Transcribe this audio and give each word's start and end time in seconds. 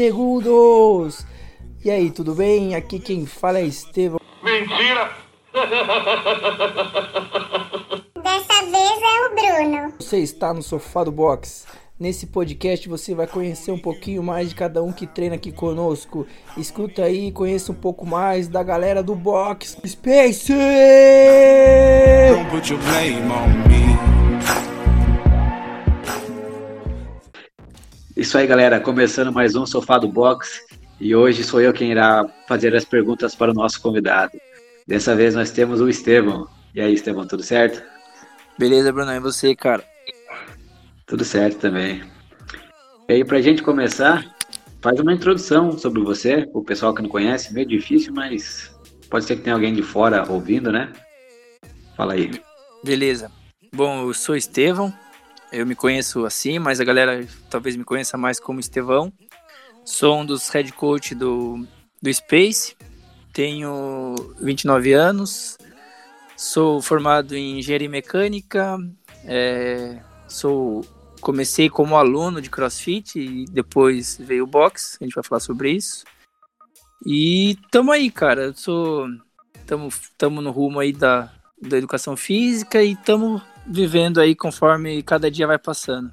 segundos. 0.00 1.26
E 1.84 1.90
aí, 1.90 2.10
tudo 2.10 2.34
bem? 2.34 2.74
Aqui 2.74 2.98
quem 2.98 3.26
fala 3.26 3.58
é 3.58 3.64
Estevão. 3.64 4.18
Mentira! 4.42 5.10
Dessa 8.22 8.62
vez 8.62 9.02
é 9.02 9.26
o 9.26 9.34
Bruno. 9.34 9.92
Você 9.98 10.16
está 10.20 10.54
no 10.54 10.62
sofá 10.62 11.04
do 11.04 11.12
box. 11.12 11.66
Nesse 11.98 12.28
podcast 12.28 12.88
você 12.88 13.14
vai 13.14 13.26
conhecer 13.26 13.72
um 13.72 13.78
pouquinho 13.78 14.22
mais 14.22 14.48
de 14.48 14.54
cada 14.54 14.82
um 14.82 14.90
que 14.90 15.06
treina 15.06 15.34
aqui 15.34 15.52
conosco. 15.52 16.26
Escuta 16.56 17.02
aí 17.04 17.26
e 17.26 17.32
conheça 17.32 17.70
um 17.70 17.74
pouco 17.74 18.06
mais 18.06 18.48
da 18.48 18.62
galera 18.62 19.02
do 19.02 19.14
box 19.14 19.76
Space! 19.84 20.50
Don't 22.30 22.48
put 22.48 22.72
your 22.72 22.80
blame 22.80 23.30
on 23.30 23.68
me. 23.68 24.19
Isso 28.20 28.36
aí, 28.36 28.46
galera. 28.46 28.78
Começando 28.78 29.32
mais 29.32 29.56
um 29.56 29.64
Sofá 29.64 29.96
do 29.96 30.06
Box. 30.06 30.60
E 31.00 31.16
hoje 31.16 31.42
sou 31.42 31.58
eu 31.58 31.72
quem 31.72 31.90
irá 31.90 32.26
fazer 32.46 32.76
as 32.76 32.84
perguntas 32.84 33.34
para 33.34 33.50
o 33.50 33.54
nosso 33.54 33.80
convidado. 33.80 34.38
Dessa 34.86 35.16
vez 35.16 35.34
nós 35.34 35.50
temos 35.50 35.80
o 35.80 35.88
Estevão. 35.88 36.46
E 36.74 36.82
aí, 36.82 36.92
Estevão, 36.92 37.26
tudo 37.26 37.42
certo? 37.42 37.82
Beleza, 38.58 38.92
Bruno, 38.92 39.10
e 39.10 39.18
você, 39.20 39.56
cara? 39.56 39.82
Tudo 41.06 41.24
certo 41.24 41.60
também. 41.60 42.02
E 43.08 43.14
aí, 43.14 43.24
pra 43.24 43.40
gente 43.40 43.62
começar, 43.62 44.36
faz 44.82 45.00
uma 45.00 45.14
introdução 45.14 45.78
sobre 45.78 46.02
você, 46.02 46.46
o 46.52 46.62
pessoal 46.62 46.94
que 46.94 47.00
não 47.00 47.08
conhece, 47.08 47.54
meio 47.54 47.66
difícil, 47.66 48.12
mas 48.12 48.70
pode 49.08 49.24
ser 49.24 49.36
que 49.36 49.44
tenha 49.44 49.56
alguém 49.56 49.72
de 49.72 49.82
fora 49.82 50.30
ouvindo, 50.30 50.70
né? 50.70 50.92
Fala 51.96 52.12
aí. 52.12 52.30
Beleza. 52.84 53.32
Bom, 53.72 54.02
eu 54.06 54.12
sou 54.12 54.36
Estevão, 54.36 54.92
eu 55.52 55.66
me 55.66 55.74
conheço 55.74 56.24
assim, 56.24 56.58
mas 56.58 56.80
a 56.80 56.84
galera 56.84 57.26
talvez 57.48 57.76
me 57.76 57.84
conheça 57.84 58.16
mais 58.16 58.38
como 58.38 58.60
Estevão. 58.60 59.12
Sou 59.84 60.20
um 60.20 60.26
dos 60.26 60.48
head 60.50 60.72
coach 60.72 61.14
do, 61.14 61.66
do 62.00 62.12
Space, 62.12 62.76
tenho 63.32 64.14
29 64.40 64.92
anos, 64.92 65.56
sou 66.36 66.80
formado 66.80 67.34
em 67.36 67.58
engenharia 67.58 67.88
mecânica, 67.88 68.78
é, 69.24 70.00
sou 70.28 70.84
comecei 71.20 71.68
como 71.68 71.96
aluno 71.96 72.40
de 72.40 72.48
CrossFit 72.48 73.18
e 73.18 73.44
depois 73.46 74.16
veio 74.18 74.44
o 74.44 74.46
box, 74.46 74.96
a 75.00 75.04
gente 75.04 75.14
vai 75.14 75.22
falar 75.22 75.40
sobre 75.40 75.70
isso. 75.72 76.04
E 77.04 77.58
tamo 77.70 77.92
aí, 77.92 78.10
cara. 78.10 78.44
Eu 78.44 78.54
sou 78.54 79.06
tamo, 79.66 79.88
tamo 80.18 80.40
no 80.40 80.50
rumo 80.50 80.80
aí 80.80 80.92
da, 80.92 81.32
da 81.60 81.78
educação 81.78 82.16
física 82.16 82.82
e 82.82 82.96
tamo 82.96 83.40
vivendo 83.66 84.20
aí 84.20 84.34
conforme 84.34 85.02
cada 85.02 85.30
dia 85.30 85.46
vai 85.46 85.58
passando. 85.58 86.10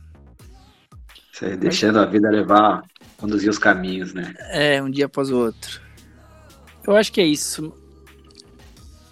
Você 1.31 1.55
deixando 1.55 1.99
a 1.99 2.05
vida 2.05 2.29
levar, 2.29 2.83
conduzir 3.17 3.49
os 3.49 3.59
caminhos, 3.59 4.13
né? 4.13 4.33
É, 4.49 4.81
um 4.81 4.89
dia 4.89 5.05
após 5.05 5.29
o 5.29 5.37
outro. 5.37 5.81
Eu 6.85 6.95
acho 6.95 7.11
que 7.11 7.21
é 7.21 7.25
isso. 7.25 7.71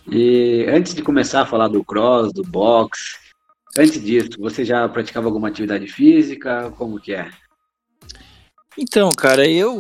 E 0.10 0.66
antes 0.70 0.94
de 0.94 1.02
começar 1.02 1.42
a 1.42 1.46
falar 1.46 1.68
do 1.68 1.84
cross, 1.84 2.32
do 2.32 2.44
box, 2.44 3.18
antes 3.78 4.02
disso, 4.04 4.30
você 4.40 4.64
já 4.64 4.88
praticava 4.88 5.28
alguma 5.28 5.48
atividade 5.50 5.88
física? 5.88 6.72
Como 6.78 7.00
que 7.00 7.14
é? 7.14 7.30
Então, 8.78 9.14
cara, 9.14 9.48
eu 9.48 9.80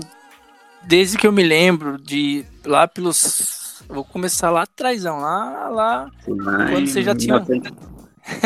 desde 0.84 1.18
que 1.18 1.26
eu 1.28 1.32
me 1.32 1.44
lembro 1.44 1.98
de 1.98 2.46
lá 2.64 2.88
pelos 2.88 3.84
vou 3.88 4.04
começar 4.04 4.50
lá 4.50 4.64
atrás, 4.64 5.04
lá 5.04 5.16
lá 5.16 5.70
Lá 5.70 6.12
Quando 6.26 6.88
você 6.88 7.04
já 7.04 7.16
tinha- 7.16 7.40
1900 7.40 7.95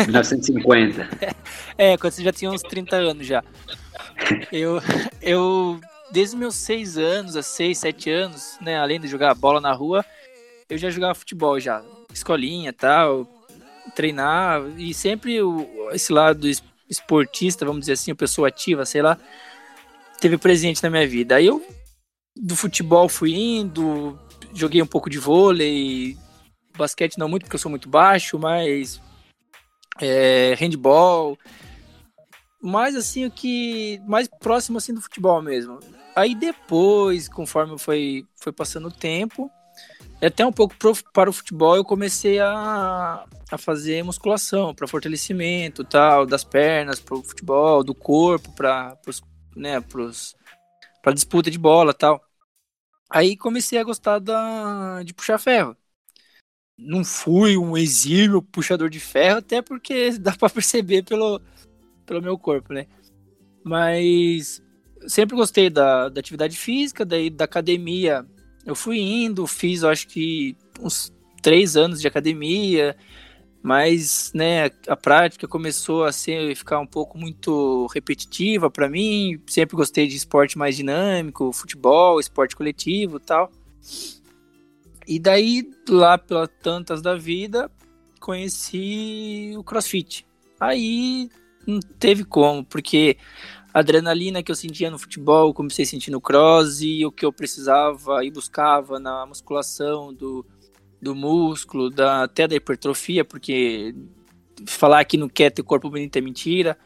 1950. 0.06 1.08
É, 1.76 1.96
quando 1.96 2.12
você 2.12 2.22
já 2.22 2.32
tinha 2.32 2.50
uns 2.50 2.62
30 2.62 2.96
anos 2.96 3.26
já. 3.26 3.42
Eu, 4.52 4.80
eu 5.22 5.80
desde 6.10 6.36
meus 6.36 6.54
6 6.56 6.98
anos, 6.98 7.36
a 7.36 7.42
6, 7.42 7.78
7 7.78 8.10
anos, 8.10 8.58
né, 8.60 8.78
além 8.78 9.00
de 9.00 9.08
jogar 9.08 9.34
bola 9.34 9.60
na 9.60 9.72
rua, 9.72 10.04
eu 10.68 10.76
já 10.76 10.90
jogava 10.90 11.14
futebol 11.14 11.58
já, 11.58 11.82
escolinha, 12.12 12.72
tal, 12.72 13.26
treinar 13.94 14.62
e 14.76 14.92
sempre 14.92 15.40
o, 15.42 15.88
esse 15.92 16.12
lado 16.12 16.48
es- 16.48 16.62
esportista, 16.88 17.64
vamos 17.64 17.80
dizer 17.80 17.92
assim, 17.92 18.10
a 18.10 18.16
pessoa 18.16 18.48
ativa, 18.48 18.84
sei 18.84 19.02
lá, 19.02 19.16
teve 20.20 20.36
presente 20.36 20.82
na 20.82 20.90
minha 20.90 21.06
vida. 21.06 21.36
Aí 21.36 21.46
eu 21.46 21.64
do 22.36 22.54
futebol 22.56 23.08
fui 23.08 23.32
indo, 23.34 24.18
joguei 24.54 24.82
um 24.82 24.86
pouco 24.86 25.08
de 25.10 25.18
vôlei, 25.18 26.16
basquete 26.76 27.18
não 27.18 27.28
muito 27.28 27.44
porque 27.44 27.56
eu 27.56 27.60
sou 27.60 27.70
muito 27.70 27.88
baixo, 27.88 28.38
mas 28.38 29.00
é, 30.00 30.54
handball, 30.54 31.38
mais 32.60 32.96
assim 32.96 33.26
o 33.26 33.30
que 33.30 34.00
mais 34.06 34.28
próximo 34.28 34.78
assim 34.78 34.94
do 34.94 35.00
futebol 35.00 35.40
mesmo. 35.42 35.78
Aí 36.14 36.34
depois, 36.34 37.28
conforme 37.28 37.78
foi 37.78 38.26
foi 38.36 38.52
passando 38.52 38.88
o 38.88 38.92
tempo, 38.92 39.50
e 40.20 40.26
até 40.26 40.44
um 40.44 40.52
pouco 40.52 40.76
pro, 40.76 40.92
para 41.12 41.30
o 41.30 41.32
futebol, 41.32 41.76
eu 41.76 41.84
comecei 41.84 42.38
a, 42.40 43.24
a 43.50 43.58
fazer 43.58 44.02
musculação 44.02 44.74
para 44.74 44.88
fortalecimento, 44.88 45.84
tal, 45.84 46.26
das 46.26 46.44
pernas 46.44 47.00
para 47.00 47.16
o 47.16 47.22
futebol, 47.22 47.82
do 47.84 47.94
corpo 47.94 48.52
para 48.52 48.96
né, 49.56 49.80
pros 49.80 50.34
para 51.02 51.14
disputa 51.14 51.50
de 51.50 51.58
bola, 51.58 51.94
tal. 51.94 52.22
Aí 53.08 53.36
comecei 53.36 53.78
a 53.78 53.84
gostar 53.84 54.18
da, 54.18 55.02
de 55.02 55.14
puxar 55.14 55.38
ferro 55.38 55.76
não 56.80 57.04
fui 57.04 57.56
um 57.56 57.76
exímio 57.76 58.40
puxador 58.42 58.88
de 58.88 58.98
ferro, 58.98 59.38
até 59.38 59.60
porque 59.60 60.12
dá 60.18 60.32
pra 60.32 60.48
perceber 60.48 61.04
pelo, 61.04 61.40
pelo 62.06 62.22
meu 62.22 62.38
corpo, 62.38 62.72
né? 62.72 62.86
Mas 63.62 64.62
sempre 65.06 65.36
gostei 65.36 65.68
da, 65.68 66.08
da 66.08 66.20
atividade 66.20 66.56
física, 66.56 67.04
daí 67.04 67.30
da 67.30 67.44
academia. 67.44 68.26
Eu 68.64 68.74
fui 68.74 68.98
indo, 68.98 69.46
fiz, 69.46 69.84
acho 69.84 70.06
que 70.08 70.56
uns 70.80 71.12
três 71.42 71.76
anos 71.76 72.00
de 72.00 72.08
academia, 72.08 72.96
mas 73.62 74.30
né, 74.34 74.70
a 74.88 74.96
prática 74.96 75.46
começou 75.46 76.04
a 76.04 76.12
ser, 76.12 76.54
ficar 76.56 76.78
um 76.78 76.86
pouco 76.86 77.18
muito 77.18 77.86
repetitiva 77.94 78.70
para 78.70 78.88
mim. 78.88 79.40
Sempre 79.46 79.76
gostei 79.76 80.06
de 80.06 80.16
esporte 80.16 80.56
mais 80.56 80.76
dinâmico, 80.76 81.52
futebol, 81.52 82.18
esporte 82.18 82.56
coletivo 82.56 83.20
tal. 83.20 83.50
E 85.10 85.18
daí, 85.18 85.68
lá 85.88 86.16
pelas 86.16 86.48
tantas 86.62 87.02
da 87.02 87.16
vida, 87.16 87.68
conheci 88.20 89.52
o 89.58 89.64
CrossFit. 89.64 90.24
Aí 90.60 91.28
não 91.66 91.80
teve 91.80 92.22
como, 92.22 92.64
porque 92.64 93.16
a 93.74 93.80
adrenalina 93.80 94.40
que 94.40 94.52
eu 94.52 94.54
sentia 94.54 94.88
no 94.88 95.00
futebol, 95.00 95.52
comecei 95.52 95.84
a 95.84 95.88
sentir 95.88 96.12
no 96.12 96.20
cross 96.20 96.80
e 96.80 97.04
o 97.04 97.10
que 97.10 97.26
eu 97.26 97.32
precisava 97.32 98.24
e 98.24 98.30
buscava 98.30 99.00
na 99.00 99.26
musculação 99.26 100.14
do, 100.14 100.46
do 101.02 101.12
músculo, 101.12 101.90
da, 101.90 102.22
até 102.22 102.46
da 102.46 102.54
hipertrofia, 102.54 103.24
porque 103.24 103.92
falar 104.64 105.04
que 105.04 105.16
não 105.16 105.28
quer 105.28 105.50
ter 105.50 105.64
corpo 105.64 105.90
bonito 105.90 106.14
é 106.14 106.20
mentira. 106.20 106.78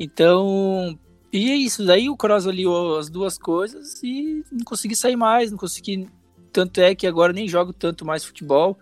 Então, 0.00 0.98
e 1.32 1.48
é 1.48 1.54
isso. 1.54 1.86
Daí 1.86 2.10
o 2.10 2.16
cross 2.16 2.44
aliou 2.44 2.98
as 2.98 3.08
duas 3.08 3.38
coisas 3.38 4.02
e 4.02 4.44
não 4.50 4.64
consegui 4.64 4.96
sair 4.96 5.14
mais, 5.14 5.52
não 5.52 5.58
consegui 5.58 6.08
tanto 6.52 6.80
é 6.80 6.94
que 6.94 7.06
agora 7.06 7.32
nem 7.32 7.48
jogo 7.48 7.72
tanto 7.72 8.04
mais 8.04 8.24
futebol, 8.24 8.78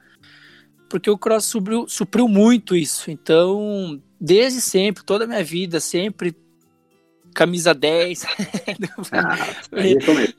porque 0.89 1.11
o 1.11 1.19
cross 1.19 1.45
supriu, 1.45 1.89
supriu 1.89 2.29
muito 2.29 2.77
isso. 2.77 3.11
Então, 3.11 4.01
desde 4.21 4.61
sempre, 4.61 5.05
toda 5.05 5.25
a 5.25 5.27
minha 5.27 5.43
vida, 5.43 5.81
sempre 5.81 6.37
camisa 7.35 7.75
10. 7.75 8.25
Ah, 9.13 9.37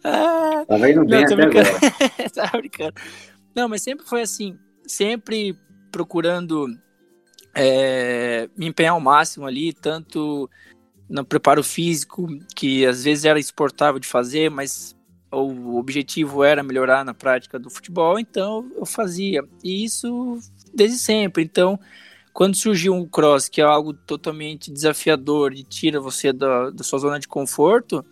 ah, 0.70 0.78
bem 0.78 0.96
não, 0.96 1.06
brincando. 1.06 1.42
Tava 2.34 2.58
brincando. 2.58 2.94
Não, 3.54 3.68
mas 3.68 3.82
sempre 3.82 4.06
foi 4.06 4.22
assim, 4.22 4.58
sempre 4.88 5.58
procurando 5.92 6.68
é, 7.54 8.50
me 8.58 8.68
empenhar 8.68 8.94
ao 8.94 9.02
máximo 9.02 9.46
ali, 9.46 9.74
tanto 9.74 10.50
no 11.08 11.24
preparo 11.24 11.64
físico, 11.64 12.28
que 12.56 12.86
às 12.86 13.04
vezes 13.04 13.26
era 13.26 13.40
exportável 13.40 14.00
de 14.00 14.08
fazer, 14.08 14.50
mas 14.50 14.95
o 15.44 15.78
objetivo 15.78 16.44
era 16.44 16.64
melhorar 16.64 17.04
na 17.04 17.14
prática 17.14 17.60
do 17.60 17.70
futebol, 17.70 18.20
então 18.20 18.70
eu 18.76 18.86
fazia. 18.86 19.44
E 19.64 19.84
isso 19.84 20.40
desde 20.74 20.98
sempre. 20.98 21.44
Então, 21.44 21.80
quando 22.34 22.56
surgiu 22.56 22.98
o 22.98 23.08
cross, 23.08 23.50
que 23.50 23.62
é 23.62 23.64
algo 23.64 23.94
totalmente 23.94 24.72
desafiador 24.72 25.54
e 25.54 25.64
tira 25.64 26.00
você 26.00 26.34
da, 26.34 26.70
da 26.70 26.84
sua 26.84 27.00
zona 27.00 27.20
de 27.20 27.28
conforto, 27.28 28.06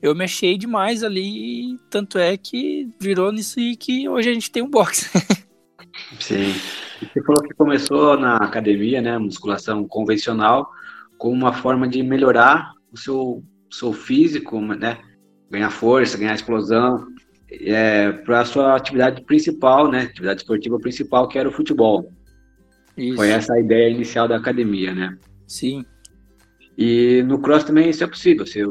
eu 0.00 0.14
me 0.14 0.24
achei 0.24 0.56
demais 0.56 1.02
ali. 1.02 1.78
Tanto 1.90 2.18
é 2.18 2.36
que 2.36 2.88
virou 3.00 3.32
nisso 3.32 3.60
e 3.60 3.76
que 3.76 4.08
hoje 4.08 4.30
a 4.30 4.34
gente 4.34 4.50
tem 4.50 4.62
um 4.62 4.70
box. 4.70 5.10
Sim. 6.20 6.54
Você 7.00 7.22
falou 7.22 7.42
que 7.42 7.54
começou 7.54 8.18
na 8.18 8.36
academia, 8.36 9.00
né, 9.00 9.18
musculação 9.18 9.86
convencional, 9.86 10.68
como 11.16 11.34
uma 11.34 11.52
forma 11.52 11.88
de 11.88 12.02
melhorar 12.02 12.72
o 12.92 12.96
seu, 12.96 13.44
seu 13.70 13.92
físico, 13.92 14.60
né, 14.60 14.98
ganhar 15.50 15.70
força, 15.70 16.18
ganhar 16.18 16.34
explosão, 16.34 17.06
é, 17.50 18.12
para 18.12 18.40
a 18.40 18.44
sua 18.44 18.76
atividade 18.76 19.22
principal, 19.22 19.90
né, 19.90 20.02
atividade 20.02 20.42
esportiva 20.42 20.78
principal, 20.78 21.28
que 21.28 21.38
era 21.38 21.48
o 21.48 21.52
futebol. 21.52 22.12
Isso. 22.96 23.16
Foi 23.16 23.30
essa 23.30 23.54
a 23.54 23.60
ideia 23.60 23.88
inicial 23.88 24.26
da 24.26 24.36
academia, 24.36 24.92
né? 24.92 25.16
Sim. 25.46 25.84
E 26.76 27.22
no 27.22 27.38
cross 27.38 27.64
também 27.64 27.88
isso 27.88 28.02
é 28.02 28.06
possível. 28.06 28.44
Você, 28.44 28.64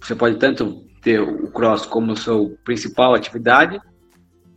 você 0.00 0.14
pode 0.14 0.38
tanto 0.38 0.84
ter 1.02 1.20
o 1.20 1.50
cross 1.50 1.86
como 1.86 2.16
sua 2.16 2.50
principal 2.62 3.14
atividade, 3.14 3.80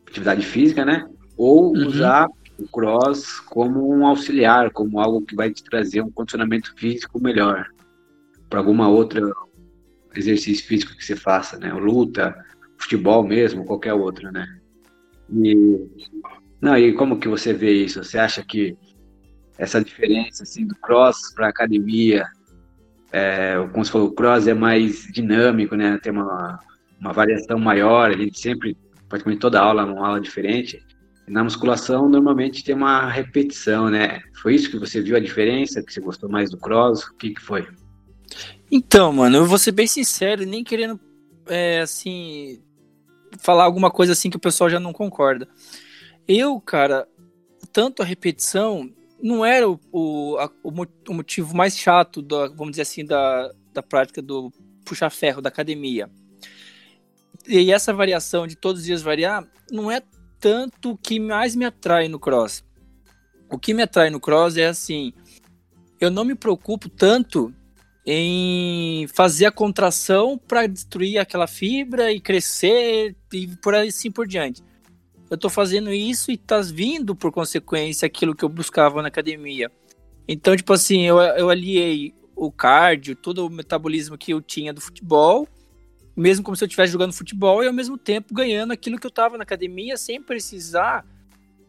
atividade 0.08 0.46
física, 0.46 0.86
né? 0.86 1.08
Ou 1.38 1.74
uhum. 1.74 1.88
usar 1.88 2.28
o 2.60 2.68
cross 2.68 3.40
como 3.40 3.90
um 3.90 4.06
auxiliar, 4.06 4.72
como 4.72 5.00
algo 5.00 5.26
que 5.26 5.36
vai 5.36 5.52
te 5.52 5.64
trazer 5.64 6.02
um 6.02 6.12
condicionamento 6.12 6.74
físico 6.76 7.22
melhor 7.22 7.68
para 8.50 8.60
alguma 8.60 8.88
outra 8.88 9.22
exercício 10.18 10.66
físico 10.66 10.96
que 10.96 11.06
você 11.06 11.16
faça, 11.16 11.58
né? 11.58 11.72
Luta, 11.74 12.36
futebol 12.78 13.24
mesmo, 13.24 13.66
qualquer 13.66 13.94
outro, 13.94 14.32
né? 14.32 14.48
E 15.32 15.56
não, 16.62 16.78
e 16.78 16.94
como 16.94 17.20
que 17.20 17.28
você 17.28 17.54
vê 17.54 17.72
isso? 17.72 18.04
Você 18.04 18.18
acha 18.18 18.44
que 18.44 18.76
essa 19.58 19.84
diferença 19.84 20.44
assim 20.44 20.66
do 20.66 20.76
cross 20.76 21.34
para 21.36 21.48
academia, 21.48 22.26
é, 23.12 23.56
como 23.72 23.84
você 23.84 23.92
falou, 23.92 24.08
o 24.08 24.14
cross 24.14 24.48
é 24.48 24.54
mais 24.54 25.04
dinâmico, 25.12 25.76
né? 25.76 26.00
Tem 26.02 26.12
uma, 26.12 26.60
uma 27.00 27.14
variação 27.14 27.60
maior, 27.60 28.10
a 28.10 28.18
gente 28.18 28.40
sempre, 28.40 28.78
praticamente 29.08 29.42
toda 29.42 29.62
aula 29.62 29.84
é 29.84 29.86
uma 29.86 30.08
aula 30.08 30.22
diferente. 30.22 30.82
Na 31.28 31.44
musculação, 31.44 32.08
normalmente 32.08 32.64
tem 32.64 32.74
uma 32.74 33.10
repetição, 33.10 33.90
né? 33.90 34.22
Foi 34.42 34.56
isso 34.56 34.72
que 34.72 34.80
você 34.80 35.02
viu 35.02 35.16
a 35.16 35.20
diferença? 35.20 35.84
Que 35.84 35.92
você 35.92 36.00
gostou 36.00 36.30
mais 36.30 36.50
do 36.50 36.58
cross? 36.58 37.04
O 37.04 37.16
que, 37.18 37.32
que 37.32 37.42
foi? 37.42 37.68
Então, 38.72 39.14
mano, 39.14 39.38
eu 39.38 39.46
vou 39.46 39.58
ser 39.58 39.72
bem 39.72 39.88
sincero, 39.88 40.46
nem 40.46 40.64
querendo, 40.64 41.00
é, 41.48 41.80
assim, 41.80 42.62
falar 43.40 43.64
alguma 43.64 43.90
coisa 43.90 44.14
assim 44.14 44.30
que 44.30 44.38
o 44.38 44.42
pessoal 44.42 44.70
já 44.70 44.80
não 44.80 44.92
concorda. 44.92 45.48
Eu, 46.28 46.60
cara, 46.60 47.08
tanto 47.72 48.02
a 48.02 48.06
repetição 48.06 48.90
não 49.22 49.46
era 49.46 49.70
o, 49.70 49.80
o, 49.92 50.38
a, 50.38 50.52
o 50.64 51.14
motivo 51.14 51.56
mais 51.56 51.78
chato, 51.78 52.22
da, 52.22 52.48
vamos 52.50 52.72
dizer 52.72 52.84
assim, 52.84 53.06
da, 53.06 53.52
da 53.74 53.82
prática 53.82 54.22
do 54.22 54.52
puxar 54.86 55.10
ferro, 55.10 55.42
da 55.42 55.50
academia. 55.50 56.10
E 57.48 57.72
essa 57.72 57.94
variação 57.94 58.46
de 58.46 58.56
todos 58.56 58.82
os 58.82 58.86
dias 58.86 59.02
variar 59.02 59.48
não 59.72 59.90
é 59.90 60.02
tanto 60.40 60.92
o 60.92 60.98
que 60.98 61.20
mais 61.20 61.56
me 61.56 61.66
atrai 61.66 62.08
no 62.08 62.20
cross. 62.20 62.64
O 63.50 63.58
que 63.58 63.74
me 63.74 63.84
atrai 63.84 64.10
no 64.10 64.20
cross 64.20 64.58
é 64.58 64.68
assim, 64.68 65.14
eu 66.00 66.12
não 66.12 66.26
me 66.26 66.36
preocupo 66.36 66.90
tanto 66.90 67.54
em 68.10 69.06
fazer 69.08 69.48
a 69.48 69.52
contração 69.52 70.38
para 70.38 70.66
destruir 70.66 71.20
aquela 71.20 71.46
fibra 71.46 72.10
e 72.12 72.22
crescer 72.22 73.14
e 73.34 73.48
por 73.58 73.76
assim 73.76 74.10
por 74.10 74.26
diante. 74.26 74.64
Eu 75.30 75.36
estou 75.36 75.50
fazendo 75.50 75.92
isso 75.92 76.32
e 76.32 76.36
está 76.36 76.62
vindo 76.62 77.14
por 77.14 77.34
consequência 77.34 78.06
aquilo 78.06 78.34
que 78.34 78.46
eu 78.46 78.50
buscava 78.50 79.02
na 79.02 79.10
academia. 79.10 79.70
Então, 80.26 80.56
tipo 80.56 80.72
assim, 80.72 81.02
eu, 81.02 81.20
eu 81.20 81.50
aliei 81.50 82.16
o 82.34 82.50
cardio, 82.50 83.14
todo 83.14 83.46
o 83.46 83.50
metabolismo 83.50 84.18
que 84.18 84.32
eu 84.32 84.42
tinha 84.42 84.74
do 84.74 84.80
futebol 84.80 85.46
mesmo 86.18 86.44
como 86.44 86.58
se 86.58 86.64
eu 86.64 86.66
estivesse 86.66 86.92
jogando 86.92 87.14
futebol 87.14 87.64
e 87.64 87.68
ao 87.68 87.74
mesmo 87.74 87.96
tempo 87.96 88.34
ganhando 88.34 88.74
aquilo 88.74 88.98
que 88.98 89.06
eu 89.06 89.10
estava 89.10 89.38
na 89.38 89.44
academia 89.44 89.96
sem 89.96 90.20
precisar 90.20 91.06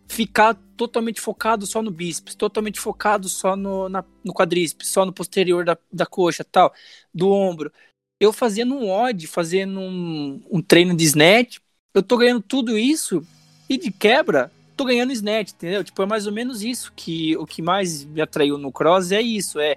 ficar 0.09 0.55
totalmente 0.77 1.21
focado 1.21 1.67
só 1.67 1.83
no 1.83 1.91
bíceps, 1.91 2.35
totalmente 2.35 2.81
focado 2.81 3.29
só 3.29 3.55
no, 3.55 3.89
na, 3.89 4.05
no 4.25 4.33
quadríceps, 4.33 4.89
só 4.89 5.05
no 5.05 5.13
posterior 5.13 5.65
da, 5.65 5.77
da 5.93 6.07
coxa, 6.07 6.45
tal, 6.45 6.73
do 7.13 7.31
ombro. 7.31 7.73
Eu 8.21 8.33
fazendo 8.33 8.75
um 8.75 8.91
odd, 8.91 9.27
fazendo 9.27 9.79
um, 9.79 10.41
um 10.51 10.63
treino 10.63 10.97
de 10.97 11.05
snatch, 11.05 11.59
eu 11.95 12.03
tô 12.03 12.17
ganhando 12.17 12.43
tudo 12.43 12.77
isso 12.77 13.25
e 13.69 13.77
de 13.77 13.91
quebra 13.91 14.51
tô 14.77 14.85
ganhando 14.85 15.13
snatch, 15.13 15.53
entendeu? 15.53 15.83
Tipo, 15.83 16.05
é 16.05 16.07
mais 16.07 16.27
ou 16.29 16.33
menos 16.33 16.63
isso 16.63 16.93
que 16.95 17.37
o 17.37 17.45
que 17.45 17.61
mais 17.61 18.05
me 18.05 18.21
atraiu 18.21 18.57
no 18.57 18.71
cross 18.71 19.11
é 19.11 19.21
isso, 19.21 19.59
é 19.59 19.77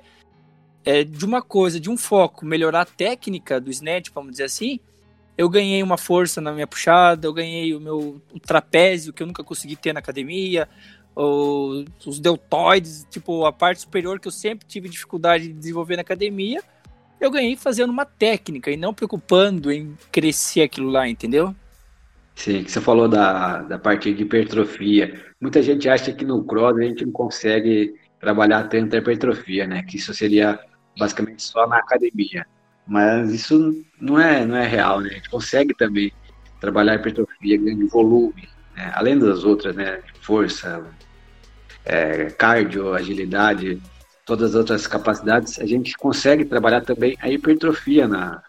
é, 0.84 1.04
de 1.04 1.26
uma 1.26 1.42
coisa, 1.42 1.80
de 1.80 1.90
um 1.90 1.98
foco, 1.98 2.46
melhorar 2.46 2.82
a 2.82 2.86
técnica 2.86 3.60
do 3.60 3.70
snatch, 3.70 4.10
vamos 4.14 4.32
dizer 4.32 4.46
assim, 4.46 4.80
eu 5.38 5.50
ganhei 5.50 5.82
uma 5.82 5.98
força 5.98 6.40
na 6.42 6.52
minha 6.52 6.68
puxada, 6.68 7.28
eu 7.28 7.34
ganhei 7.34 7.74
o 7.74 7.80
meu 7.80 8.22
o 8.34 8.40
trapézio 8.40 9.14
que 9.14 9.24
eu 9.24 9.28
nunca 9.28 9.44
consegui 9.44 9.76
ter 9.76 9.94
na 9.94 10.00
academia, 10.00 10.68
ou 11.16 11.84
os 12.06 12.20
deltoides, 12.20 13.06
tipo 13.10 13.46
a 13.46 13.52
parte 13.52 13.82
superior 13.82 14.20
que 14.20 14.28
eu 14.28 14.32
sempre 14.32 14.68
tive 14.68 14.90
dificuldade 14.90 15.48
de 15.48 15.54
desenvolver 15.54 15.96
na 15.96 16.02
academia, 16.02 16.62
eu 17.20 17.30
ganhei 17.30 17.56
fazendo 17.56 17.92
uma 17.92 18.06
técnica 18.06 18.72
e 18.72 18.78
não 18.78 18.94
preocupando 18.94 19.72
em 19.72 19.96
crescer 20.12 20.64
aquilo 20.64 20.90
lá, 20.90 21.08
entendeu? 21.08 21.56
Sim, 22.36 22.64
que 22.64 22.72
você 22.72 22.82
falou 22.82 23.08
da, 23.08 23.62
da 23.62 23.78
parte 23.78 24.12
de 24.14 24.24
hipertrofia. 24.24 25.34
Muita 25.40 25.62
gente 25.62 25.88
acha 25.88 26.12
que 26.12 26.26
no 26.26 26.44
cross 26.44 26.78
a 26.78 26.82
gente 26.82 27.06
não 27.06 27.12
consegue 27.12 27.94
trabalhar 28.20 28.64
tanto 28.70 28.96
a 28.96 29.00
hipertrofia, 29.00 29.68
né? 29.68 29.84
Que 29.84 29.98
isso 29.98 30.14
seria 30.14 30.60
basicamente 30.98 31.44
só 31.44 31.68
na 31.68 31.78
academia. 31.78 32.46
Mas 32.88 33.32
isso 33.32 33.84
não 34.00 34.20
é, 34.20 34.46
não 34.46 34.56
é 34.56 34.68
real, 34.68 35.00
né? 35.02 35.10
A 35.10 35.14
gente 35.14 35.30
consegue 35.30 35.74
também 35.74 36.12
trabalhar 36.60 36.96
hipertrofia, 36.96 37.58
ganho 37.58 37.88
volume, 37.88 38.48
né? 38.76 38.92
além 38.96 39.18
das 39.18 39.44
outras, 39.44 39.76
né? 39.76 40.02
Força, 40.22 40.84
é, 41.86 42.26
cardio, 42.32 42.94
agilidade, 42.94 43.82
todas 44.26 44.52
as 44.52 44.56
outras 44.56 44.88
capacidades, 44.88 45.60
a 45.60 45.66
gente 45.66 45.98
consegue 45.98 46.46
trabalhar 46.46 46.82
também 46.82 47.18
a 47.22 47.30
hipertrofia 47.30 48.08
na, 48.08 48.42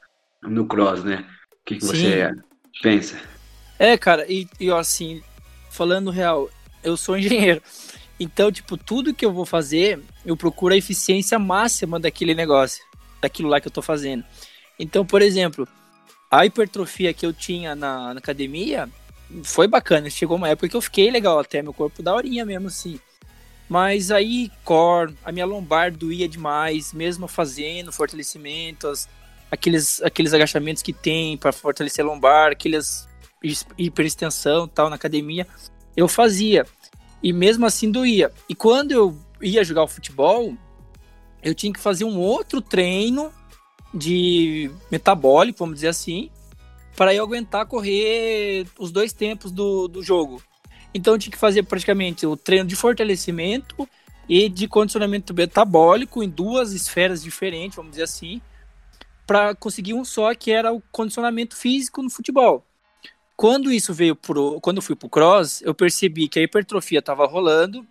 no 0.43 0.67
cross, 0.67 1.03
né? 1.03 1.25
O 1.53 1.65
que, 1.65 1.77
que 1.77 1.85
você 1.85 2.35
pensa? 2.83 3.17
É, 3.79 3.97
cara, 3.97 4.31
e, 4.31 4.47
e 4.61 4.71
assim, 4.71 5.23
falando 5.71 6.11
real, 6.11 6.51
eu 6.83 6.97
sou 6.97 7.17
engenheiro. 7.17 7.63
Então, 8.19 8.53
tipo, 8.53 8.77
tudo 8.77 9.15
que 9.15 9.25
eu 9.25 9.33
vou 9.33 9.45
fazer, 9.45 10.01
eu 10.25 10.37
procuro 10.37 10.75
a 10.75 10.77
eficiência 10.77 11.39
máxima 11.39 11.99
daquele 11.99 12.35
negócio, 12.35 12.85
daquilo 13.23 13.49
lá 13.49 13.61
que 13.61 13.69
eu 13.69 13.73
tô 13.73 13.81
fazendo. 13.81 14.25
Então, 14.79 15.07
por 15.07 15.23
exemplo, 15.23 15.67
a 16.31 16.45
hipertrofia 16.45 17.15
que 17.15 17.25
eu 17.25 17.33
tinha 17.33 17.75
na, 17.75 18.13
na 18.13 18.19
academia 18.19 18.89
foi 19.45 19.67
bacana. 19.67 20.11
Chegou 20.11 20.37
uma 20.37 20.49
época 20.49 20.69
que 20.69 20.77
eu 20.77 20.83
fiquei 20.83 21.11
legal 21.11 21.39
até, 21.39 21.63
meu 21.63 21.73
corpo 21.73 22.03
da 22.03 22.15
horinha 22.15 22.45
mesmo 22.45 22.69
assim. 22.69 23.01
Mas 23.69 24.11
aí, 24.11 24.51
core, 24.65 25.17
a 25.25 25.33
minha 25.33 25.47
lombar 25.47 25.93
doía 25.93 26.29
demais, 26.29 26.93
mesmo 26.93 27.27
fazendo 27.27 27.93
fortalecimento, 27.93 28.89
as, 28.89 29.09
aqueles, 29.51 30.03
aqueles 30.03 30.35
agachamentos 30.35 30.83
que 30.83 30.93
tem 30.93 31.39
para 31.39 31.53
fortalecer 31.53 32.05
a 32.05 32.09
lombar, 32.09 32.53
aqueles 32.53 33.09
hiperextensão 33.79 34.69
tal 34.69 34.91
na 34.91 34.97
academia, 34.97 35.47
eu 35.97 36.07
fazia. 36.07 36.67
E 37.23 37.33
mesmo 37.33 37.65
assim 37.65 37.91
doía. 37.91 38.33
E 38.49 38.55
quando 38.55 38.93
eu 38.93 39.17
ia 39.41 39.65
jogar 39.65 39.85
o 39.85 39.89
futebol, 39.89 40.55
eu 41.43 41.55
tinha 41.55 41.73
que 41.73 41.81
fazer 41.81 42.05
um 42.05 42.19
outro 42.19 42.61
treino 42.61 43.33
de 43.93 44.71
metabólico, 44.91 45.59
vamos 45.59 45.77
dizer 45.77 45.89
assim, 45.89 46.31
para 46.97 47.15
eu 47.15 47.25
aguentar 47.25 47.67
correr 47.67 48.67
os 48.79 48.91
dois 48.91 49.13
tempos 49.13 49.51
do, 49.51 49.89
do 49.89 50.03
jogo. 50.03 50.43
Então 50.95 51.15
eu 51.15 51.19
tinha 51.19 51.33
que 51.33 51.39
fazer 51.39 51.63
praticamente 51.65 52.27
o 52.27 52.37
treino 52.37 52.67
de 52.67 52.77
fortalecimento 52.77 53.89
e 54.29 54.49
de 54.49 54.69
condicionamento 54.69 55.35
metabólico 55.35 56.23
em 56.23 56.29
duas 56.29 56.73
esferas 56.73 57.23
diferentes, 57.23 57.77
vamos 57.77 57.93
dizer 57.93 58.05
assim, 58.05 58.41
para 59.27 59.55
conseguir 59.55 59.95
um 59.95 60.05
só 60.05 60.35
que 60.35 60.51
era 60.51 60.73
o 60.73 60.83
condicionamento 60.93 61.57
físico 61.57 62.03
no 62.03 62.11
futebol. 62.11 62.65
Quando 63.37 63.73
isso 63.73 63.93
veio 63.93 64.15
pro, 64.15 64.61
quando 64.61 64.77
eu 64.77 64.83
fui 64.83 64.95
pro 64.95 65.09
cross, 65.09 65.63
eu 65.63 65.75
percebi 65.75 66.29
que 66.29 66.39
a 66.39 66.43
hipertrofia 66.43 67.01
estava 67.01 67.27
rolando, 67.27 67.87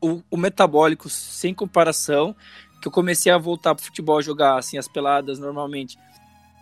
o, 0.00 0.22
o, 0.30 0.36
metabólico 0.36 1.08
sem 1.08 1.54
comparação, 1.54 2.34
que 2.80 2.88
eu 2.88 2.92
comecei 2.92 3.30
a 3.30 3.38
voltar 3.38 3.74
pro 3.74 3.84
futebol 3.84 4.22
jogar 4.22 4.58
assim 4.58 4.78
as 4.78 4.88
peladas 4.88 5.38
normalmente, 5.38 5.98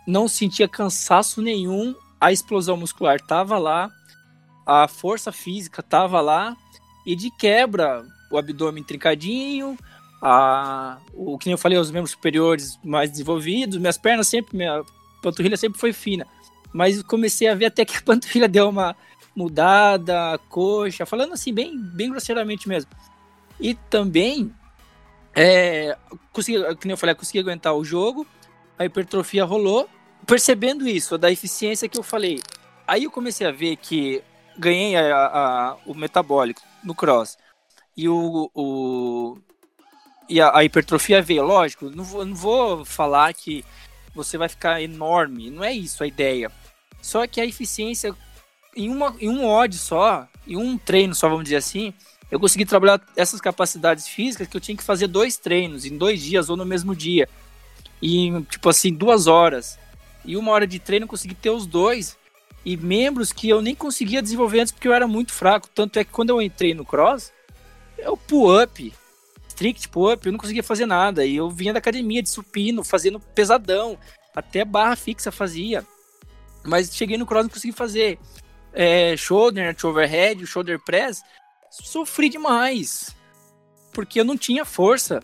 não 0.05 0.27
sentia 0.27 0.67
cansaço 0.67 1.41
nenhum, 1.41 1.95
a 2.19 2.31
explosão 2.31 2.75
muscular 2.75 3.19
tava 3.21 3.57
lá, 3.57 3.89
a 4.65 4.87
força 4.87 5.31
física 5.31 5.81
tava 5.81 6.19
lá 6.21 6.55
e 7.05 7.15
de 7.15 7.31
quebra 7.31 8.05
o 8.31 8.37
abdômen 8.37 8.83
trincadinho, 8.83 9.77
a, 10.21 10.97
o 11.13 11.37
que 11.37 11.47
nem 11.47 11.53
eu 11.53 11.57
falei, 11.57 11.77
os 11.77 11.91
membros 11.91 12.11
superiores 12.11 12.77
mais 12.83 13.09
desenvolvidos, 13.09 13.77
minhas 13.77 13.97
pernas 13.97 14.27
sempre, 14.27 14.57
minha 14.57 14.83
panturrilha 15.21 15.57
sempre 15.57 15.79
foi 15.79 15.93
fina 15.93 16.27
mas 16.73 17.01
comecei 17.03 17.47
a 17.47 17.55
ver 17.55 17.65
até 17.65 17.83
que 17.85 17.97
a 17.97 18.01
panturrilha 18.03 18.47
deu 18.47 18.69
uma 18.69 18.95
mudada, 19.35 20.39
coxa, 20.49 21.05
falando 21.05 21.33
assim, 21.33 21.53
bem, 21.53 21.77
bem 21.77 22.09
grosseiramente 22.09 22.67
mesmo. 22.67 22.91
E 23.59 23.73
também, 23.73 24.53
é, 25.35 25.97
consegui, 26.31 26.59
como 26.75 26.91
eu 26.91 26.97
falei, 26.97 27.15
consegui 27.15 27.39
aguentar 27.39 27.73
o 27.73 27.83
jogo, 27.83 28.25
a 28.77 28.85
hipertrofia 28.85 29.43
rolou, 29.43 29.89
percebendo 30.25 30.87
isso, 30.87 31.17
da 31.17 31.31
eficiência 31.31 31.89
que 31.89 31.97
eu 31.97 32.03
falei. 32.03 32.41
Aí 32.87 33.03
eu 33.03 33.11
comecei 33.11 33.45
a 33.45 33.51
ver 33.51 33.75
que 33.75 34.23
ganhei 34.57 34.95
a, 34.95 35.25
a, 35.25 35.77
o 35.85 35.93
metabólico 35.93 36.61
no 36.83 36.93
cross 36.93 37.37
e 37.95 38.07
o, 38.07 38.49
o 38.53 39.37
e 40.29 40.39
a, 40.39 40.63
hipertrofia 40.63 41.21
veio, 41.21 41.43
lógico, 41.43 41.89
não 41.89 42.03
vou, 42.03 42.25
não 42.25 42.35
vou 42.35 42.85
falar 42.85 43.33
que 43.33 43.65
você 44.13 44.37
vai 44.37 44.47
ficar 44.47 44.81
enorme. 44.81 45.49
Não 45.49 45.63
é 45.63 45.73
isso 45.73 46.03
a 46.03 46.07
ideia. 46.07 46.51
Só 47.01 47.25
que 47.25 47.41
a 47.41 47.45
eficiência 47.45 48.15
em, 48.75 48.89
uma, 48.89 49.15
em 49.19 49.27
um 49.27 49.45
odd 49.45 49.75
só, 49.77 50.27
em 50.47 50.55
um 50.55 50.77
treino 50.77 51.15
só, 51.15 51.27
vamos 51.27 51.45
dizer 51.45 51.57
assim, 51.57 51.93
eu 52.31 52.39
consegui 52.39 52.65
trabalhar 52.65 53.01
essas 53.15 53.41
capacidades 53.41 54.07
físicas 54.07 54.47
que 54.47 54.55
eu 54.55 54.61
tinha 54.61 54.77
que 54.77 54.83
fazer 54.83 55.07
dois 55.07 55.37
treinos 55.37 55.85
em 55.85 55.97
dois 55.97 56.21
dias 56.21 56.49
ou 56.49 56.55
no 56.55 56.65
mesmo 56.65 56.95
dia. 56.95 57.27
E, 58.01 58.31
tipo 58.49 58.69
assim, 58.69 58.93
duas 58.93 59.27
horas. 59.27 59.77
E 60.23 60.37
uma 60.37 60.51
hora 60.51 60.67
de 60.67 60.79
treino 60.79 61.05
eu 61.05 61.09
consegui 61.09 61.33
ter 61.33 61.49
os 61.49 61.65
dois. 61.65 62.17
E 62.63 62.77
membros 62.77 63.31
que 63.31 63.49
eu 63.49 63.61
nem 63.61 63.73
conseguia 63.73 64.21
desenvolver 64.21 64.59
antes 64.59 64.71
porque 64.71 64.87
eu 64.87 64.93
era 64.93 65.07
muito 65.07 65.33
fraco. 65.33 65.69
Tanto 65.73 65.97
é 65.97 66.03
que 66.03 66.11
quando 66.11 66.29
eu 66.29 66.41
entrei 66.41 66.73
no 66.73 66.85
cross, 66.85 67.31
eu 67.97 68.15
pull-up, 68.15 68.93
strict 69.47 69.89
pull-up, 69.89 70.25
eu 70.25 70.31
não 70.31 70.39
conseguia 70.39 70.63
fazer 70.63 70.85
nada. 70.85 71.25
E 71.25 71.35
eu 71.35 71.49
vinha 71.49 71.73
da 71.73 71.79
academia 71.79 72.21
de 72.21 72.29
supino, 72.29 72.83
fazendo 72.83 73.19
pesadão. 73.19 73.97
Até 74.35 74.63
barra 74.63 74.95
fixa 74.95 75.31
fazia. 75.31 75.85
Mas 76.63 76.93
cheguei 76.93 77.17
no 77.17 77.25
cross 77.25 77.41
e 77.41 77.47
não 77.47 77.53
consegui 77.53 77.73
fazer. 77.73 78.19
É, 78.71 79.17
shoulder, 79.17 79.65
net 79.65 79.85
overhead, 79.85 80.45
shoulder 80.45 80.79
press. 80.79 81.23
Sofri 81.69 82.29
demais. 82.29 83.15
Porque 83.93 84.19
eu 84.19 84.25
não 84.25 84.37
tinha 84.37 84.65
força. 84.65 85.21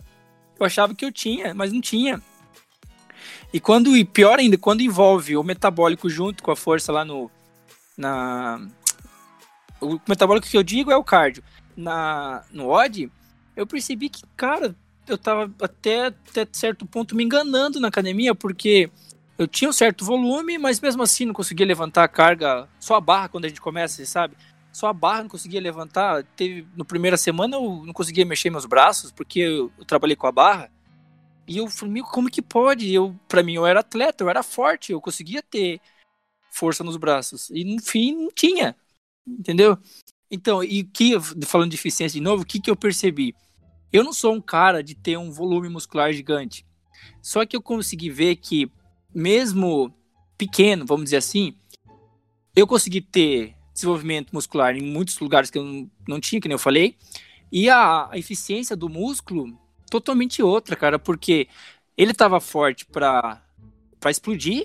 Eu 0.58 0.66
achava 0.66 0.94
que 0.94 1.04
eu 1.04 1.12
tinha, 1.12 1.54
mas 1.54 1.72
não 1.72 1.80
tinha. 1.80 2.22
E 3.52 3.60
quando, 3.60 3.96
e 3.96 4.04
pior 4.04 4.38
ainda, 4.38 4.58
quando 4.58 4.80
envolve 4.80 5.36
o 5.36 5.42
metabólico 5.42 6.08
junto 6.08 6.42
com 6.42 6.50
a 6.50 6.56
força 6.56 6.92
lá 6.92 7.04
no. 7.04 7.30
Na. 7.96 8.60
O 9.80 10.00
metabólico 10.08 10.46
que 10.46 10.56
eu 10.56 10.62
digo 10.62 10.90
é 10.90 10.96
o 10.96 11.04
cardio. 11.04 11.42
Na, 11.76 12.44
no 12.50 12.68
odd, 12.70 13.10
eu 13.54 13.66
percebi 13.66 14.08
que, 14.08 14.22
cara, 14.36 14.74
eu 15.06 15.16
tava 15.16 15.52
até, 15.60 16.06
até 16.06 16.46
certo 16.52 16.86
ponto 16.86 17.14
me 17.14 17.22
enganando 17.22 17.78
na 17.78 17.88
academia, 17.88 18.34
porque 18.34 18.90
eu 19.38 19.46
tinha 19.46 19.68
um 19.68 19.72
certo 19.72 20.04
volume, 20.04 20.58
mas 20.58 20.80
mesmo 20.80 21.02
assim 21.02 21.26
não 21.26 21.34
conseguia 21.34 21.66
levantar 21.66 22.04
a 22.04 22.08
carga, 22.08 22.68
só 22.80 22.96
a 22.96 23.00
barra 23.00 23.28
quando 23.28 23.44
a 23.44 23.48
gente 23.48 23.60
começa, 23.60 24.04
sabe? 24.06 24.34
Só 24.76 24.88
a 24.88 24.92
barra 24.92 25.22
não 25.22 25.30
conseguia 25.30 25.58
levantar. 25.58 26.22
Teve, 26.36 26.68
no 26.76 26.84
primeira 26.84 27.16
semana 27.16 27.56
eu 27.56 27.82
não 27.82 27.94
conseguia 27.94 28.26
mexer 28.26 28.50
meus 28.50 28.66
braços, 28.66 29.10
porque 29.10 29.40
eu, 29.40 29.72
eu 29.78 29.86
trabalhei 29.86 30.14
com 30.14 30.26
a 30.26 30.32
barra. 30.32 30.70
E 31.48 31.56
eu 31.56 31.66
falei, 31.66 32.02
como 32.02 32.28
que 32.28 32.42
pode? 32.42 32.92
Eu, 32.92 33.18
para 33.26 33.42
mim, 33.42 33.54
eu 33.54 33.64
era 33.64 33.80
atleta, 33.80 34.22
eu 34.22 34.28
era 34.28 34.42
forte, 34.42 34.92
eu 34.92 35.00
conseguia 35.00 35.42
ter 35.42 35.80
força 36.50 36.84
nos 36.84 36.98
braços. 36.98 37.48
E 37.48 37.64
no 37.64 37.80
fim, 37.80 38.14
não 38.14 38.30
tinha. 38.30 38.76
Entendeu? 39.26 39.78
Então, 40.30 40.62
e 40.62 40.84
que, 40.84 41.18
falando 41.46 41.70
de 41.70 41.76
eficiência 41.76 42.20
de 42.20 42.22
novo, 42.22 42.42
o 42.42 42.46
que, 42.46 42.60
que 42.60 42.70
eu 42.70 42.76
percebi? 42.76 43.34
Eu 43.90 44.04
não 44.04 44.12
sou 44.12 44.34
um 44.34 44.42
cara 44.42 44.82
de 44.82 44.94
ter 44.94 45.16
um 45.16 45.30
volume 45.30 45.70
muscular 45.70 46.12
gigante. 46.12 46.66
Só 47.22 47.46
que 47.46 47.56
eu 47.56 47.62
consegui 47.62 48.10
ver 48.10 48.36
que, 48.36 48.70
mesmo 49.14 49.90
pequeno, 50.36 50.84
vamos 50.84 51.04
dizer 51.04 51.16
assim, 51.16 51.56
eu 52.54 52.66
consegui 52.66 53.00
ter 53.00 53.55
desenvolvimento 53.76 54.32
muscular 54.32 54.74
em 54.74 54.82
muitos 54.82 55.18
lugares 55.18 55.50
que 55.50 55.58
eu 55.58 55.88
não, 56.08 56.18
tinha, 56.18 56.40
que 56.40 56.48
nem 56.48 56.54
eu 56.54 56.58
falei. 56.58 56.96
E 57.52 57.70
a, 57.70 58.08
a 58.10 58.18
eficiência 58.18 58.74
do 58.74 58.88
músculo 58.88 59.56
totalmente 59.90 60.42
outra, 60.42 60.74
cara, 60.74 60.98
porque 60.98 61.46
ele 61.96 62.12
tava 62.12 62.40
forte 62.40 62.84
para 62.84 63.42
para 63.98 64.10
explodir, 64.10 64.64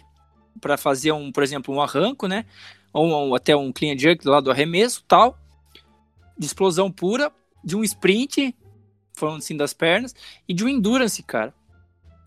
para 0.59 0.77
fazer 0.77 1.11
um, 1.13 1.31
por 1.31 1.41
exemplo, 1.41 1.73
um 1.73 1.81
arranco, 1.81 2.27
né? 2.27 2.45
Ou, 2.93 3.07
ou 3.09 3.35
até 3.35 3.55
um 3.55 3.71
clean 3.71 3.97
jerk 3.97 4.27
lado 4.27 4.45
do 4.45 4.51
arremesso, 4.51 5.03
tal, 5.07 5.39
de 6.37 6.45
explosão 6.45 6.91
pura, 6.91 7.31
de 7.63 7.75
um 7.75 7.83
sprint, 7.83 8.53
falando 9.13 9.37
assim 9.37 9.55
das 9.55 9.73
pernas, 9.73 10.13
e 10.47 10.53
de 10.53 10.65
um 10.65 10.67
endurance, 10.67 11.23
cara. 11.23 11.53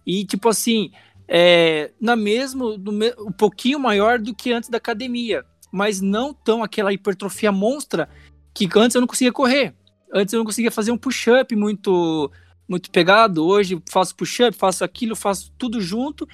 E 0.06 0.24
tipo 0.24 0.48
assim, 0.48 0.90
é, 1.28 1.92
na 2.00 2.16
mesmo, 2.16 2.74
um 3.18 3.32
pouquinho 3.32 3.78
maior 3.78 4.18
do 4.18 4.34
que 4.34 4.52
antes 4.52 4.70
da 4.70 4.78
academia, 4.78 5.44
mas 5.74 6.00
não 6.00 6.32
tão 6.32 6.62
aquela 6.62 6.92
hipertrofia 6.92 7.50
monstra 7.50 8.08
que 8.54 8.68
antes 8.76 8.94
eu 8.94 9.00
não 9.00 9.08
conseguia 9.08 9.32
correr. 9.32 9.74
Antes 10.14 10.32
eu 10.32 10.38
não 10.38 10.44
conseguia 10.44 10.70
fazer 10.70 10.92
um 10.92 10.96
push-up 10.96 11.56
muito 11.56 12.30
muito 12.68 12.92
pegado. 12.92 13.44
Hoje 13.44 13.82
faço 13.90 14.14
push-up, 14.14 14.56
faço 14.56 14.84
aquilo, 14.84 15.16
faço 15.16 15.52
tudo 15.58 15.80
junto 15.80 16.28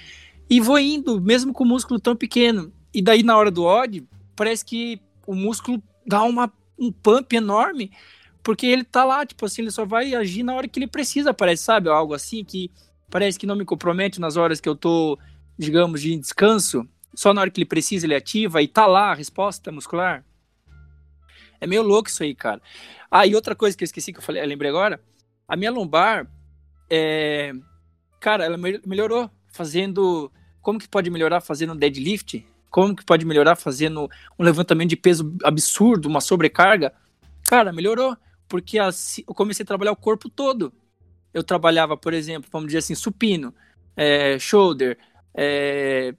e 0.48 0.60
vou 0.60 0.78
indo, 0.78 1.18
mesmo 1.18 1.54
com 1.54 1.64
o 1.64 1.66
músculo 1.66 1.98
tão 1.98 2.14
pequeno. 2.14 2.70
E 2.92 3.00
daí 3.00 3.22
na 3.22 3.34
hora 3.34 3.50
do 3.50 3.64
odd, 3.64 4.06
parece 4.36 4.62
que 4.62 5.00
o 5.26 5.34
músculo 5.34 5.82
dá 6.06 6.22
uma, 6.22 6.52
um 6.78 6.92
pump 6.92 7.34
enorme, 7.34 7.90
porque 8.42 8.66
ele 8.66 8.84
tá 8.84 9.06
lá, 9.06 9.24
tipo 9.24 9.46
assim, 9.46 9.62
ele 9.62 9.70
só 9.70 9.86
vai 9.86 10.14
agir 10.14 10.42
na 10.42 10.54
hora 10.54 10.68
que 10.68 10.78
ele 10.78 10.86
precisa, 10.86 11.32
parece, 11.32 11.62
sabe? 11.62 11.88
Algo 11.88 12.12
assim 12.12 12.44
que 12.44 12.70
parece 13.08 13.38
que 13.38 13.46
não 13.46 13.56
me 13.56 13.64
compromete 13.64 14.20
nas 14.20 14.36
horas 14.36 14.60
que 14.60 14.68
eu 14.68 14.76
tô, 14.76 15.18
digamos, 15.56 16.02
de 16.02 16.14
descanso. 16.14 16.86
Só 17.14 17.32
na 17.34 17.40
hora 17.40 17.50
que 17.50 17.58
ele 17.60 17.66
precisa 17.66 18.06
ele 18.06 18.14
ativa 18.14 18.62
e 18.62 18.68
tá 18.68 18.86
lá 18.86 19.10
a 19.10 19.14
resposta 19.14 19.72
muscular. 19.72 20.24
É 21.60 21.66
meio 21.66 21.82
louco 21.82 22.08
isso 22.08 22.22
aí, 22.22 22.34
cara. 22.34 22.60
Ah, 23.10 23.26
e 23.26 23.34
outra 23.34 23.54
coisa 23.54 23.76
que 23.76 23.84
eu 23.84 23.86
esqueci 23.86 24.12
que 24.12 24.18
eu 24.18 24.22
falei, 24.22 24.42
eu 24.42 24.46
lembrei 24.46 24.70
agora, 24.70 25.00
a 25.46 25.56
minha 25.56 25.70
lombar, 25.70 26.26
é, 26.88 27.52
cara, 28.18 28.44
ela 28.44 28.56
melhorou 28.56 29.30
fazendo. 29.52 30.30
Como 30.62 30.78
que 30.78 30.88
pode 30.88 31.10
melhorar 31.10 31.40
fazendo 31.40 31.74
deadlift? 31.74 32.46
Como 32.70 32.94
que 32.94 33.04
pode 33.04 33.24
melhorar 33.24 33.56
fazendo 33.56 34.08
um 34.38 34.44
levantamento 34.44 34.90
de 34.90 34.96
peso 34.96 35.36
absurdo, 35.42 36.08
uma 36.08 36.20
sobrecarga? 36.20 36.92
Cara, 37.48 37.72
melhorou, 37.72 38.16
porque 38.48 38.78
eu 38.78 39.34
comecei 39.34 39.64
a 39.64 39.66
trabalhar 39.66 39.92
o 39.92 39.96
corpo 39.96 40.28
todo. 40.28 40.72
Eu 41.34 41.42
trabalhava, 41.42 41.96
por 41.96 42.12
exemplo, 42.12 42.48
vamos 42.52 42.68
dizer 42.68 42.78
assim, 42.78 42.94
supino, 42.94 43.54
é, 43.96 44.38
shoulder, 44.38 44.98
é, 45.34 46.14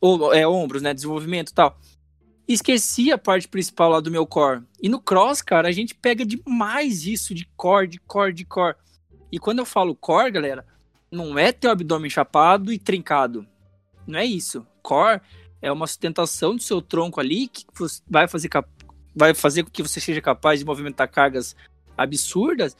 ou, 0.00 0.32
é, 0.32 0.46
ombros, 0.46 0.82
né, 0.82 0.92
desenvolvimento 0.94 1.50
e 1.50 1.54
tal 1.54 1.78
esqueci 2.48 3.10
a 3.10 3.18
parte 3.18 3.48
principal 3.48 3.90
lá 3.90 4.00
do 4.00 4.10
meu 4.10 4.26
core. 4.26 4.62
E 4.80 4.88
no 4.88 5.00
cross, 5.00 5.42
cara, 5.42 5.68
a 5.68 5.72
gente 5.72 5.94
pega 5.94 6.24
demais 6.24 7.06
isso 7.06 7.34
de 7.34 7.44
core, 7.56 7.88
de 7.88 7.98
core, 8.00 8.32
de 8.32 8.44
core. 8.44 8.76
E 9.32 9.38
quando 9.38 9.58
eu 9.58 9.66
falo 9.66 9.96
core, 9.96 10.30
galera, 10.30 10.64
não 11.10 11.38
é 11.38 11.50
ter 11.50 11.68
o 11.68 11.70
abdômen 11.70 12.10
chapado 12.10 12.72
e 12.72 12.78
trincado. 12.78 13.46
Não 14.06 14.18
é 14.18 14.24
isso. 14.24 14.64
Core 14.82 15.20
é 15.60 15.72
uma 15.72 15.86
sustentação 15.86 16.54
do 16.54 16.62
seu 16.62 16.80
tronco 16.80 17.20
ali 17.20 17.48
que 17.48 17.64
vai 18.08 18.28
fazer, 18.28 18.48
vai 19.14 19.34
fazer 19.34 19.64
com 19.64 19.70
que 19.70 19.82
você 19.82 20.00
seja 20.00 20.20
capaz 20.20 20.60
de 20.60 20.66
movimentar 20.66 21.10
cargas 21.10 21.56
absurdas 21.96 22.76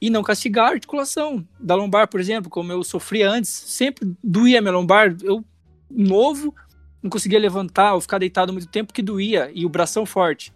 e 0.00 0.10
não 0.10 0.22
castigar 0.22 0.68
a 0.68 0.72
articulação 0.72 1.46
da 1.58 1.74
lombar, 1.74 2.08
por 2.08 2.20
exemplo, 2.20 2.50
como 2.50 2.72
eu 2.72 2.82
sofria 2.82 3.30
antes. 3.30 3.50
Sempre 3.50 4.14
doía 4.22 4.60
minha 4.60 4.72
lombar. 4.72 5.16
Eu, 5.22 5.44
novo, 5.90 6.54
não 7.02 7.10
conseguia 7.10 7.38
levantar 7.38 7.94
ou 7.94 8.00
ficar 8.00 8.18
deitado 8.18 8.52
muito 8.52 8.68
tempo 8.68 8.92
que 8.92 9.02
doía 9.02 9.50
e 9.54 9.64
o 9.64 9.68
bração 9.68 10.04
forte. 10.04 10.52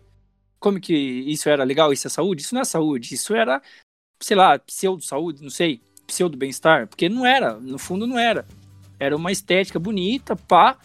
Como 0.59 0.81
que 0.81 0.95
isso 0.95 1.49
era 1.49 1.65
legal? 1.65 1.93
Isso 1.93 2.07
é 2.07 2.11
saúde? 2.11 2.43
Isso 2.43 2.55
não 2.55 2.63
é 2.63 2.65
saúde, 2.65 3.15
isso 3.15 3.35
era, 3.35 3.61
sei 4.21 4.37
lá, 4.37 4.59
pseudo-saúde, 4.59 5.43
não 5.43 5.51
sei, 5.51 5.81
pseudo-bem-estar, 6.07 6.87
porque 6.87 7.09
não 7.09 7.27
era, 7.27 7.55
no 7.55 7.79
fundo 7.79 8.07
não 8.07 8.19
era. 8.19 8.47
Era 8.99 9.17
uma 9.17 9.33
estética 9.33 9.79
bonita, 9.79 10.37
pá, 10.37 10.79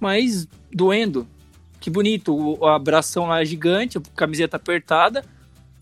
mas 0.00 0.46
doendo. 0.70 1.26
Que 1.80 1.90
bonito, 1.90 2.34
o 2.34 2.66
abração 2.66 3.26
lá 3.26 3.42
é 3.42 3.44
gigante, 3.44 3.98
a 3.98 4.00
camiseta 4.14 4.56
apertada, 4.56 5.24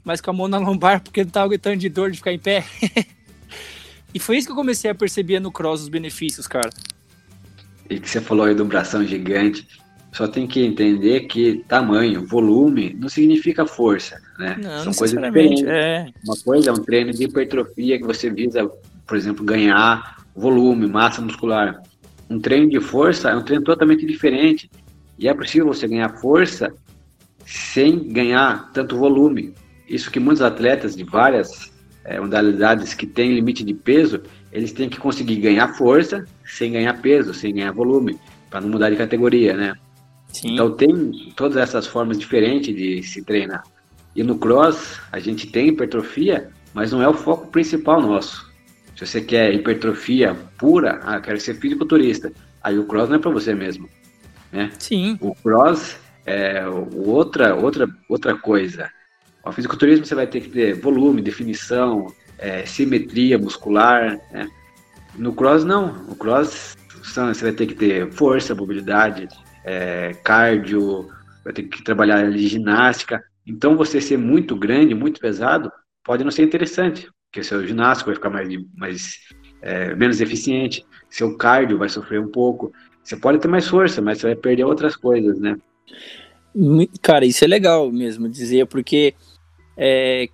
mas 0.03 0.21
com 0.21 0.31
a 0.31 0.33
mão 0.33 0.49
na 0.49 0.59
lombar 0.59 1.03
porque 1.03 1.25
não 1.25 1.31
tava 1.31 1.47
aguentando 1.47 1.77
de 1.77 1.89
dor 1.89 2.11
de 2.11 2.19
ficar 2.19 2.33
em 2.33 2.39
pé. 2.39 2.65
e 4.15 4.19
foi 4.19 4.39
isso 4.39 4.47
que 4.47 4.53
eu 4.53 4.57
comecei 4.57 4.91
a 4.91 4.95
perceber 4.95 5.41
no 5.41 5.53
cross 5.53 5.83
os 5.83 5.89
benefícios, 5.89 6.47
cara 6.47 6.71
e 7.91 7.99
que 7.99 8.09
você 8.09 8.21
falou 8.21 8.47
aí 8.47 8.55
do 8.55 8.65
bração 8.65 9.05
gigante, 9.05 9.67
só 10.13 10.27
tem 10.27 10.47
que 10.47 10.65
entender 10.65 11.21
que 11.23 11.65
tamanho, 11.69 12.27
volume, 12.27 12.97
não 12.99 13.09
significa 13.09 13.67
força, 13.67 14.21
né? 14.39 14.57
Não, 14.61 14.85
São 14.85 14.95
coisas 14.95 15.21
diferentes. 15.21 15.65
É. 15.65 16.07
Uma 16.25 16.37
coisa 16.37 16.71
é 16.71 16.73
um 16.73 16.83
treino 16.83 17.13
de 17.13 17.25
hipertrofia 17.25 17.99
que 17.99 18.05
você 18.05 18.31
visa, 18.31 18.69
por 19.07 19.17
exemplo, 19.17 19.45
ganhar 19.45 20.25
volume, 20.35 20.87
massa 20.87 21.21
muscular. 21.21 21.83
Um 22.29 22.41
treino 22.41 22.71
de 22.71 22.81
força 22.81 23.31
é 23.31 23.37
um 23.37 23.43
treino 23.43 23.65
totalmente 23.65 24.07
diferente. 24.07 24.71
E 25.19 25.29
é 25.29 25.35
possível 25.35 25.67
você 25.67 25.87
ganhar 25.87 26.09
força 26.21 26.73
sem 27.45 28.13
ganhar 28.13 28.71
tanto 28.73 28.97
volume. 28.97 29.55
Isso 29.89 30.11
que 30.11 30.21
muitos 30.21 30.43
atletas 30.43 30.97
de 30.97 31.05
várias 31.05 31.73
é, 32.05 32.19
modalidades 32.19 32.95
que 32.95 33.07
têm 33.07 33.35
limite 33.35 33.65
de 33.65 33.75
peso, 33.75 34.23
eles 34.53 34.73
têm 34.73 34.89
que 34.89 34.99
conseguir 34.99 35.37
ganhar 35.37 35.69
força 35.75 36.25
sem 36.51 36.73
ganhar 36.73 37.01
peso, 37.01 37.33
sem 37.33 37.55
ganhar 37.55 37.73
volume, 37.73 38.19
para 38.49 38.61
não 38.61 38.69
mudar 38.69 38.91
de 38.91 38.97
categoria, 38.97 39.57
né? 39.57 39.75
Sim. 40.29 40.55
Então 40.55 40.73
tem 40.73 41.33
todas 41.37 41.57
essas 41.57 41.87
formas 41.87 42.19
diferentes 42.19 42.75
de 42.75 43.03
se 43.03 43.23
treinar. 43.23 43.63
E 44.15 44.23
no 44.23 44.39
cross 44.39 45.01
a 45.13 45.19
gente 45.19 45.47
tem 45.47 45.69
hipertrofia, 45.69 46.51
mas 46.75 46.93
não 46.93 47.03
é 47.03 47.09
o 47.09 47.15
foco 47.15 47.49
principal 47.49 48.01
nosso. 48.01 48.51
Se 48.97 49.07
você 49.07 49.21
quer 49.21 49.55
hipertrofia 49.55 50.37
pura, 50.59 51.01
ah, 51.05 51.21
quero 51.21 51.41
ser 51.41 51.55
fisiculturista, 51.55 52.33
aí 52.63 52.79
o 52.79 52.85
cross 52.85 53.09
não 53.09 53.17
é 53.17 53.19
para 53.19 53.31
você 53.31 53.55
mesmo, 53.55 53.89
né? 54.53 54.71
Sim. 54.79 55.17
O 55.21 55.35
cross 55.35 55.97
é 56.27 56.65
outra 56.69 57.55
outra 57.55 57.89
outra 58.09 58.37
coisa. 58.37 58.91
O 59.45 59.53
fisiculturismo 59.53 60.05
você 60.05 60.15
vai 60.15 60.27
ter 60.27 60.43
que 60.43 60.51
ter 60.51 60.75
volume, 60.75 61.23
definição, 61.23 62.13
é, 62.39 62.67
simetria 62.67 63.39
muscular, 63.39 64.21
né? 64.31 64.49
No 65.17 65.35
cross 65.35 65.65
não, 65.65 65.93
no 66.05 66.15
cross 66.15 66.77
você 67.03 67.45
vai 67.45 67.53
ter 67.53 67.67
que 67.67 67.75
ter 67.75 68.11
força, 68.13 68.55
mobilidade, 68.55 69.29
é, 69.65 70.13
cardio, 70.23 71.09
vai 71.45 71.53
ter 71.53 71.65
que 71.65 71.83
trabalhar 71.83 72.19
ali 72.19 72.47
ginástica. 72.47 73.23
Então 73.47 73.77
você 73.77 74.01
ser 74.01 74.17
muito 74.17 74.55
grande, 74.57 74.95
muito 74.95 75.21
pesado, 75.21 75.71
pode 76.05 76.23
não 76.23 76.31
ser 76.31 76.43
interessante, 76.43 77.09
porque 77.27 77.43
seu 77.43 77.67
ginástico 77.67 78.11
vai 78.11 78.15
ficar 78.15 78.31
mais, 78.31 78.49
mais 78.77 79.15
é, 79.63 79.95
menos 79.95 80.21
eficiente, 80.21 80.85
seu 81.09 81.37
cardio 81.37 81.79
vai 81.79 81.89
sofrer 81.89 82.21
um 82.21 82.31
pouco. 82.31 82.73
Você 83.03 83.17
pode 83.17 83.39
ter 83.39 83.49
mais 83.49 83.67
força, 83.67 84.01
mas 84.01 84.19
você 84.19 84.29
vai 84.29 84.37
perder 84.37 84.65
outras 84.65 84.95
coisas, 84.97 85.39
né? 85.41 85.57
Cara, 87.01 87.25
isso 87.25 87.45
é 87.45 87.49
legal 87.49 87.91
mesmo 87.91 88.29
dizer, 88.29 88.67
porque 88.67 89.15
é, 89.77 90.29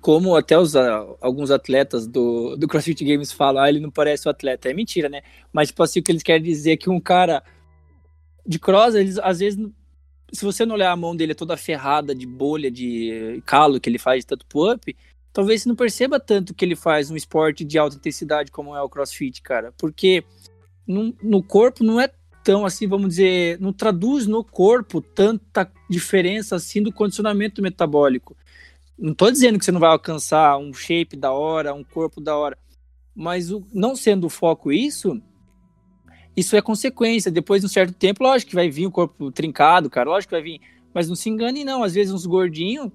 como 0.00 0.34
até 0.34 0.58
os, 0.58 0.74
alguns 1.20 1.50
atletas 1.50 2.06
do, 2.06 2.56
do 2.56 2.66
CrossFit 2.66 3.04
Games 3.04 3.32
falam, 3.32 3.62
ah, 3.62 3.68
ele 3.68 3.80
não 3.80 3.90
parece 3.90 4.28
um 4.28 4.30
atleta. 4.30 4.68
É 4.68 4.74
mentira, 4.74 5.08
né? 5.08 5.22
Mas, 5.52 5.68
tipo 5.68 5.82
assim, 5.82 6.00
o 6.00 6.02
que 6.02 6.12
eles 6.12 6.22
querem 6.22 6.42
dizer 6.42 6.72
é 6.72 6.76
que 6.76 6.90
um 6.90 7.00
cara 7.00 7.42
de 8.46 8.58
cross, 8.58 8.94
eles, 8.94 9.18
às 9.18 9.38
vezes, 9.38 9.58
se 10.32 10.44
você 10.44 10.66
não 10.66 10.74
olhar 10.74 10.90
a 10.90 10.96
mão 10.96 11.14
dele 11.14 11.32
é 11.32 11.34
toda 11.34 11.56
ferrada 11.56 12.14
de 12.14 12.26
bolha, 12.26 12.70
de 12.70 13.42
calo 13.46 13.80
que 13.80 13.88
ele 13.88 13.98
faz 13.98 14.20
de 14.20 14.26
tanto 14.26 14.46
pull-up, 14.46 14.94
talvez 15.32 15.62
você 15.62 15.68
não 15.68 15.76
perceba 15.76 16.20
tanto 16.20 16.54
que 16.54 16.64
ele 16.64 16.76
faz 16.76 17.10
um 17.10 17.16
esporte 17.16 17.64
de 17.64 17.78
alta 17.78 17.96
intensidade 17.96 18.50
como 18.50 18.74
é 18.74 18.82
o 18.82 18.88
CrossFit, 18.88 19.42
cara. 19.42 19.72
Porque 19.78 20.24
no, 20.86 21.14
no 21.22 21.42
corpo 21.42 21.82
não 21.82 22.00
é 22.00 22.10
tão 22.42 22.66
assim, 22.66 22.86
vamos 22.86 23.08
dizer, 23.10 23.58
não 23.58 23.72
traduz 23.72 24.26
no 24.26 24.44
corpo 24.44 25.00
tanta 25.00 25.70
diferença 25.88 26.56
assim 26.56 26.82
do 26.82 26.92
condicionamento 26.92 27.62
metabólico. 27.62 28.36
Não 28.98 29.12
estou 29.12 29.30
dizendo 29.30 29.58
que 29.58 29.64
você 29.64 29.72
não 29.72 29.80
vai 29.80 29.90
alcançar 29.90 30.56
um 30.56 30.72
shape 30.72 31.16
da 31.16 31.32
hora, 31.32 31.74
um 31.74 31.82
corpo 31.82 32.20
da 32.20 32.36
hora, 32.36 32.56
mas 33.14 33.50
o, 33.50 33.66
não 33.72 33.96
sendo 33.96 34.26
o 34.26 34.30
foco 34.30 34.72
isso, 34.72 35.20
isso 36.36 36.56
é 36.56 36.62
consequência. 36.62 37.30
Depois 37.30 37.60
de 37.60 37.66
um 37.66 37.68
certo 37.68 37.92
tempo, 37.92 38.22
lógico 38.22 38.50
que 38.50 38.54
vai 38.54 38.70
vir 38.70 38.86
o 38.86 38.90
corpo 38.90 39.30
trincado, 39.30 39.90
cara, 39.90 40.08
lógico 40.08 40.30
que 40.30 40.36
vai 40.36 40.42
vir. 40.42 40.60
Mas 40.92 41.08
não 41.08 41.16
se 41.16 41.28
engane, 41.28 41.64
não. 41.64 41.82
Às 41.82 41.94
vezes 41.94 42.12
uns 42.12 42.24
gordinhos 42.24 42.90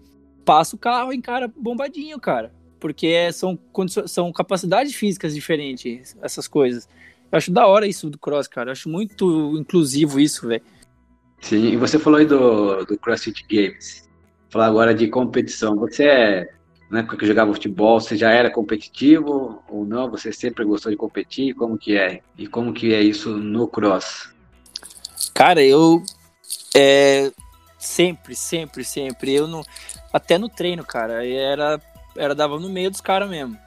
passa 0.46 0.76
o 0.76 0.80
carro 0.80 1.12
em 1.12 1.22
cara 1.22 1.52
bombadinho, 1.56 2.20
cara. 2.20 2.54
Porque 2.80 3.08
é, 3.08 3.32
são, 3.32 3.60
são 4.08 4.32
capacidades 4.32 4.96
físicas 4.96 5.34
diferentes, 5.36 6.18
essas 6.22 6.48
coisas. 6.48 6.88
Eu 7.30 7.38
acho 7.38 7.52
da 7.52 7.68
hora 7.68 7.86
isso 7.86 8.10
do 8.10 8.18
cross, 8.18 8.48
cara. 8.48 8.70
Eu 8.70 8.72
acho 8.72 8.90
muito 8.90 9.58
inclusivo 9.58 10.20
isso, 10.20 10.48
velho. 10.48 10.64
Sim, 11.42 11.74
e 11.74 11.78
você 11.78 12.00
falou 12.00 12.20
aí 12.20 12.26
do, 12.26 12.86
do 12.86 12.98
CrossFit 12.98 13.46
Games 13.50 14.09
falar 14.50 14.68
agora 14.68 14.94
de 14.94 15.08
competição. 15.08 15.76
Você 15.76 16.06
é, 16.06 16.50
na 16.90 17.00
época 17.00 17.18
que 17.18 17.26
jogava 17.26 17.54
futebol, 17.54 18.00
você 18.00 18.18
já 18.18 18.32
era 18.32 18.50
competitivo 18.50 19.64
ou 19.70 19.86
não? 19.86 20.10
Você 20.10 20.34
sempre 20.34 20.66
gostou 20.66 20.92
de 20.92 20.98
competir? 20.98 21.54
Como 21.54 21.78
que 21.78 21.96
é? 21.98 22.22
E 22.38 22.48
como 22.48 22.74
que 22.74 22.94
é 22.94 23.02
isso 23.02 23.38
no 23.38 23.68
cross? 23.68 24.34
Cara, 25.34 25.62
eu 25.64 26.04
é, 26.76 27.32
sempre, 27.78 28.36
sempre, 28.36 28.84
sempre. 28.84 29.34
Eu 29.34 29.48
não, 29.48 29.64
até 30.12 30.38
no 30.38 30.50
treino, 30.50 30.84
cara, 30.84 31.26
era, 31.26 31.80
era 32.18 32.36
dava 32.36 32.60
no 32.60 32.70
meio 32.70 32.90
dos 32.90 33.02
caras 33.02 33.30
mesmo. 33.30 33.58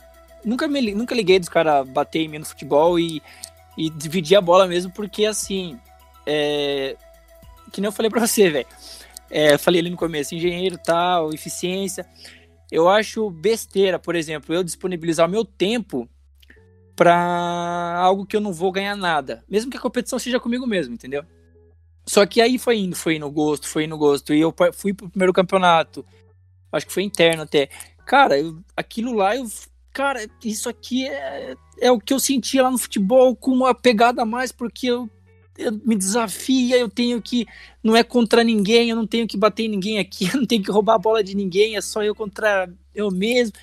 Nunca 0.44 0.66
me, 0.66 0.92
nunca 0.92 1.14
liguei 1.14 1.38
dos 1.38 1.48
caras 1.48 1.88
bater 1.88 2.22
em 2.22 2.28
mim 2.28 2.38
no 2.38 2.44
futebol 2.44 2.98
e, 2.98 3.22
e 3.78 3.88
dividir 3.88 4.36
a 4.36 4.40
bola 4.40 4.66
mesmo, 4.66 4.90
porque 4.92 5.24
assim, 5.24 5.78
é, 6.26 6.96
que 7.70 7.80
nem 7.80 7.86
eu 7.86 7.92
falei 7.92 8.10
pra 8.10 8.20
você, 8.26 8.50
velho 8.50 8.66
é, 9.32 9.56
falei 9.56 9.80
ali 9.80 9.88
no 9.88 9.96
começo, 9.96 10.34
engenheiro 10.34 10.78
tal, 10.78 11.32
eficiência. 11.32 12.06
Eu 12.70 12.86
acho 12.88 13.30
besteira, 13.30 13.98
por 13.98 14.14
exemplo, 14.14 14.54
eu 14.54 14.62
disponibilizar 14.62 15.26
o 15.26 15.30
meu 15.30 15.42
tempo 15.42 16.06
para 16.94 17.96
algo 17.98 18.26
que 18.26 18.36
eu 18.36 18.40
não 18.40 18.52
vou 18.52 18.70
ganhar 18.70 18.94
nada, 18.94 19.42
mesmo 19.48 19.70
que 19.70 19.76
a 19.78 19.80
competição 19.80 20.18
seja 20.18 20.38
comigo 20.38 20.66
mesmo, 20.66 20.92
entendeu? 20.92 21.24
Só 22.06 22.26
que 22.26 22.42
aí 22.42 22.58
foi 22.58 22.78
indo, 22.78 22.94
foi 22.94 23.16
indo 23.16 23.30
gosto, 23.30 23.66
foi 23.66 23.84
indo 23.84 23.96
gosto, 23.96 24.34
e 24.34 24.40
eu 24.40 24.54
fui 24.74 24.92
pro 24.92 25.08
primeiro 25.08 25.32
campeonato, 25.32 26.04
acho 26.70 26.86
que 26.86 26.92
foi 26.92 27.02
interno 27.02 27.44
até. 27.44 27.70
Cara, 28.04 28.38
eu, 28.38 28.58
aquilo 28.76 29.14
lá, 29.14 29.34
eu, 29.34 29.46
cara, 29.92 30.28
isso 30.44 30.68
aqui 30.68 31.08
é, 31.08 31.56
é 31.80 31.90
o 31.90 31.98
que 31.98 32.12
eu 32.12 32.20
sentia 32.20 32.62
lá 32.62 32.70
no 32.70 32.78
futebol 32.78 33.34
com 33.34 33.52
uma 33.52 33.74
pegada 33.74 34.22
a 34.22 34.26
mais, 34.26 34.52
porque 34.52 34.88
eu 34.88 35.08
eu, 35.56 35.72
me 35.84 35.96
desafia, 35.96 36.78
eu 36.78 36.88
tenho 36.88 37.20
que. 37.20 37.46
Não 37.82 37.96
é 37.96 38.02
contra 38.02 38.42
ninguém, 38.42 38.90
eu 38.90 38.96
não 38.96 39.06
tenho 39.06 39.26
que 39.26 39.36
bater 39.36 39.68
ninguém 39.68 39.98
aqui, 39.98 40.28
eu 40.32 40.40
não 40.40 40.46
tenho 40.46 40.62
que 40.62 40.70
roubar 40.70 40.94
a 40.94 40.98
bola 40.98 41.22
de 41.22 41.34
ninguém, 41.34 41.76
é 41.76 41.80
só 41.80 42.02
eu 42.02 42.14
contra 42.14 42.68
eu 42.94 43.10
mesmo. 43.10 43.54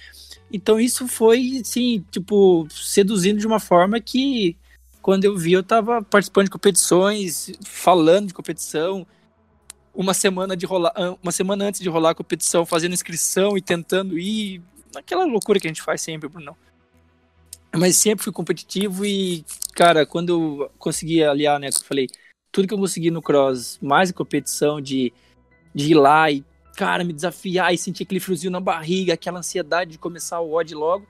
Então 0.51 0.79
isso 0.79 1.07
foi, 1.07 1.61
assim, 1.61 2.03
tipo, 2.11 2.67
seduzindo 2.71 3.39
de 3.39 3.47
uma 3.47 3.59
forma 3.59 3.99
que 3.99 4.57
quando 5.01 5.25
eu 5.25 5.37
vi 5.37 5.53
eu 5.53 5.63
tava 5.63 6.01
participando 6.01 6.45
de 6.45 6.51
competições, 6.51 7.51
falando 7.63 8.27
de 8.27 8.33
competição, 8.33 9.05
uma 9.93 10.13
semana 10.13 10.55
de 10.55 10.65
rolar, 10.65 10.93
ah, 10.95 11.15
uma 11.21 11.31
semana 11.31 11.65
antes 11.65 11.81
de 11.81 11.89
rolar 11.89 12.11
a 12.11 12.15
competição, 12.15 12.65
fazendo 12.65 12.93
inscrição 12.93 13.57
e 13.57 13.61
tentando 13.61 14.17
ir, 14.17 14.61
aquela 14.95 15.25
loucura 15.25 15.59
que 15.59 15.67
a 15.67 15.69
gente 15.69 15.81
faz 15.81 16.01
sempre, 16.01 16.29
Bruno. 16.29 16.55
Mas 17.75 17.95
sempre 17.97 18.23
fui 18.23 18.33
competitivo 18.33 19.05
e, 19.05 19.45
cara, 19.75 20.05
quando 20.05 20.29
eu 20.29 20.71
consegui 20.77 21.23
aliar, 21.23 21.59
né, 21.59 21.69
que 21.69 21.77
eu 21.77 21.83
falei, 21.83 22.07
tudo 22.51 22.67
que 22.67 22.73
eu 22.73 22.79
consegui 22.79 23.11
no 23.11 23.21
cross, 23.21 23.77
mais 23.81 24.09
a 24.09 24.13
competição 24.13 24.81
de, 24.81 25.13
de 25.73 25.91
ir 25.91 25.95
lá 25.95 26.31
e, 26.31 26.43
cara, 26.75 27.03
me 27.03 27.13
desafiar 27.13 27.73
e 27.73 27.77
sentir 27.77 28.03
aquele 28.03 28.19
friozinho 28.19 28.51
na 28.51 28.59
barriga, 28.59 29.13
aquela 29.13 29.39
ansiedade 29.39 29.91
de 29.91 29.97
começar 29.99 30.39
o 30.39 30.53
odd 30.53 30.73
logo. 30.73 31.05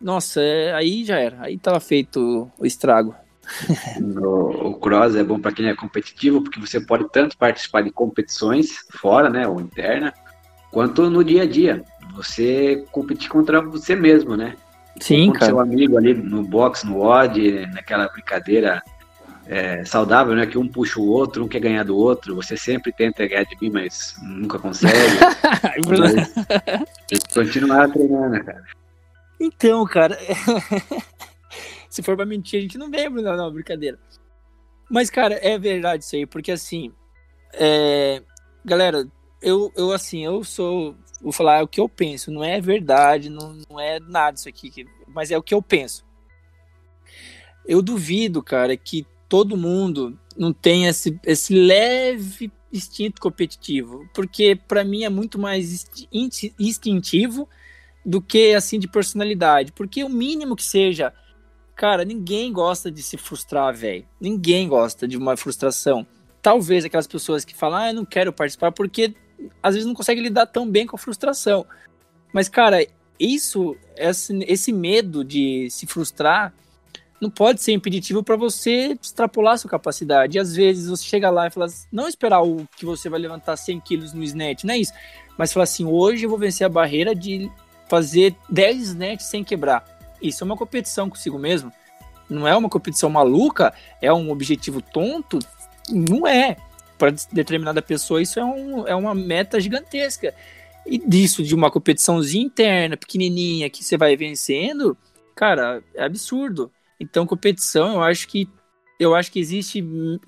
Nossa, 0.00 0.40
é, 0.40 0.72
aí 0.72 1.04
já 1.04 1.18
era, 1.18 1.38
aí 1.42 1.58
tava 1.58 1.80
feito 1.80 2.50
o 2.58 2.64
estrago. 2.66 3.14
O, 4.00 4.68
o 4.68 4.74
cross 4.74 5.16
é 5.16 5.24
bom 5.24 5.40
para 5.40 5.52
quem 5.52 5.66
é 5.66 5.74
competitivo, 5.74 6.42
porque 6.42 6.60
você 6.60 6.80
pode 6.80 7.10
tanto 7.10 7.36
participar 7.36 7.82
de 7.82 7.90
competições 7.90 8.84
fora, 8.90 9.28
né, 9.28 9.46
ou 9.48 9.60
interna, 9.60 10.14
quanto 10.70 11.10
no 11.10 11.24
dia 11.24 11.42
a 11.42 11.46
dia. 11.46 11.84
Você 12.14 12.84
competir 12.92 13.28
contra 13.28 13.60
você 13.60 13.96
mesmo, 13.96 14.36
né? 14.36 14.56
Sim, 15.00 15.32
cara. 15.32 15.46
seu 15.46 15.60
amigo 15.60 15.96
ali 15.96 16.14
no 16.14 16.42
box, 16.42 16.84
no 16.84 17.00
odd, 17.00 17.66
naquela 17.68 18.08
brincadeira 18.08 18.82
é, 19.46 19.84
saudável, 19.84 20.34
né? 20.36 20.46
Que 20.46 20.58
um 20.58 20.68
puxa 20.68 21.00
o 21.00 21.06
outro, 21.06 21.44
um 21.44 21.48
quer 21.48 21.60
ganhar 21.60 21.84
do 21.84 21.96
outro. 21.96 22.36
Você 22.36 22.56
sempre 22.56 22.92
tenta 22.92 23.26
ganhar 23.26 23.44
de 23.44 23.56
mim, 23.60 23.70
mas 23.70 24.14
nunca 24.22 24.58
consegue. 24.58 24.94
mas, 25.88 27.24
continuar 27.34 27.90
treinando, 27.90 28.44
cara. 28.44 28.62
Então, 29.40 29.84
cara, 29.86 30.18
se 31.88 32.02
for 32.02 32.14
pra 32.14 32.26
mentir, 32.26 32.58
a 32.58 32.62
gente 32.62 32.78
não 32.78 32.90
lembra, 32.90 33.22
não, 33.22 33.36
não, 33.36 33.52
brincadeira. 33.52 33.98
Mas, 34.88 35.08
cara, 35.08 35.38
é 35.42 35.58
verdade 35.58 36.04
isso 36.04 36.14
aí, 36.14 36.26
porque 36.26 36.52
assim, 36.52 36.92
é... 37.54 38.22
galera, 38.64 39.06
eu, 39.40 39.72
eu 39.76 39.92
assim, 39.92 40.24
eu 40.24 40.44
sou 40.44 40.96
vou 41.20 41.32
falar 41.32 41.62
o 41.62 41.68
que 41.68 41.80
eu 41.80 41.88
penso, 41.88 42.30
não 42.30 42.42
é 42.42 42.60
verdade, 42.60 43.28
não, 43.28 43.56
não 43.68 43.78
é 43.78 44.00
nada 44.00 44.36
isso 44.36 44.48
aqui, 44.48 44.86
mas 45.06 45.30
é 45.30 45.36
o 45.36 45.42
que 45.42 45.54
eu 45.54 45.60
penso. 45.60 46.04
Eu 47.66 47.82
duvido, 47.82 48.42
cara, 48.42 48.76
que 48.76 49.06
todo 49.28 49.56
mundo 49.56 50.18
não 50.36 50.52
tenha 50.52 50.88
esse, 50.88 51.18
esse 51.24 51.54
leve 51.54 52.50
instinto 52.72 53.20
competitivo, 53.20 54.08
porque 54.14 54.56
para 54.56 54.82
mim 54.82 55.04
é 55.04 55.08
muito 55.08 55.38
mais 55.38 55.86
instintivo 56.58 57.48
do 58.04 58.22
que 58.22 58.54
assim 58.54 58.78
de 58.78 58.88
personalidade, 58.88 59.72
porque 59.72 60.02
o 60.02 60.08
mínimo 60.08 60.56
que 60.56 60.64
seja, 60.64 61.12
cara, 61.76 62.04
ninguém 62.04 62.52
gosta 62.52 62.90
de 62.90 63.02
se 63.02 63.16
frustrar, 63.16 63.74
velho. 63.74 64.06
Ninguém 64.20 64.68
gosta 64.68 65.06
de 65.06 65.16
uma 65.16 65.36
frustração. 65.36 66.06
Talvez 66.40 66.84
aquelas 66.84 67.06
pessoas 67.06 67.44
que 67.44 67.54
falam, 67.54 67.78
ah, 67.78 67.88
eu 67.90 67.94
não 67.94 68.04
quero 68.04 68.32
participar 68.32 68.72
porque 68.72 69.14
às 69.62 69.74
vezes 69.74 69.86
não 69.86 69.94
consegue 69.94 70.20
lidar 70.20 70.46
tão 70.46 70.68
bem 70.68 70.86
com 70.86 70.96
a 70.96 70.98
frustração. 70.98 71.66
Mas, 72.32 72.48
cara, 72.48 72.86
isso, 73.18 73.76
esse, 73.96 74.44
esse 74.46 74.72
medo 74.72 75.24
de 75.24 75.68
se 75.70 75.86
frustrar, 75.86 76.52
não 77.20 77.28
pode 77.28 77.60
ser 77.60 77.72
impeditivo 77.72 78.22
para 78.22 78.34
você 78.34 78.96
extrapolar 79.00 79.58
sua 79.58 79.70
capacidade. 79.70 80.38
E 80.38 80.40
às 80.40 80.56
vezes 80.56 80.88
você 80.88 81.04
chega 81.04 81.28
lá 81.28 81.46
e 81.46 81.50
fala, 81.50 81.66
não 81.92 82.08
esperar 82.08 82.42
o 82.42 82.66
que 82.76 82.86
você 82.86 83.10
vai 83.10 83.20
levantar 83.20 83.56
100 83.56 83.80
quilos 83.80 84.12
no 84.14 84.22
snatch, 84.22 84.64
não 84.64 84.72
é 84.72 84.78
isso. 84.78 84.92
Mas 85.36 85.52
falar 85.52 85.64
assim, 85.64 85.84
hoje 85.84 86.24
eu 86.24 86.30
vou 86.30 86.38
vencer 86.38 86.66
a 86.66 86.70
barreira 86.70 87.14
de 87.14 87.50
fazer 87.88 88.34
10 88.48 88.82
snatches 88.82 89.26
sem 89.26 89.44
quebrar. 89.44 89.84
Isso 90.22 90.42
é 90.42 90.46
uma 90.46 90.56
competição 90.56 91.10
consigo 91.10 91.38
mesmo. 91.38 91.70
Não 92.28 92.46
é 92.46 92.56
uma 92.56 92.68
competição 92.68 93.10
maluca, 93.10 93.74
é 94.00 94.12
um 94.12 94.30
objetivo 94.30 94.80
tonto. 94.80 95.38
Não 95.90 96.26
é 96.26 96.56
para 97.00 97.14
determinada 97.32 97.80
pessoa 97.80 98.20
isso 98.20 98.38
é, 98.38 98.44
um, 98.44 98.86
é 98.86 98.94
uma 98.94 99.14
meta 99.14 99.58
gigantesca. 99.58 100.34
E 100.86 100.98
disso, 100.98 101.42
de 101.42 101.54
uma 101.54 101.70
competiçãozinha 101.70 102.44
interna, 102.44 102.96
pequenininha, 102.96 103.70
que 103.70 103.82
você 103.82 103.96
vai 103.96 104.16
vencendo, 104.16 104.96
cara, 105.34 105.82
é 105.94 106.04
absurdo. 106.04 106.70
Então, 106.98 107.26
competição, 107.26 107.94
eu 107.94 108.02
acho 108.02 108.28
que 108.28 108.46
eu 108.98 109.14
acho 109.14 109.32
que 109.32 109.40
existe, 109.40 109.80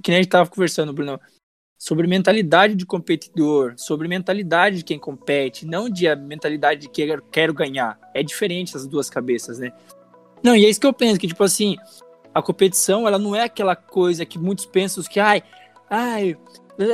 que 0.03 0.11
nem 0.11 0.21
a 0.21 0.23
gente 0.23 0.31
tava 0.31 0.49
conversando, 0.49 0.95
Bruno, 0.95 1.21
sobre 1.79 2.07
mentalidade 2.07 2.75
de 2.75 2.87
competidor, 2.87 3.75
sobre 3.77 4.09
mentalidade 4.09 4.79
de 4.79 4.85
quem 4.85 4.99
compete, 4.99 5.67
não 5.67 5.91
de 5.91 6.09
a 6.09 6.17
mentalidade 6.17 6.81
de 6.81 6.89
que 6.89 7.07
quero 7.31 7.53
ganhar. 7.53 7.99
É 8.15 8.23
diferente 8.23 8.75
as 8.75 8.87
duas 8.87 9.11
cabeças, 9.11 9.59
né? 9.59 9.73
Não, 10.43 10.57
e 10.57 10.65
é 10.65 10.71
isso 10.71 10.81
que 10.81 10.87
eu 10.87 10.93
penso, 10.93 11.21
que 11.21 11.29
tipo 11.29 11.45
assim, 11.45 11.77
a 12.35 12.41
competição, 12.41 13.07
ela 13.07 13.19
não 13.19 13.37
é 13.37 13.43
aquela 13.43 13.77
coisa 13.77 14.25
que 14.25 14.39
muitos 14.39 14.65
pensam 14.65 15.05
que, 15.05 15.21
ai, 15.21 15.43
ai, 15.91 16.39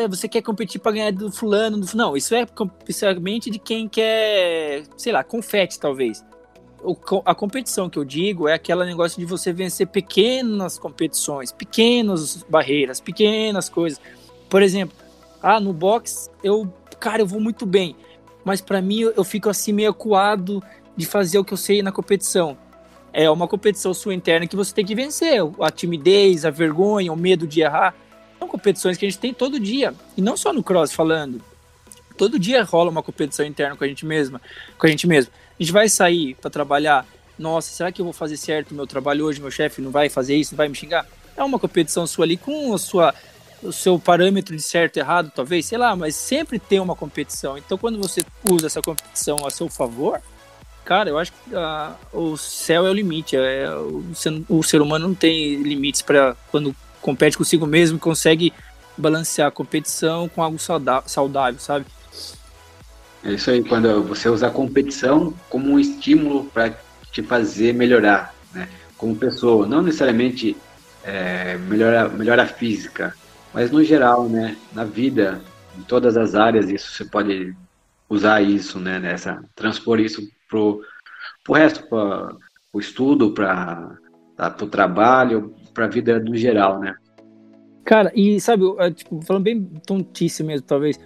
você 0.09 0.29
quer 0.29 0.43
competir 0.43 0.81
para 0.81 0.93
ganhar 0.93 1.13
do 1.13 1.31
fulano, 1.31 1.79
do... 1.79 1.97
não, 1.97 2.17
isso 2.17 2.35
é, 2.35 2.47
isso 2.89 3.07
é 3.07 3.15
de 3.15 3.59
quem 3.59 3.89
quer, 3.89 4.83
sei 4.97 5.13
lá, 5.13 5.23
confete 5.23 5.79
talvez. 5.79 6.25
o 6.83 6.97
a 7.25 7.35
competição 7.35 7.89
que 7.89 7.99
eu 7.99 8.05
digo 8.05 8.49
é 8.49 8.55
aquela 8.55 8.85
negócio 8.85 9.19
de 9.19 9.25
você 9.25 9.53
vencer 9.53 9.87
pequenas 9.87 10.79
competições, 10.79 11.53
pequenas 11.53 12.45
barreiras, 12.49 13.01
pequenas 13.01 13.69
coisas. 13.69 14.01
Por 14.49 14.63
exemplo, 14.63 14.97
ah, 15.43 15.61
no 15.61 15.73
box 15.73 16.31
eu, 16.43 16.73
cara, 16.99 17.23
eu 17.23 17.27
vou 17.27 17.41
muito 17.41 17.65
bem, 17.65 17.95
mas 18.45 18.61
pra 18.61 18.83
mim 18.83 19.01
eu, 19.01 19.13
eu 19.13 19.25
fico 19.25 19.49
assim 19.49 19.73
meio 19.73 19.91
acuado 19.91 20.63
de 20.97 21.07
fazer 21.07 21.39
o 21.39 21.45
que 21.45 21.53
eu 21.53 21.59
sei 21.59 21.83
na 21.83 21.93
competição. 21.93 22.59
É 23.13 23.31
uma 23.31 23.49
competição 23.49 23.95
sua 23.95 24.15
interna 24.15 24.47
que 24.47 24.57
você 24.57 24.75
tem 24.75 24.85
que 24.85 24.95
vencer, 24.95 25.41
a 25.61 25.71
timidez, 25.71 26.45
a 26.45 26.51
vergonha, 26.51 27.13
o 27.13 27.17
medo 27.17 27.47
de 27.47 27.61
errar. 27.61 27.95
Competições 28.49 28.97
que 28.97 29.07
a 29.07 29.09
gente 29.09 29.21
tem 29.21 29.33
todo 29.33 29.61
dia, 29.61 29.95
e 30.17 30.23
não 30.23 30.37
só 30.37 30.53
no 30.53 30.63
cross 30.63 30.93
falando. 30.93 31.41
Todo 32.17 32.39
dia 32.39 32.65
rola 32.65 32.91
uma 32.91 33.03
competição 33.03 33.47
interna 33.47 33.77
com 33.77 33.85
a 33.85 33.87
gente 33.87 34.05
mesma, 34.05 34.41
com 34.77 34.87
a 34.87 34.91
gente 34.91 35.07
mesmo. 35.07 35.33
A 35.59 35.63
gente 35.63 35.73
vai 35.73 35.89
sair 35.89 36.35
para 36.35 36.51
trabalhar. 36.51 37.07
Nossa, 37.39 37.71
será 37.71 37.93
que 37.93 38.01
eu 38.01 38.05
vou 38.05 38.13
fazer 38.13 38.37
certo 38.37 38.73
o 38.73 38.75
meu 38.75 38.87
trabalho 38.87 39.25
hoje? 39.25 39.41
Meu 39.41 39.51
chefe 39.51 39.81
não 39.81 39.93
vai 39.93 40.09
fazer 40.09 40.35
isso, 40.35 40.53
não 40.53 40.57
vai 40.57 40.69
me 40.69 40.75
xingar? 40.75 41.07
É 41.37 41.45
uma 41.45 41.59
competição 41.59 42.07
sua 42.07 42.25
ali 42.25 42.37
com 42.37 42.75
a 42.75 42.79
sua, 42.79 43.15
o 43.63 43.73
seu 43.73 43.99
parâmetro 43.99 44.57
de 44.57 44.63
certo 44.63 44.97
e 44.97 45.01
errado, 45.01 45.31
talvez, 45.33 45.67
sei 45.67 45.79
lá, 45.79 45.95
mas 45.95 46.17
sempre 46.17 46.59
tem 46.59 46.81
uma 46.81 46.97
competição. 46.97 47.57
Então, 47.57 47.79
quando 47.79 47.99
você 47.99 48.23
usa 48.43 48.67
essa 48.67 48.83
competição 48.83 49.47
a 49.47 49.51
seu 49.51 49.69
favor, 49.69 50.21
cara, 50.85 51.11
eu 51.11 51.19
acho 51.19 51.33
que 51.33 51.55
ah, 51.55 51.95
o 52.13 52.37
céu 52.37 52.85
é 52.87 52.91
o 52.91 52.95
limite. 52.95 53.37
É, 53.37 53.71
o, 53.71 54.05
o 54.49 54.63
ser 54.65 54.81
humano 54.81 55.07
não 55.07 55.15
tem 55.15 55.63
limites 55.63 56.03
para 56.03 56.35
quando 56.51 56.75
compete 57.09 57.39
consigo 57.39 57.67
mesmo 57.67 57.97
e 57.97 58.01
consegue 58.01 58.53
balancear 58.95 59.49
a 59.49 59.51
competição 59.51 60.29
com 60.29 60.43
algo 60.43 60.59
saudável, 60.59 61.59
sabe? 61.59 61.87
É 63.25 63.33
isso 63.33 63.51
aí, 63.51 63.65
quando 63.65 64.03
você 64.03 64.29
usa 64.29 64.49
a 64.49 64.51
competição 64.51 65.33
como 65.49 65.71
um 65.73 65.81
estímulo 65.81 66.45
para 66.45 66.77
te 67.11 67.23
fazer 67.23 67.73
melhorar, 67.73 68.35
né? 68.53 68.69
Como 68.99 69.17
pessoa, 69.17 69.67
não 69.67 69.81
necessariamente 69.81 70.55
é, 71.03 71.57
melhorar, 71.57 72.11
melhorar 72.11 72.43
a 72.43 72.47
física, 72.47 73.15
mas 73.55 73.71
no 73.71 73.83
geral, 73.83 74.29
né? 74.29 74.55
Na 74.75 74.85
vida, 74.85 75.41
em 75.79 75.83
todas 75.83 76.15
as 76.15 76.35
áreas, 76.35 76.69
isso 76.69 76.93
você 76.93 77.07
pode 77.07 77.57
usar 78.09 78.43
isso, 78.43 78.79
né? 78.79 78.99
Nessa, 78.99 79.43
transpor 79.55 79.99
isso 79.99 80.29
pro, 80.47 80.83
pro 81.43 81.55
resto, 81.55 81.89
para 81.89 82.37
o 82.71 82.79
estudo, 82.79 83.33
para 83.33 83.97
o 84.61 84.67
trabalho, 84.67 85.55
para 85.79 85.85
a 85.85 85.89
vida 85.89 86.19
no 86.19 86.37
geral, 86.37 86.81
né? 86.81 86.97
Cara, 87.85 88.11
e 88.13 88.41
sabe, 88.41 88.65
é, 88.79 88.91
tipo, 88.91 89.23
falando 89.23 89.45
bem 89.45 89.63
tontice 89.87 90.43
mesmo, 90.43 90.67
talvez. 90.67 90.99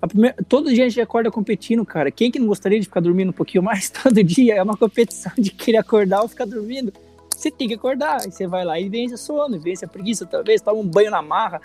A 0.00 0.06
primeira, 0.06 0.36
todo 0.48 0.72
dia 0.72 0.86
a 0.86 0.88
gente 0.88 1.00
acorda 1.00 1.30
competindo, 1.32 1.84
cara. 1.84 2.12
Quem 2.12 2.30
que 2.30 2.38
não 2.38 2.46
gostaria 2.46 2.78
de 2.78 2.86
ficar 2.86 3.00
dormindo 3.00 3.30
um 3.30 3.32
pouquinho 3.32 3.64
mais 3.64 3.90
todo 3.90 4.22
dia? 4.22 4.54
É 4.54 4.62
uma 4.62 4.76
competição 4.76 5.32
de 5.36 5.50
querer 5.50 5.78
acordar 5.78 6.22
ou 6.22 6.28
ficar 6.28 6.46
dormindo. 6.46 6.92
Você 7.28 7.50
tem 7.50 7.66
que 7.66 7.74
acordar. 7.74 8.20
Você 8.20 8.46
vai 8.46 8.64
lá 8.64 8.78
e 8.78 8.88
vence 8.88 9.14
a 9.14 9.16
sono, 9.16 9.58
vence 9.58 9.84
a 9.84 9.88
preguiça, 9.88 10.24
talvez, 10.24 10.62
toma 10.62 10.78
um 10.78 10.86
banho 10.86 11.10
na 11.10 11.20
marra. 11.20 11.60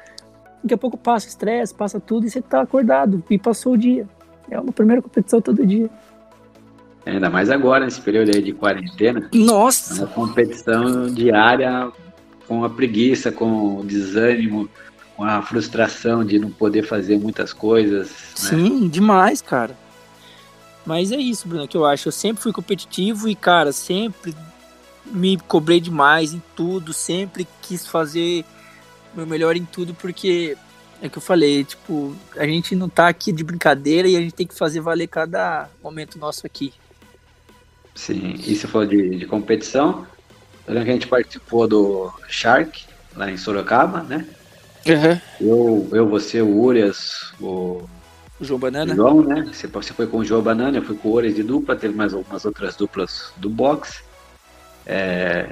Daqui 0.63 0.73
a 0.73 0.77
pouco 0.77 0.97
passa 0.97 1.27
o 1.27 1.29
estresse, 1.29 1.73
passa 1.73 1.99
tudo 1.99 2.25
e 2.25 2.29
você 2.31 2.41
tá 2.41 2.61
acordado. 2.61 3.23
E 3.29 3.37
passou 3.37 3.73
o 3.73 3.77
dia. 3.77 4.07
É 4.49 4.59
uma 4.59 4.73
primeira 4.73 5.03
competição 5.03 5.39
todo 5.39 5.65
dia. 5.65 5.89
Ainda 7.05 7.29
mais 7.29 7.51
agora, 7.51 7.85
nesse 7.85 8.01
período 8.01 8.35
aí 8.35 8.41
de 8.41 8.51
quarentena. 8.51 9.29
É 9.31 9.37
Nossa! 9.37 10.03
uma 10.03 10.07
competição 10.07 11.05
diária 11.13 11.91
com 12.47 12.63
a 12.63 12.69
preguiça, 12.69 13.31
com 13.31 13.79
o 13.79 13.83
desânimo, 13.83 14.69
com 15.15 15.23
a 15.23 15.41
frustração 15.41 16.23
de 16.23 16.37
não 16.37 16.49
poder 16.49 16.83
fazer 16.83 17.17
muitas 17.17 17.53
coisas. 17.53 18.09
Né? 18.09 18.15
Sim, 18.35 18.87
demais, 18.87 19.41
cara. 19.41 19.77
Mas 20.85 21.11
é 21.11 21.17
isso, 21.17 21.47
Bruno, 21.47 21.67
que 21.67 21.75
eu 21.75 21.85
acho. 21.85 22.09
Eu 22.09 22.11
sempre 22.11 22.43
fui 22.43 22.51
competitivo 22.51 23.27
e, 23.27 23.35
cara, 23.35 23.71
sempre 23.71 24.35
me 25.05 25.37
cobrei 25.37 25.79
demais 25.79 26.33
em 26.33 26.41
tudo, 26.55 26.93
sempre 26.93 27.47
quis 27.61 27.85
fazer 27.85 28.45
meu 29.15 29.25
melhor 29.25 29.55
em 29.55 29.65
tudo, 29.65 29.93
porque 29.93 30.57
é 31.01 31.09
que 31.09 31.17
eu 31.17 31.21
falei, 31.21 31.63
tipo, 31.63 32.15
a 32.35 32.45
gente 32.45 32.75
não 32.75 32.89
tá 32.89 33.07
aqui 33.07 33.31
de 33.31 33.43
brincadeira 33.43 34.07
e 34.07 34.15
a 34.15 34.19
gente 34.19 34.33
tem 34.33 34.47
que 34.47 34.55
fazer 34.55 34.79
valer 34.79 35.07
cada 35.07 35.69
momento 35.81 36.19
nosso 36.19 36.45
aqui. 36.45 36.73
Sim, 37.93 38.35
e 38.45 38.55
você 38.55 38.67
falou 38.67 38.87
de, 38.87 39.17
de 39.17 39.25
competição. 39.25 40.05
A 40.67 40.73
gente 40.83 41.07
participou 41.07 41.67
do 41.67 42.11
Shark, 42.27 42.85
lá 43.15 43.29
em 43.29 43.37
Sorocaba, 43.37 44.01
né? 44.03 44.25
Eu, 45.39 45.87
eu 45.91 46.07
você, 46.07 46.41
o 46.41 46.59
Urias, 46.59 47.33
o 47.39 47.87
O 48.39 48.43
João 48.45 48.59
Banana? 48.59 48.93
João, 48.95 49.21
né? 49.23 49.49
Você, 49.51 49.67
você 49.67 49.93
foi 49.93 50.07
com 50.07 50.17
o 50.17 50.25
João 50.25 50.41
Banana, 50.41 50.77
eu 50.77 50.83
fui 50.83 50.95
com 50.95 51.09
o 51.09 51.13
Urias 51.13 51.35
de 51.35 51.43
dupla, 51.43 51.75
teve 51.75 51.95
mais 51.95 52.13
algumas 52.13 52.45
outras 52.45 52.75
duplas 52.75 53.31
do 53.37 53.49
boxe. 53.49 54.03
É, 54.85 55.49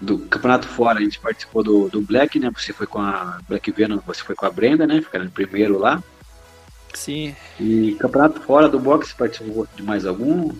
do 0.00 0.18
Campeonato 0.18 0.66
Fora, 0.68 0.98
a 0.98 1.02
gente 1.02 1.18
participou 1.20 1.62
do, 1.62 1.88
do 1.88 2.00
Black, 2.00 2.38
né? 2.38 2.50
Você 2.54 2.72
foi 2.72 2.86
com 2.86 3.00
a 3.00 3.38
Black 3.48 3.70
Venom, 3.70 3.98
você 4.06 4.22
foi 4.22 4.34
com 4.34 4.44
a 4.46 4.50
Brenda, 4.50 4.86
né? 4.86 5.00
Ficaram 5.00 5.24
em 5.24 5.30
primeiro 5.30 5.78
lá. 5.78 6.02
Sim. 6.94 7.34
E 7.60 7.96
Campeonato 8.00 8.40
Fora 8.40 8.68
do 8.68 8.78
boxe, 8.78 9.14
participou 9.14 9.66
de 9.74 9.82
mais 9.82 10.04
algum? 10.04 10.52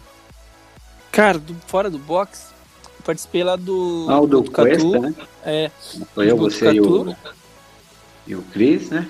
Cara, 1.12 1.38
do- 1.38 1.56
fora 1.66 1.90
do 1.90 1.98
box, 1.98 2.50
eu 2.50 2.55
participei 3.04 3.42
lá 3.44 3.56
do, 3.56 4.06
Ah, 4.09 4.20
o 4.20 4.26
do 4.26 4.38
Botucatu. 4.42 4.90
Cuesta, 4.90 4.98
né? 5.00 5.14
É, 5.44 5.70
Foi 6.14 6.30
eu, 6.30 6.37
do 6.37 6.42
você 6.50 6.72
e 6.72 6.80
o, 6.80 7.16
e 8.26 8.35
o 8.35 8.42
Cris, 8.42 8.90
né? 8.90 9.09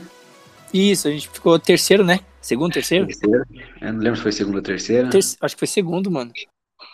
Isso, 0.73 1.09
a 1.09 1.11
gente 1.11 1.29
ficou 1.29 1.59
terceiro, 1.59 2.05
né? 2.05 2.21
Segundo, 2.41 2.73
terceiro? 2.73 3.07
Terceiro. 3.07 3.45
Eu 3.81 3.93
não 3.93 4.01
lembro 4.01 4.17
se 4.17 4.23
foi 4.23 4.33
segunda 4.33 4.59
ou 4.59 4.63
terceira. 4.63 5.09
Terce- 5.11 5.37
Acho 5.41 5.55
que 5.57 5.59
foi 5.61 5.69
segundo, 5.69 6.11
mano. 6.11 6.33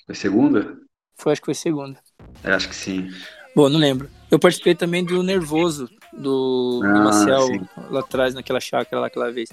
Foi 0.06 0.14
segunda? 0.14 0.76
Foi, 1.16 1.32
acho 1.32 1.40
que 1.40 1.46
foi 1.46 1.54
segundo. 1.54 1.96
Eu 2.44 2.54
acho 2.54 2.68
que 2.68 2.74
sim. 2.76 3.10
Bom, 3.54 3.68
não 3.68 3.78
lembro. 3.78 4.08
Eu 4.30 4.38
participei 4.38 4.74
também 4.74 5.04
do 5.04 5.22
Nervoso, 5.22 5.90
do, 6.12 6.80
do 6.80 6.86
Ah, 6.86 7.04
Marcel, 7.04 7.46
sim. 7.48 7.60
lá 7.90 8.00
atrás, 8.00 8.34
naquela 8.34 8.60
chácara 8.60 9.00
lá 9.00 9.08
aquela 9.08 9.30
vez. 9.30 9.50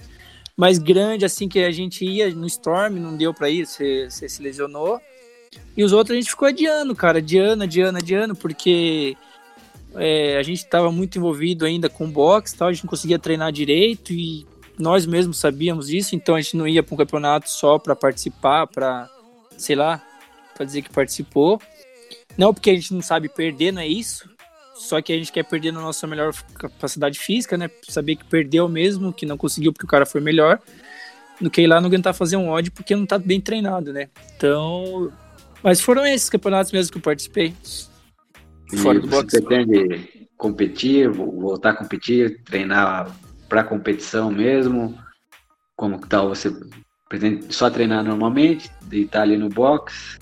Mas 0.55 0.77
grande, 0.77 1.25
assim, 1.25 1.47
que 1.49 1.59
a 1.59 1.71
gente 1.71 2.05
ia 2.05 2.33
no 2.33 2.45
Storm, 2.47 2.95
não 2.99 3.15
deu 3.17 3.33
pra 3.33 3.49
ir, 3.49 3.65
você 3.65 4.09
se 4.09 4.41
lesionou. 4.41 5.01
E 5.75 5.83
os 5.83 5.93
outros 5.93 6.15
a 6.15 6.19
gente 6.19 6.29
ficou 6.29 6.47
adiando, 6.47 6.95
cara, 6.95 7.19
adiando, 7.19 7.63
adiando, 7.63 7.97
adiando, 7.97 8.35
porque 8.35 9.15
é, 9.95 10.37
a 10.37 10.43
gente 10.43 10.65
tava 10.65 10.91
muito 10.91 11.17
envolvido 11.17 11.65
ainda 11.65 11.89
com 11.89 12.09
boxe 12.09 12.55
tal, 12.55 12.67
a 12.67 12.73
gente 12.73 12.83
não 12.83 12.89
conseguia 12.89 13.17
treinar 13.17 13.51
direito 13.51 14.11
e 14.13 14.45
nós 14.77 15.05
mesmos 15.05 15.37
sabíamos 15.37 15.87
disso, 15.87 16.15
então 16.15 16.35
a 16.35 16.41
gente 16.41 16.55
não 16.55 16.67
ia 16.67 16.83
para 16.83 16.93
um 16.93 16.97
campeonato 16.97 17.49
só 17.49 17.77
para 17.77 17.95
participar, 17.95 18.67
para 18.67 19.09
sei 19.57 19.75
lá, 19.75 20.01
para 20.55 20.65
dizer 20.65 20.81
que 20.81 20.89
participou. 20.89 21.61
Não 22.37 22.53
porque 22.53 22.69
a 22.69 22.75
gente 22.75 22.93
não 22.93 23.01
sabe 23.01 23.27
perder, 23.27 23.73
não 23.73 23.81
é 23.81 23.87
isso. 23.87 24.29
Só 24.75 25.01
que 25.01 25.11
a 25.11 25.17
gente 25.17 25.31
quer 25.31 25.43
perder 25.43 25.73
na 25.73 25.81
nossa 25.81 26.07
melhor 26.07 26.33
capacidade 26.55 27.19
física, 27.19 27.57
né? 27.57 27.69
Saber 27.87 28.15
que 28.15 28.23
perdeu 28.23 28.69
mesmo, 28.69 29.11
que 29.11 29.25
não 29.25 29.37
conseguiu 29.37 29.73
porque 29.73 29.85
o 29.85 29.89
cara 29.89 30.05
foi 30.05 30.21
melhor, 30.21 30.59
do 31.39 31.49
que 31.49 31.61
ir 31.61 31.67
lá 31.67 31.81
não 31.81 31.89
tentar 31.89 32.13
fazer 32.13 32.37
um 32.37 32.47
ódio 32.47 32.71
porque 32.71 32.95
não 32.95 33.05
tá 33.05 33.19
bem 33.19 33.41
treinado, 33.41 33.91
né? 33.91 34.09
Então. 34.35 35.11
Mas 35.63 35.81
foram 35.81 36.05
esses 36.05 36.29
campeonatos 36.29 36.71
mesmo 36.71 36.91
que 36.91 36.97
eu 36.97 37.01
participei. 37.01 37.53
E 38.71 38.77
Fora 38.77 38.99
do 38.99 39.07
você 39.07 39.21
boxe. 39.23 39.41
pretende 39.41 40.27
competir, 40.37 41.09
vo- 41.09 41.31
voltar 41.39 41.71
a 41.71 41.75
competir, 41.75 42.41
treinar 42.43 43.13
para 43.47 43.63
competição 43.63 44.31
mesmo? 44.31 44.97
Como 45.75 45.99
que 45.99 46.07
tal? 46.07 46.29
Você 46.29 46.51
pretende 47.09 47.53
só 47.53 47.69
treinar 47.69 48.03
normalmente, 48.03 48.69
deitar 48.83 49.23
ali 49.23 49.37
no 49.37 49.49
box? 49.49 50.17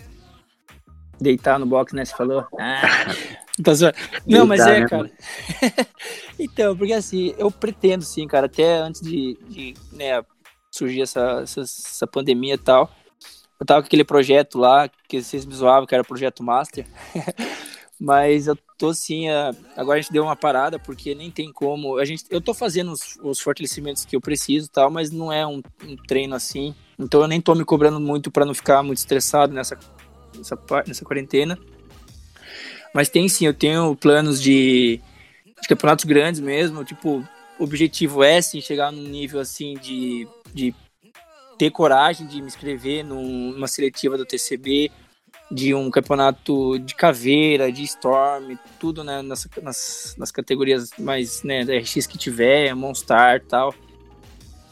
Deitar 1.19 1.59
no 1.59 1.65
box, 1.65 1.93
né? 1.93 2.05
Você 2.05 2.15
falou? 2.15 2.45
Ah, 2.59 2.81
tá. 3.63 3.93
Não, 4.27 4.45
mas 4.45 4.61
é, 4.61 4.81
né? 4.81 4.85
cara. 4.87 5.11
então, 6.37 6.77
porque 6.77 6.93
assim, 6.93 7.33
eu 7.37 7.49
pretendo 7.49 8.03
sim, 8.03 8.27
cara, 8.27 8.45
até 8.45 8.77
antes 8.77 9.01
de, 9.01 9.35
de 9.49 9.73
né, 9.91 10.21
surgir 10.71 11.01
essa, 11.01 11.41
essa, 11.41 11.61
essa 11.61 12.05
pandemia 12.07 12.53
e 12.53 12.57
tal. 12.59 12.91
Eu 13.59 13.65
tava 13.65 13.81
com 13.81 13.87
aquele 13.87 14.03
projeto 14.03 14.57
lá, 14.59 14.89
que 15.07 15.21
vocês 15.21 15.45
me 15.45 15.53
zoavam, 15.53 15.87
que 15.87 15.95
era 15.95 16.03
projeto 16.03 16.43
Master. 16.43 16.85
Mas 17.99 18.45
eu 18.45 18.55
tô 18.77 18.91
a- 18.91 19.55
agora 19.75 19.97
a 19.97 20.01
gente 20.01 20.13
deu 20.13 20.23
uma 20.23 20.35
parada, 20.35 20.77
porque 20.77 21.15
nem 21.15 21.31
tem 21.31 21.51
como. 21.51 21.97
A 21.97 22.05
gente, 22.05 22.25
eu 22.29 22.39
tô 22.39 22.53
fazendo 22.53 22.91
os, 22.91 23.17
os 23.23 23.39
fortalecimentos 23.39 24.05
que 24.05 24.15
eu 24.15 24.21
preciso 24.21 24.69
tal, 24.69 24.91
mas 24.91 25.09
não 25.09 25.33
é 25.33 25.47
um, 25.47 25.63
um 25.83 25.95
treino 26.07 26.35
assim. 26.35 26.75
Então 26.99 27.21
eu 27.21 27.27
nem 27.27 27.41
tô 27.41 27.55
me 27.55 27.65
cobrando 27.65 27.99
muito 27.99 28.29
para 28.29 28.45
não 28.45 28.53
ficar 28.53 28.83
muito 28.83 28.99
estressado 28.99 29.51
nessa, 29.51 29.79
nessa, 30.35 30.55
nessa 30.85 31.03
quarentena. 31.03 31.57
Mas 32.93 33.09
tem 33.09 33.27
sim, 33.27 33.47
eu 33.47 33.53
tenho 33.53 33.95
planos 33.95 34.39
de, 34.39 35.01
de 35.59 35.67
campeonatos 35.67 36.05
grandes 36.05 36.39
mesmo. 36.39 36.85
Tipo, 36.85 37.27
o 37.57 37.63
objetivo 37.63 38.23
é 38.23 38.39
sim 38.43 38.61
chegar 38.61 38.91
num 38.91 39.01
nível 39.03 39.39
assim 39.39 39.73
de, 39.75 40.27
de 40.53 40.73
ter 41.57 41.71
coragem 41.71 42.27
de 42.27 42.41
me 42.41 42.47
inscrever 42.47 43.03
num- 43.03 43.51
numa 43.51 43.67
seletiva 43.67 44.17
do 44.17 44.25
TCB, 44.25 44.91
de 45.49 45.73
um 45.73 45.89
campeonato 45.89 46.77
de 46.79 46.93
caveira, 46.93 47.71
de 47.71 47.83
Storm, 47.83 48.57
tudo 48.79 49.03
né, 49.03 49.21
nas, 49.21 49.47
nas, 49.61 50.15
nas 50.17 50.31
categorias 50.31 50.91
mais 50.99 51.41
né, 51.43 51.63
da 51.63 51.77
RX 51.77 52.05
que 52.05 52.17
tiver, 52.17 52.73
Monstar 52.75 53.41
tal. 53.41 53.73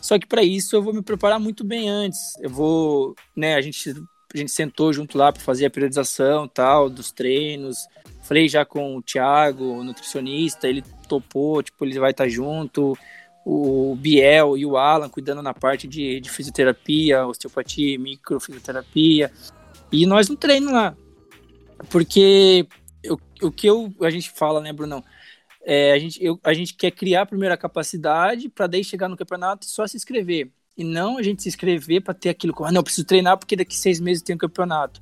Só 0.02 0.20
que 0.20 0.28
para 0.28 0.44
isso 0.44 0.76
eu 0.76 0.84
vou 0.84 0.94
me 0.94 1.02
preparar 1.02 1.40
muito 1.40 1.64
bem 1.64 1.90
antes. 1.90 2.20
Eu 2.40 2.50
vou, 2.50 3.16
né, 3.36 3.56
a 3.56 3.62
gente 3.62 3.96
a 4.34 4.38
gente 4.38 4.52
sentou 4.52 4.92
junto 4.92 5.18
lá 5.18 5.32
para 5.32 5.42
fazer 5.42 5.66
a 5.66 5.70
periodização 5.70 6.46
tal, 6.46 6.90
dos 6.90 7.10
treinos. 7.10 7.78
Falei 8.24 8.50
já 8.50 8.66
com 8.66 8.98
o 8.98 9.02
Thiago, 9.02 9.64
o 9.64 9.84
nutricionista, 9.84 10.68
ele 10.68 10.84
topou, 11.08 11.64
tipo, 11.64 11.86
ele 11.86 11.98
vai 11.98 12.12
estar 12.12 12.26
tá 12.26 12.30
junto. 12.30 12.98
O 13.46 13.96
Biel 13.96 14.58
e 14.58 14.66
o 14.66 14.76
Alan 14.76 15.08
cuidando 15.08 15.42
na 15.42 15.54
parte 15.54 15.88
de, 15.88 16.20
de 16.20 16.30
fisioterapia, 16.32 17.28
osteopatia, 17.28 18.00
microfisioterapia. 18.00 19.32
E 19.92 20.06
nós 20.08 20.28
no 20.28 20.36
treino 20.36 20.72
lá. 20.72 20.98
Porque 21.90 22.68
o, 23.08 23.48
o 23.48 23.52
que 23.52 23.68
eu, 23.68 23.94
a 24.02 24.10
gente 24.10 24.32
fala, 24.32 24.60
né, 24.60 24.74
Brunão? 24.74 25.04
É, 25.64 25.94
a, 25.94 26.00
gente, 26.00 26.24
eu, 26.24 26.40
a 26.44 26.54
gente 26.54 26.74
quer 26.74 26.92
criar 26.92 27.28
a 27.52 27.58
capacidade 27.58 28.50
para 28.50 28.68
daí 28.68 28.84
chegar 28.84 29.10
no 29.10 29.18
campeonato 29.18 29.66
só 29.66 29.86
se 29.86 29.98
inscrever. 29.98 30.52
E 30.78 30.84
não 30.84 31.18
a 31.18 31.24
gente 31.24 31.42
se 31.42 31.50
inscrever 31.50 32.02
para 32.02 32.14
ter 32.14 32.30
aquilo 32.30 32.54
como, 32.54 32.68
ah, 32.68 32.72
não, 32.72 32.80
eu 32.80 32.84
preciso 32.84 33.08
treinar 33.08 33.38
porque 33.38 33.56
daqui 33.56 33.76
seis 33.76 34.00
meses 34.00 34.22
tem 34.22 34.36
um 34.36 34.40
campeonato. 34.40 35.00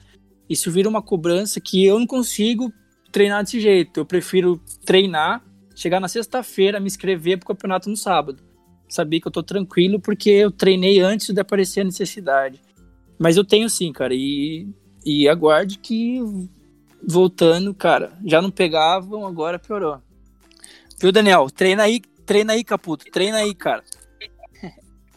Isso 0.49 0.69
vira 0.71 0.88
uma 0.88 1.01
cobrança 1.01 1.60
que 1.60 1.84
eu 1.84 1.97
não 1.97 2.06
consigo 2.06 2.71
treinar 3.12 3.43
desse 3.43 3.60
jeito. 3.60 3.99
Eu 3.99 4.06
prefiro 4.06 4.62
treinar, 4.86 5.43
chegar 5.75 5.99
na 5.99 6.07
sexta-feira, 6.07 6.79
me 6.79 6.88
inscrever 6.88 7.38
para 7.38 7.45
o 7.45 7.47
campeonato 7.47 7.89
no 7.89 7.97
sábado. 7.97 8.41
Saber 8.88 9.19
que 9.19 9.27
eu 9.27 9.31
tô 9.31 9.41
tranquilo 9.41 9.99
porque 9.99 10.29
eu 10.29 10.51
treinei 10.51 10.99
antes 10.99 11.33
de 11.33 11.39
aparecer 11.39 11.81
a 11.81 11.86
necessidade. 11.86 12.59
Mas 13.17 13.38
eu 13.38 13.43
tenho 13.43 13.69
sim, 13.69 13.91
cara, 13.91 14.13
e, 14.13 14.67
e 15.05 15.27
aguarde 15.27 15.79
que 15.79 16.19
voltando, 17.05 17.73
cara, 17.73 18.13
já 18.25 18.41
não 18.41 18.51
pegavam, 18.51 19.25
agora 19.25 19.59
piorou. 19.59 19.99
Viu, 20.99 21.12
Daniel? 21.12 21.47
Treina 21.49 21.83
aí, 21.83 22.01
treina 22.25 22.53
aí, 22.53 22.63
Caputo, 22.63 23.05
treina 23.12 23.38
aí, 23.38 23.53
cara. 23.53 23.83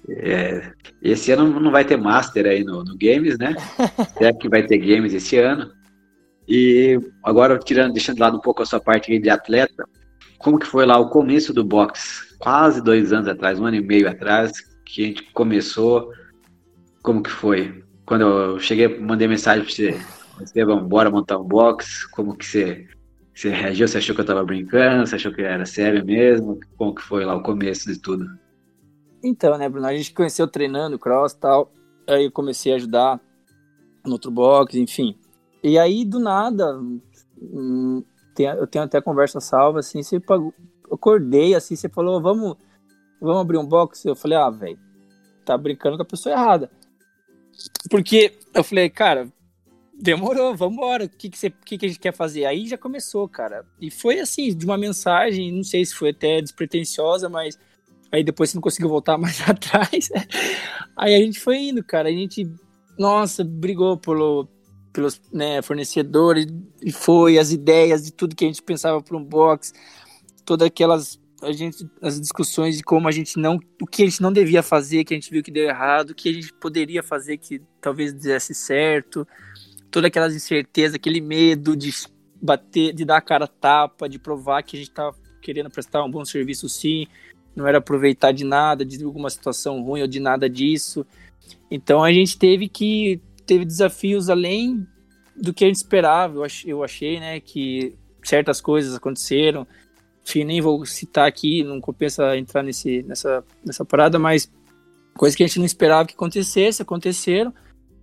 É, 0.09 0.73
esse 1.03 1.33
ano 1.33 1.59
não 1.59 1.73
vai 1.73 1.85
ter 1.85 1.97
Master 1.97 2.47
aí 2.47 2.63
no, 2.63 2.85
no 2.85 2.97
Games, 2.97 3.37
né? 3.39 3.57
É 4.21 4.33
que 4.33 4.49
vai 4.49 4.65
ter 4.65 4.79
Games 4.79 5.13
esse 5.13 5.37
ano. 5.37 5.73
E 6.49 6.97
agora, 7.25 7.59
tirando, 7.59 7.93
deixando 7.93 8.15
de 8.15 8.23
lado 8.23 8.37
um 8.37 8.41
pouco 8.41 8.63
a 8.63 8.67
sua 8.67 8.79
parte 8.79 9.19
de 9.19 9.29
atleta, 9.29 9.85
como 10.39 10.59
que 10.59 10.67
foi 10.67 10.87
lá 10.87 10.99
o 10.99 11.09
começo 11.09 11.53
do 11.53 11.65
boxe? 11.65 12.37
Quase 12.39 12.83
dois 12.83 13.13
anos 13.13 13.29
atrás, 13.29 13.59
um 13.59 13.67
ano 13.67 13.77
e 13.77 13.81
meio 13.81 14.09
atrás, 14.09 14.53
que 14.85 15.03
a 15.03 15.07
gente 15.07 15.23
começou. 15.33 16.13
Como 17.03 17.23
que 17.23 17.31
foi? 17.31 17.83
Quando 18.05 18.23
eu 18.23 18.59
cheguei, 18.59 18.89
mandei 19.01 19.27
mensagem 19.27 19.65
para 19.65 19.73
você, 19.73 20.01
Esteban, 20.43 20.85
bora 20.85 21.11
montar 21.11 21.39
um 21.39 21.45
box? 21.45 22.07
Como 22.11 22.37
que 22.37 22.45
você, 22.45 22.87
você 23.35 23.51
reagiu? 23.51 23.89
Você 23.89 23.99
achou 23.99 24.15
que 24.15 24.21
eu 24.21 24.27
tava 24.27 24.45
brincando? 24.45 25.07
Você 25.07 25.17
achou 25.17 25.33
que 25.33 25.43
era 25.43 25.67
sério 25.67 26.05
mesmo? 26.05 26.61
Como 26.77 26.95
que 26.95 27.03
foi 27.03 27.25
lá 27.25 27.35
o 27.35 27.43
começo 27.43 27.93
de 27.93 27.99
tudo? 27.99 28.27
Então, 29.23 29.57
né, 29.59 29.69
Bruno? 29.69 29.87
A 29.87 29.97
gente 29.97 30.13
conheceu 30.13 30.47
treinando 30.47 30.99
cross 30.99 31.33
e 31.33 31.39
tal. 31.39 31.73
Aí 32.09 32.27
eu 32.27 32.31
comecei 32.31 32.73
a 32.73 32.77
ajudar 32.77 33.21
no 34.05 34.13
outro 34.13 34.31
box, 34.31 34.77
enfim. 34.79 35.17
E 35.63 35.79
aí, 35.79 36.05
do 36.05 36.21
nada, 36.21 36.79
hum, 37.41 38.05
eu 38.45 38.67
tenho 38.67 38.85
até 38.85 39.01
conversa 39.01 39.41
salva, 39.41 39.81
assim, 39.81 40.03
você 40.03 40.21
pagou, 40.21 40.55
acordei, 40.91 41.55
assim, 41.55 41.77
você 41.77 41.89
falou, 41.89 42.21
vamos, 42.21 42.57
vamos 43.21 43.41
abrir 43.41 43.59
um 43.59 43.67
box? 43.67 44.05
Eu 44.05 44.17
falei, 44.17 44.39
ah, 44.39 44.51
velho, 44.51 44.79
tá 45.45 45.57
brincando 45.57 45.97
com 45.97 46.03
a 46.03 46.07
pessoa 46.07 46.35
errada. 46.35 46.71
Porque 47.91 48.39
eu 48.55 48.63
falei, 48.63 48.91
cara, 48.91 49.29
demorou, 49.99 50.55
vambora, 50.55 51.05
o 51.05 51.09
que 51.09 51.31
que, 51.31 51.39
você, 51.39 51.51
que 51.51 51.79
que 51.79 51.87
a 51.87 51.89
gente 51.89 52.01
quer 52.01 52.13
fazer? 52.13 52.45
Aí 52.45 52.67
já 52.67 52.77
começou, 52.77 53.29
cara. 53.29 53.65
E 53.81 53.91
foi 53.91 54.21
assim, 54.21 54.55
de 54.55 54.65
uma 54.65 54.77
mensagem, 54.77 55.53
não 55.53 55.65
sei 55.65 55.85
se 55.85 55.95
foi 55.95 56.11
até 56.11 56.41
despretensiosa, 56.41 57.29
mas 57.29 57.59
Aí 58.13 58.23
depois 58.23 58.51
você 58.51 58.57
não 58.57 58.63
conseguiu 58.63 58.89
voltar 58.89 59.19
mais 59.19 59.41
atrás. 59.49 60.09
Aí 60.97 61.15
a 61.15 61.19
gente 61.19 61.41
foi 61.41 61.59
indo, 61.59 61.83
cara. 61.85 62.09
A 62.09 62.13
gente, 62.13 62.51
nossa, 62.99 63.45
brigou 63.45 63.97
pelo, 63.97 64.49
pelos 64.97 65.21
né, 65.31 65.61
fornecedores 65.61 66.47
e 66.81 66.91
foi 66.91 67.39
as 67.39 67.53
ideias 67.53 68.03
de 68.03 68.11
tudo 68.11 68.35
que 68.35 68.47
a 68.47 68.49
gente 68.49 68.63
pensava 68.63 69.03
para 69.03 69.15
um 69.15 69.23
box, 69.23 69.75
todas 70.43 70.67
aquelas 70.67 71.21
a 71.43 71.53
gente 71.53 71.87
as 72.01 72.19
discussões 72.19 72.79
de 72.79 72.83
como 72.83 73.07
a 73.07 73.13
gente 73.13 73.39
não 73.39 73.61
o 73.79 73.87
que 73.87 74.03
a 74.03 74.07
gente 74.07 74.23
não 74.23 74.33
devia 74.33 74.63
fazer, 74.63 75.05
que 75.05 75.13
a 75.13 75.17
gente 75.19 75.31
viu 75.31 75.43
que 75.43 75.51
deu 75.51 75.65
errado, 75.65 76.11
o 76.11 76.15
que 76.15 76.31
a 76.31 76.33
gente 76.33 76.51
poderia 76.55 77.03
fazer 77.03 77.37
que 77.37 77.61
talvez 77.79 78.15
desse 78.15 78.55
certo, 78.55 79.29
todas 79.91 80.09
aquelas 80.09 80.35
incertezas, 80.35 80.95
aquele 80.95 81.21
medo 81.21 81.77
de 81.77 81.91
bater, 82.41 82.95
de 82.95 83.05
dar 83.05 83.19
a 83.19 83.21
cara 83.21 83.47
tapa, 83.47 84.09
de 84.09 84.19
provar 84.19 84.63
que 84.63 84.77
a 84.77 84.79
gente 84.79 84.89
estava 84.89 85.15
querendo 85.43 85.69
prestar 85.69 86.03
um 86.05 86.11
bom 86.11 86.25
serviço 86.25 86.71
sim, 86.71 87.07
não 87.55 87.67
era 87.67 87.79
aproveitar 87.79 88.33
de 88.33 88.45
nada, 88.45 88.83
de 88.83 89.05
alguma 89.05 89.29
situação 89.29 89.83
ruim 89.83 90.01
ou 90.01 90.09
de 90.09 90.21
nada 90.21 90.49
disso. 90.49 91.07
Então 91.71 92.03
a 92.03 92.11
gente 92.11 92.39
teve 92.39 92.67
que 92.67 93.21
teve 93.47 93.65
desafios 93.65 94.29
além 94.29 94.87
do 95.37 95.55
que 95.55 95.65
a 95.65 95.69
gente 95.69 95.77
esperava. 95.77 96.47
Eu 96.65 96.83
achei, 96.83 97.21
né, 97.21 97.41
que 97.41 97.97
certas 98.23 98.61
coisas 98.61 98.95
aconteceram. 98.95 99.67
Enfim, 100.25 100.45
nem 100.45 100.61
vou 100.61 100.85
citar 100.85 101.29
aqui, 101.29 101.63
não 101.63 101.81
compensa 101.81 102.37
entrar 102.37 102.63
nesse, 102.63 103.03
nessa, 103.05 103.45
nessa 103.65 103.85
parada, 103.85 104.19
mas 104.19 104.51
coisas 105.17 105.37
que 105.37 105.45
a 105.45 105.47
gente 105.47 105.59
não 105.59 105.67
esperava 105.67 106.07
que 106.07 106.15
acontecesse, 106.15 106.83
aconteceram. 106.83 107.55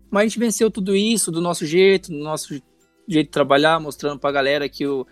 Mas 0.10 0.22
a 0.22 0.28
gente 0.28 0.40
venceu 0.40 0.72
tudo 0.72 0.96
isso 0.96 1.32
do 1.32 1.42
nosso 1.42 1.66
jeito, 1.66 2.10
do 2.10 2.18
nosso 2.18 2.54
jeito 2.54 2.66
de 3.08 3.32
trabalhar, 3.32 3.80
mostrando 3.80 4.20
para 4.20 4.30
a 4.30 4.34
galera 4.34 4.70
que 4.70 4.88
o, 4.88 5.06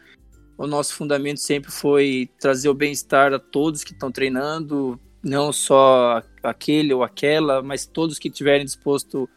o 0.58 0.65
nosso 0.65 0.94
fundamento 0.94 1.39
sempre 1.39 1.72
foi 1.72 2.30
trazer 2.39 2.70
o 2.70 2.74
bem-estar 2.74 3.34
a 3.34 3.39
todos 3.39 3.84
que 3.84 3.91
estão 3.91 4.12
treinando, 4.12 4.98
não 5.22 5.52
só 5.52 6.22
aquele 6.41 6.94
ou 6.94 7.04
aquela, 7.04 7.62
mas 7.62 7.86
todos 7.86 8.17
que 8.17 8.30
tiverem 8.30 8.65
disposto 8.65 9.30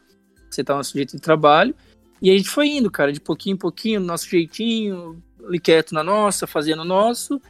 a 0.55 0.57
aceitar 0.57 0.75
o 0.75 0.77
nosso 0.79 0.93
jeito 0.93 1.17
de 1.17 1.23
trabalho. 1.23 1.75
E 2.21 2.31
a 2.31 2.37
gente 2.37 2.49
foi 2.49 2.69
indo, 2.69 2.91
cara, 2.91 3.13
de 3.13 3.21
pouquinho 3.21 3.55
em 3.55 3.59
pouquinho, 3.59 4.01
no 4.01 4.07
nosso 4.07 4.29
jeitinho, 4.29 5.23
ali 5.47 5.61
quieto 5.61 5.93
na 5.93 6.03
nossa, 6.03 6.47
fazendo 6.47 6.83
o 6.83 6.85
nosso. 6.85 7.41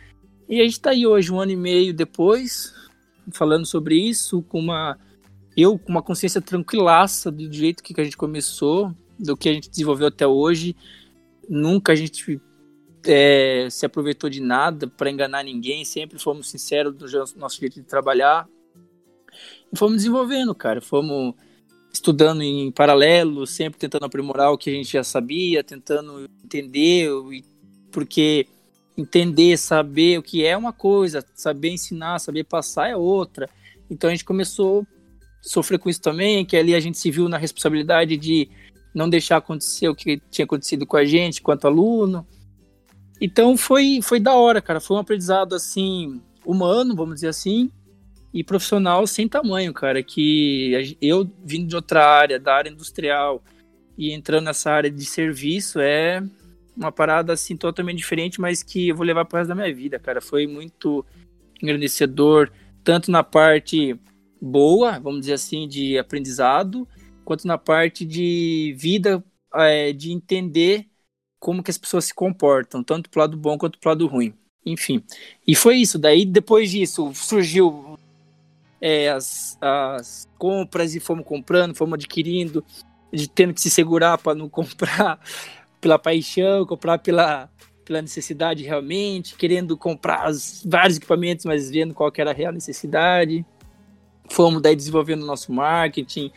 E 0.49 0.61
a 0.61 0.65
gente 0.65 0.73
está 0.73 0.91
aí 0.91 1.07
hoje, 1.07 1.33
um 1.33 1.41
ano 1.41 1.53
e 1.53 1.57
meio 1.57 1.95
depois, 1.95 2.75
falando 3.33 3.67
sobre 3.67 3.97
isso, 3.97 4.43
com 4.43 4.59
uma. 4.59 4.99
Eu 5.57 5.79
com 5.79 5.91
uma 5.91 6.03
consciência 6.03 6.41
tranquilaça 6.41 7.31
do 7.31 7.53
jeito 7.53 7.83
que 7.83 7.99
a 8.01 8.05
gente 8.05 8.17
começou, 8.17 8.93
do 9.17 9.37
que 9.37 9.49
a 9.49 9.53
gente 9.53 9.71
desenvolveu 9.71 10.09
até 10.09 10.27
hoje. 10.27 10.75
Nunca 11.49 11.93
a 11.93 11.95
gente 11.95 12.41
é, 13.07 13.69
se 13.71 13.87
aproveitou 13.87 14.29
de 14.29 14.41
nada 14.41 14.89
para 14.89 15.11
enganar 15.11 15.45
ninguém, 15.45 15.85
sempre 15.85 16.19
fomos 16.19 16.51
sinceros 16.51 16.95
do 16.95 17.07
nosso 17.37 17.61
jeito 17.61 17.75
de 17.75 17.87
trabalhar. 17.87 18.49
E 19.73 19.79
fomos 19.79 19.99
desenvolvendo, 19.99 20.55
cara, 20.55 20.81
fomos 20.81 21.35
estudando 21.95 22.43
em 22.43 22.73
paralelo, 22.73 23.47
sempre 23.47 23.79
tentando 23.79 24.05
aprimorar 24.05 24.51
o 24.51 24.59
que 24.59 24.69
a 24.69 24.73
gente 24.73 24.93
já 24.93 25.05
sabia, 25.05 25.63
tentando 25.63 26.29
entender, 26.45 27.09
porque 27.93 28.49
entender, 28.99 29.57
saber 29.57 30.19
o 30.19 30.23
que 30.23 30.45
é 30.45 30.57
uma 30.57 30.73
coisa, 30.73 31.25
saber 31.35 31.71
ensinar, 31.71 32.19
saber 32.19 32.45
passar 32.45 32.89
é 32.89 32.97
outra. 32.97 33.49
Então 33.89 34.11
a 34.11 34.13
gente 34.13 34.25
começou 34.25 34.83
a 34.83 34.87
sofrer 35.41 35.79
com 35.79 35.89
isso 35.89 36.01
também, 36.01 36.45
que 36.45 36.57
ali 36.57 36.75
a 36.75 36.81
gente 36.81 36.99
se 36.99 37.13
viu 37.13 37.29
na 37.29 37.39
responsabilidade 37.39 38.17
de 38.17 38.49
não 38.93 39.09
deixar 39.09 39.37
acontecer 39.37 39.89
o 39.89 39.95
que 39.95 40.21
tinha 40.31 40.45
acontecido 40.45 40.85
com 40.85 40.97
a 40.97 41.05
gente, 41.05 41.43
quanto 41.43 41.69
aluno. 41.69 42.27
Então 43.21 43.57
foi, 43.57 44.01
foi 44.03 44.19
da 44.19 44.35
hora, 44.35 44.61
cara. 44.61 44.81
Foi 44.81 44.97
um 44.97 45.01
aprendizado 45.01 45.55
assim, 45.55 46.21
humano, 46.45 46.97
vamos 46.97 47.17
dizer 47.17 47.29
assim, 47.29 47.71
e 48.35 48.43
profissional 48.43 49.07
sem 49.07 49.29
tamanho, 49.29 49.73
cara. 49.73 50.03
Que 50.03 50.97
eu 51.01 51.31
vindo 51.45 51.69
de 51.69 51.77
outra 51.77 52.05
área, 52.05 52.39
da 52.39 52.57
área 52.57 52.69
industrial, 52.69 53.43
e 53.97 54.13
entrando 54.13 54.47
nessa 54.47 54.73
área 54.73 54.91
de 54.91 55.05
serviço 55.05 55.79
é 55.79 56.21
uma 56.77 56.91
parada 56.91 57.33
assim 57.33 57.57
totalmente 57.57 57.99
diferente, 57.99 58.41
mas 58.41 58.61
que 58.61 58.89
eu 58.89 58.97
vou 58.97 59.07
levar 59.07 59.25
para 59.25 59.39
resto 59.39 59.51
da 59.51 59.55
minha 59.55 59.73
vida, 59.73 60.01
cara. 60.01 60.21
Foi 60.21 60.49
muito 60.49 61.07
engrandecedor, 61.63 62.51
tanto 62.83 63.13
na 63.13 63.23
parte 63.23 63.97
boa, 64.43 64.99
vamos 64.99 65.21
dizer 65.21 65.35
assim, 65.35 65.69
de 65.69 65.97
aprendizado, 65.97 66.89
quanto 67.25 67.47
na 67.47 67.57
parte 67.57 68.05
de 68.05 68.75
vida, 68.77 69.25
é, 69.55 69.93
de 69.93 70.11
entender 70.11 70.89
como 71.39 71.63
que 71.63 71.71
as 71.71 71.79
pessoas 71.79 72.07
se 72.07 72.15
comportam, 72.15 72.83
tanto 72.83 73.09
pro 73.09 73.21
lado 73.21 73.37
bom 73.37 73.57
quanto 73.57 73.79
pro 73.79 73.91
lado 73.91 74.09
ruim. 74.09 74.35
Enfim. 74.67 75.05
E 75.47 75.55
foi 75.55 75.77
isso. 75.77 75.99
Daí, 75.99 76.25
depois 76.25 76.71
disso, 76.71 77.13
surgiu 77.15 77.99
é, 78.87 79.09
as, 79.09 79.57
as 79.63 80.29
compras 80.37 80.95
e 80.95 81.01
fomos 81.01 81.25
comprando, 81.25 81.75
fomos 81.75 81.95
adquirindo, 81.95 82.63
de 83.11 83.27
tendo 83.27 83.55
que 83.55 83.61
se 83.63 83.71
segurar 83.71 84.19
para 84.19 84.35
não 84.35 84.47
comprar 84.51 85.19
pela 85.81 85.99
paixão, 85.99 86.67
comprar 86.67 86.99
pela, 86.99 87.49
pela 87.83 88.03
necessidade 88.03 88.63
realmente, 88.63 89.37
querendo 89.37 89.75
comprar 89.75 90.31
vários 90.67 90.99
equipamentos, 90.99 91.47
mas 91.47 91.71
vendo 91.71 91.95
qual 91.95 92.13
era 92.15 92.31
a 92.31 92.35
real 92.35 92.53
necessidade. 92.53 93.43
Fomos 94.29 94.61
daí 94.61 94.77
desenvolvendo 94.77 95.25
nosso 95.25 95.51
marketing, 95.51 96.31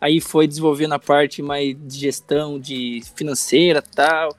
aí 0.00 0.20
foi 0.20 0.46
desenvolvendo 0.46 0.92
a 0.92 1.00
parte 1.00 1.42
mais 1.42 1.76
de 1.76 1.98
gestão 1.98 2.60
de 2.60 3.02
financeira 3.16 3.82
tal. 3.82 4.36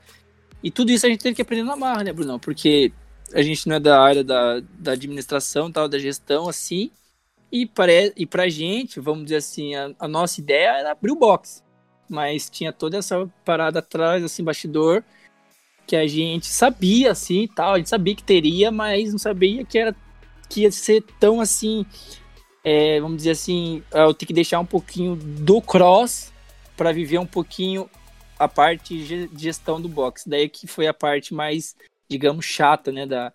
E 0.62 0.70
tudo 0.70 0.92
isso 0.92 1.04
a 1.04 1.10
gente 1.10 1.20
teve 1.20 1.34
que 1.34 1.42
aprender 1.42 1.64
na 1.64 1.76
marra, 1.76 2.04
né, 2.04 2.12
Bruno? 2.12 2.40
Porque 2.40 2.90
a 3.34 3.42
gente 3.42 3.68
não 3.68 3.76
é 3.76 3.80
da 3.80 4.00
área 4.00 4.24
da, 4.24 4.60
da 4.78 4.92
administração 4.92 5.70
tal, 5.70 5.86
da 5.86 5.98
gestão, 5.98 6.48
assim. 6.48 6.90
E, 7.52 7.66
para, 7.66 7.92
e 8.16 8.26
pra 8.26 8.48
gente, 8.48 9.00
vamos 9.00 9.24
dizer 9.24 9.36
assim, 9.36 9.74
a, 9.74 9.92
a 9.98 10.08
nossa 10.08 10.40
ideia 10.40 10.78
era 10.78 10.92
abrir 10.92 11.10
o 11.10 11.16
box. 11.16 11.62
mas 12.08 12.50
tinha 12.50 12.72
toda 12.72 12.98
essa 12.98 13.28
parada 13.44 13.78
atrás, 13.78 14.22
assim, 14.22 14.42
bastidor, 14.42 15.04
que 15.86 15.96
a 15.96 16.06
gente 16.06 16.46
sabia, 16.46 17.12
assim, 17.12 17.48
tal, 17.48 17.74
a 17.74 17.78
gente 17.78 17.88
sabia 17.88 18.14
que 18.14 18.22
teria, 18.22 18.70
mas 18.70 19.12
não 19.12 19.18
sabia 19.18 19.64
que 19.64 19.78
era 19.78 19.94
que 20.48 20.62
ia 20.62 20.72
ser 20.72 21.02
tão 21.20 21.40
assim, 21.40 21.86
é, 22.64 23.00
vamos 23.00 23.18
dizer 23.18 23.30
assim, 23.30 23.82
eu 23.92 24.12
ter 24.12 24.26
que 24.26 24.32
deixar 24.32 24.58
um 24.58 24.66
pouquinho 24.66 25.14
do 25.14 25.62
cross 25.62 26.32
para 26.76 26.92
viver 26.92 27.18
um 27.18 27.26
pouquinho 27.26 27.88
a 28.38 28.48
parte 28.48 28.98
de 28.98 29.30
gestão 29.36 29.80
do 29.80 29.88
box. 29.88 30.28
Daí 30.28 30.48
que 30.48 30.66
foi 30.66 30.88
a 30.88 30.94
parte 30.94 31.32
mais, 31.32 31.76
digamos, 32.08 32.44
chata, 32.44 32.90
né, 32.90 33.06
da, 33.06 33.32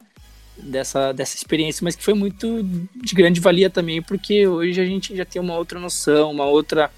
dessa, 0.58 1.12
dessa 1.12 1.36
experiência, 1.36 1.84
mas 1.84 1.96
que 1.96 2.04
foi 2.04 2.14
muito 2.14 2.64
de 2.64 3.14
grande 3.14 3.40
valia 3.40 3.70
também, 3.70 4.02
porque 4.02 4.48
hoje 4.48 4.80
a 4.80 4.86
gente 4.86 5.16
já 5.16 5.26
tem 5.26 5.42
uma 5.42 5.56
outra 5.58 5.80
noção, 5.80 6.32
uma 6.32 6.46
outra 6.46 6.92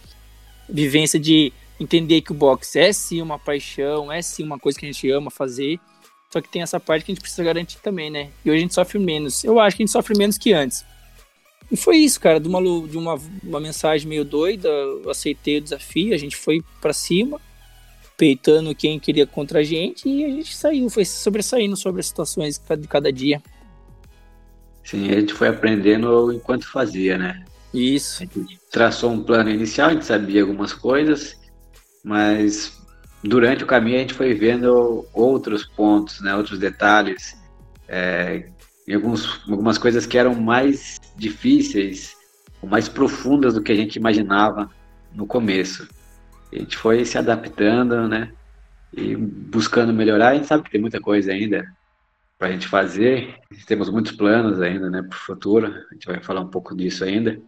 vivência 0.69 1.19
de 1.19 1.51
entender 1.79 2.21
que 2.21 2.31
o 2.31 2.35
boxe 2.35 2.79
é 2.79 2.91
sim 2.91 3.21
uma 3.21 3.37
paixão, 3.37 4.11
é 4.11 4.21
sim 4.21 4.43
uma 4.43 4.59
coisa 4.59 4.77
que 4.77 4.85
a 4.85 4.91
gente 4.91 5.09
ama 5.11 5.29
fazer, 5.29 5.79
só 6.31 6.41
que 6.41 6.49
tem 6.49 6.61
essa 6.61 6.79
parte 6.79 7.05
que 7.05 7.11
a 7.11 7.15
gente 7.15 7.21
precisa 7.21 7.43
garantir 7.43 7.79
também, 7.79 8.09
né? 8.09 8.29
E 8.43 8.49
hoje 8.49 8.57
a 8.57 8.61
gente 8.61 8.73
sofre 8.73 8.99
menos. 8.99 9.43
Eu 9.43 9.59
acho 9.59 9.77
que 9.77 9.83
a 9.83 9.85
gente 9.85 9.93
sofre 9.93 10.17
menos 10.17 10.37
que 10.37 10.51
antes. 10.51 10.85
E 11.71 11.75
foi 11.75 11.97
isso, 11.97 12.19
cara, 12.19 12.39
de 12.39 12.47
uma, 12.47 12.61
de 12.61 12.97
uma, 12.97 13.15
uma 13.43 13.59
mensagem 13.59 14.07
meio 14.07 14.23
doida, 14.23 14.67
eu 14.67 15.09
aceitei 15.09 15.57
o 15.57 15.61
desafio, 15.61 16.13
a 16.13 16.17
gente 16.17 16.35
foi 16.35 16.61
para 16.81 16.93
cima, 16.93 17.41
peitando 18.17 18.73
quem 18.73 18.99
queria 18.99 19.27
contra 19.27 19.59
a 19.59 19.63
gente 19.63 20.09
e 20.09 20.25
a 20.25 20.29
gente 20.29 20.57
saiu, 20.57 20.89
foi 20.89 21.05
sobressaindo 21.05 21.77
sobre 21.77 22.01
as 22.01 22.07
situações 22.07 22.59
de 22.79 22.87
cada 22.87 23.13
dia. 23.13 23.41
Sim, 24.83 25.09
a 25.11 25.19
gente 25.19 25.33
foi 25.33 25.47
aprendendo 25.47 26.33
enquanto 26.33 26.67
fazia, 26.67 27.17
né? 27.17 27.45
Isso. 27.73 28.23
A 28.23 28.25
gente 28.25 28.59
traçou 28.71 29.11
um 29.11 29.23
plano 29.23 29.49
inicial, 29.49 29.89
a 29.89 29.93
gente 29.93 30.05
sabia 30.05 30.41
algumas 30.41 30.73
coisas, 30.73 31.37
mas 32.03 32.81
durante 33.23 33.63
o 33.63 33.67
caminho 33.67 33.97
a 33.97 33.99
gente 33.99 34.13
foi 34.13 34.33
vendo 34.33 35.05
outros 35.13 35.65
pontos, 35.65 36.21
né, 36.21 36.35
outros 36.35 36.57
detalhes, 36.57 37.37
é, 37.87 38.49
e 38.87 38.93
alguns, 38.93 39.41
algumas 39.47 39.77
coisas 39.77 40.05
que 40.05 40.17
eram 40.17 40.33
mais 40.33 40.97
difíceis, 41.15 42.15
mais 42.63 42.89
profundas 42.89 43.53
do 43.53 43.61
que 43.61 43.71
a 43.71 43.75
gente 43.75 43.97
imaginava 43.97 44.69
no 45.13 45.27
começo. 45.27 45.87
A 46.51 46.55
gente 46.55 46.77
foi 46.77 47.03
se 47.05 47.17
adaptando, 47.17 48.07
né, 48.07 48.31
e 48.93 49.15
buscando 49.15 49.93
melhorar. 49.93 50.29
A 50.29 50.35
gente 50.35 50.47
sabe 50.47 50.63
que 50.63 50.71
tem 50.71 50.81
muita 50.81 50.99
coisa 50.99 51.31
ainda 51.31 51.65
para 52.37 52.49
a 52.49 52.51
gente 52.51 52.67
fazer, 52.67 53.35
temos 53.65 53.89
muitos 53.89 54.11
planos 54.11 54.61
ainda, 54.61 54.89
né, 54.89 55.01
para 55.01 55.15
o 55.15 55.19
futuro. 55.19 55.67
A 55.67 55.93
gente 55.93 56.05
vai 56.05 56.21
falar 56.21 56.41
um 56.41 56.49
pouco 56.49 56.75
disso 56.75 57.03
ainda. 57.03 57.39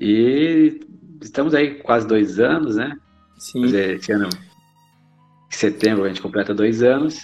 E 0.00 0.80
estamos 1.22 1.54
aí 1.54 1.74
quase 1.76 2.06
dois 2.06 2.40
anos, 2.40 2.76
né? 2.76 2.96
Sim. 3.38 3.64
Esse 3.66 4.12
ano 4.12 4.28
em 4.28 5.56
setembro 5.56 6.04
a 6.04 6.08
gente 6.08 6.22
completa 6.22 6.54
dois 6.54 6.82
anos. 6.82 7.20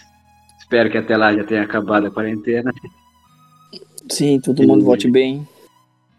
Espero 0.59 0.91
que 0.91 0.99
até 0.99 1.17
lá 1.17 1.35
já 1.35 1.43
tenha 1.43 1.63
acabado 1.63 2.07
a 2.07 2.11
quarentena. 2.11 2.73
Sim, 4.09 4.41
todo 4.41 4.63
mundo 4.63 4.85
volte 4.85 5.11
bem. 5.11 5.49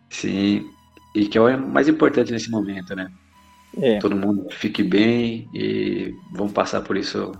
Sim, 0.10 0.69
e 1.15 1.25
que 1.27 1.38
é 1.38 1.41
o 1.41 1.67
mais 1.67 1.88
importante 1.88 2.32
nesse 2.32 2.49
momento, 2.49 2.95
né? 2.95 3.10
É. 3.77 3.99
Todo 3.99 4.15
mundo 4.15 4.47
fique 4.51 4.84
bem 4.84 5.47
e 5.53 6.13
vamos 6.31 6.51
passar 6.51 6.81
por 6.81 6.97
isso 6.97 7.31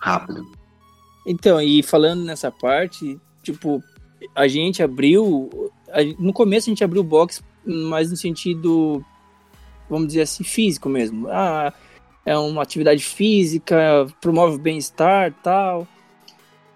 rápido. 0.00 0.44
Então, 1.26 1.60
e 1.60 1.82
falando 1.82 2.24
nessa 2.24 2.50
parte, 2.50 3.18
tipo, 3.42 3.82
a 4.34 4.48
gente 4.48 4.82
abriu. 4.82 5.70
No 6.18 6.32
começo 6.32 6.68
a 6.68 6.72
gente 6.72 6.82
abriu 6.82 7.02
o 7.02 7.04
box, 7.04 7.42
mas 7.64 8.10
no 8.10 8.16
sentido, 8.16 9.04
vamos 9.88 10.08
dizer 10.08 10.22
assim, 10.22 10.42
físico 10.42 10.88
mesmo. 10.88 11.28
Ah, 11.28 11.72
é 12.26 12.36
uma 12.36 12.62
atividade 12.62 13.04
física, 13.04 14.06
promove 14.20 14.56
o 14.56 14.58
bem-estar 14.58 15.32
tal. 15.42 15.86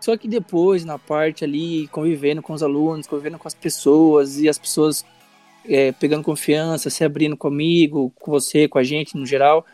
Só 0.01 0.16
que 0.16 0.29
depois, 0.29 0.85
na 0.85 0.99
parte 0.99 1.42
ali, 1.42 1.88
convivendo 1.88 2.40
com 2.40 2.53
os 2.53 2.62
alunos, 2.62 3.09
convivendo 3.09 3.38
com 3.38 3.49
as 3.49 3.55
pessoas, 3.55 4.38
e 4.38 4.49
as 4.49 4.59
pessoas 4.59 5.05
é, 5.69 5.93
pegando 5.93 6.23
confiança, 6.23 6.91
se 6.91 7.05
abrindo 7.05 7.37
comigo, 7.37 8.13
com 8.19 8.31
você, 8.31 8.69
com 8.69 8.79
a 8.79 8.85
gente 8.85 9.17
no 9.17 9.27
geral, 9.27 9.65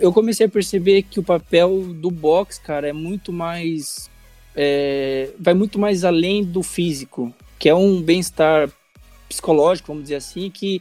eu 0.00 0.12
comecei 0.12 0.46
a 0.46 0.48
perceber 0.48 1.02
que 1.02 1.20
o 1.20 1.22
papel 1.22 1.82
do 1.94 2.10
box, 2.10 2.58
cara, 2.58 2.88
é 2.88 2.92
muito 2.92 3.32
mais. 3.32 4.10
É, 4.56 5.30
vai 5.38 5.54
muito 5.54 5.78
mais 5.78 6.04
além 6.04 6.42
do 6.42 6.62
físico, 6.62 7.32
que 7.58 7.68
é 7.68 7.74
um 7.74 8.02
bem-estar 8.02 8.70
psicológico, 9.28 9.88
vamos 9.88 10.04
dizer 10.04 10.16
assim, 10.16 10.50
que 10.50 10.80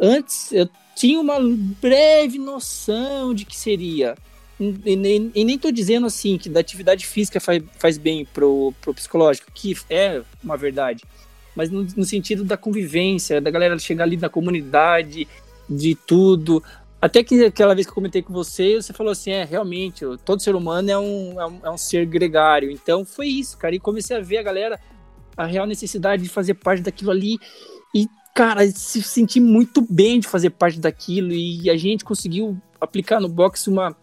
antes 0.00 0.52
eu 0.52 0.68
tinha 0.94 1.18
uma 1.18 1.38
breve 1.80 2.38
noção 2.38 3.34
de 3.34 3.44
que 3.44 3.56
seria. 3.56 4.14
E 4.58 4.96
nem, 4.96 5.30
e 5.34 5.44
nem 5.44 5.58
tô 5.58 5.70
dizendo 5.70 6.06
assim 6.06 6.38
que 6.38 6.48
da 6.48 6.60
atividade 6.60 7.06
física 7.06 7.40
faz, 7.40 7.62
faz 7.78 7.98
bem 7.98 8.24
pro, 8.24 8.72
pro 8.80 8.94
psicológico, 8.94 9.50
que 9.52 9.76
é 9.90 10.22
uma 10.42 10.56
verdade. 10.56 11.02
Mas 11.56 11.70
no, 11.70 11.82
no 11.96 12.04
sentido 12.04 12.44
da 12.44 12.56
convivência, 12.56 13.40
da 13.40 13.50
galera 13.50 13.78
chegar 13.78 14.04
ali 14.04 14.16
na 14.16 14.28
comunidade, 14.28 15.26
de 15.68 15.94
tudo. 15.94 16.62
Até 17.00 17.22
que 17.22 17.44
aquela 17.44 17.74
vez 17.74 17.86
que 17.86 17.90
eu 17.90 17.94
comentei 17.94 18.22
com 18.22 18.32
você, 18.32 18.76
você 18.76 18.92
falou 18.92 19.12
assim: 19.12 19.30
é, 19.30 19.44
realmente, 19.44 20.04
todo 20.24 20.42
ser 20.42 20.54
humano 20.54 20.90
é 20.90 20.98
um, 20.98 21.40
é 21.40 21.46
um, 21.46 21.60
é 21.64 21.70
um 21.70 21.78
ser 21.78 22.06
gregário. 22.06 22.70
Então 22.70 23.04
foi 23.04 23.28
isso, 23.28 23.56
cara. 23.58 23.74
E 23.74 23.80
comecei 23.80 24.16
a 24.16 24.20
ver 24.20 24.38
a 24.38 24.42
galera, 24.42 24.80
a 25.36 25.46
real 25.46 25.66
necessidade 25.66 26.22
de 26.22 26.28
fazer 26.28 26.54
parte 26.54 26.82
daquilo 26.82 27.10
ali. 27.10 27.38
E 27.94 28.06
cara, 28.34 28.66
se 28.66 29.02
sentir 29.02 29.40
muito 29.40 29.80
bem 29.80 30.20
de 30.20 30.28
fazer 30.28 30.50
parte 30.50 30.78
daquilo 30.78 31.32
e 31.32 31.70
a 31.70 31.76
gente 31.76 32.04
conseguiu 32.04 32.60
aplicar 32.78 33.18
no 33.18 33.28
boxe 33.28 33.70
uma, 33.70 33.96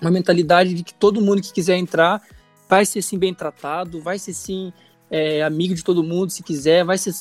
uma 0.00 0.10
mentalidade 0.10 0.72
de 0.72 0.82
que 0.82 0.94
todo 0.94 1.20
mundo 1.20 1.42
que 1.42 1.52
quiser 1.52 1.76
entrar 1.76 2.22
vai 2.68 2.86
ser 2.86 3.02
sim 3.02 3.18
bem 3.18 3.34
tratado, 3.34 4.00
vai 4.00 4.18
ser 4.18 4.32
sim 4.32 4.72
é, 5.10 5.42
amigo 5.42 5.74
de 5.74 5.84
todo 5.84 6.02
mundo 6.02 6.30
se 6.30 6.42
quiser, 6.42 6.84
vai 6.84 6.98
ser 6.98 7.14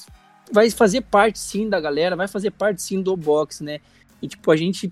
vai 0.51 0.69
fazer 0.69 1.01
parte 1.01 1.39
sim 1.39 1.67
da 1.67 1.79
galera, 1.79 2.15
vai 2.15 2.27
fazer 2.27 2.51
parte 2.51 2.81
sim 2.81 3.01
do 3.01 3.15
boxe, 3.17 3.63
né? 3.63 3.79
E 4.21 4.27
tipo, 4.27 4.51
a 4.51 4.55
gente 4.55 4.91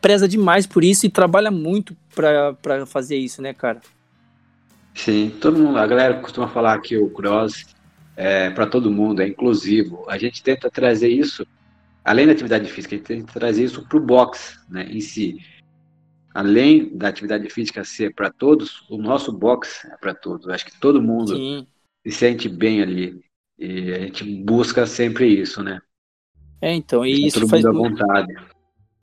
preza 0.00 0.28
demais 0.28 0.66
por 0.66 0.84
isso 0.84 1.06
e 1.06 1.08
trabalha 1.08 1.50
muito 1.50 1.96
para 2.14 2.84
fazer 2.86 3.16
isso, 3.16 3.40
né, 3.40 3.54
cara? 3.54 3.80
Sim, 4.94 5.34
todo 5.40 5.58
mundo, 5.58 5.78
a 5.78 5.86
galera 5.86 6.20
costuma 6.20 6.48
falar 6.48 6.78
que 6.80 6.98
o 6.98 7.08
cross 7.08 7.64
é, 8.16 8.50
para 8.50 8.66
todo 8.66 8.90
mundo, 8.90 9.22
é 9.22 9.28
inclusivo. 9.28 10.04
A 10.06 10.18
gente 10.18 10.42
tenta 10.42 10.70
trazer 10.70 11.08
isso, 11.08 11.46
além 12.04 12.26
da 12.26 12.32
atividade 12.32 12.70
física, 12.70 12.94
a 12.94 12.98
gente 12.98 13.06
tenta 13.06 13.32
trazer 13.32 13.64
isso 13.64 13.82
para 13.88 13.96
o 13.96 14.00
boxe 14.00 14.58
né, 14.68 14.86
em 14.90 15.00
si. 15.00 15.40
Além 16.40 16.88
da 16.96 17.08
atividade 17.08 17.50
física 17.50 17.84
ser 17.84 18.14
para 18.14 18.30
todos, 18.30 18.82
o 18.88 18.96
nosso 18.96 19.30
boxe 19.30 19.86
é 19.86 19.96
para 19.98 20.14
todos. 20.14 20.48
Acho 20.48 20.64
que 20.64 20.80
todo 20.80 21.02
mundo 21.02 21.36
Sim. 21.36 21.66
se 22.02 22.12
sente 22.12 22.48
bem 22.48 22.80
ali. 22.80 23.20
E 23.58 23.92
a 23.92 23.98
gente 23.98 24.24
busca 24.42 24.86
sempre 24.86 25.26
isso, 25.26 25.62
né? 25.62 25.82
É, 26.62 26.72
então, 26.74 27.04
e 27.04 27.26
isso 27.26 27.46
faz 27.46 27.62
vontade. 27.62 28.34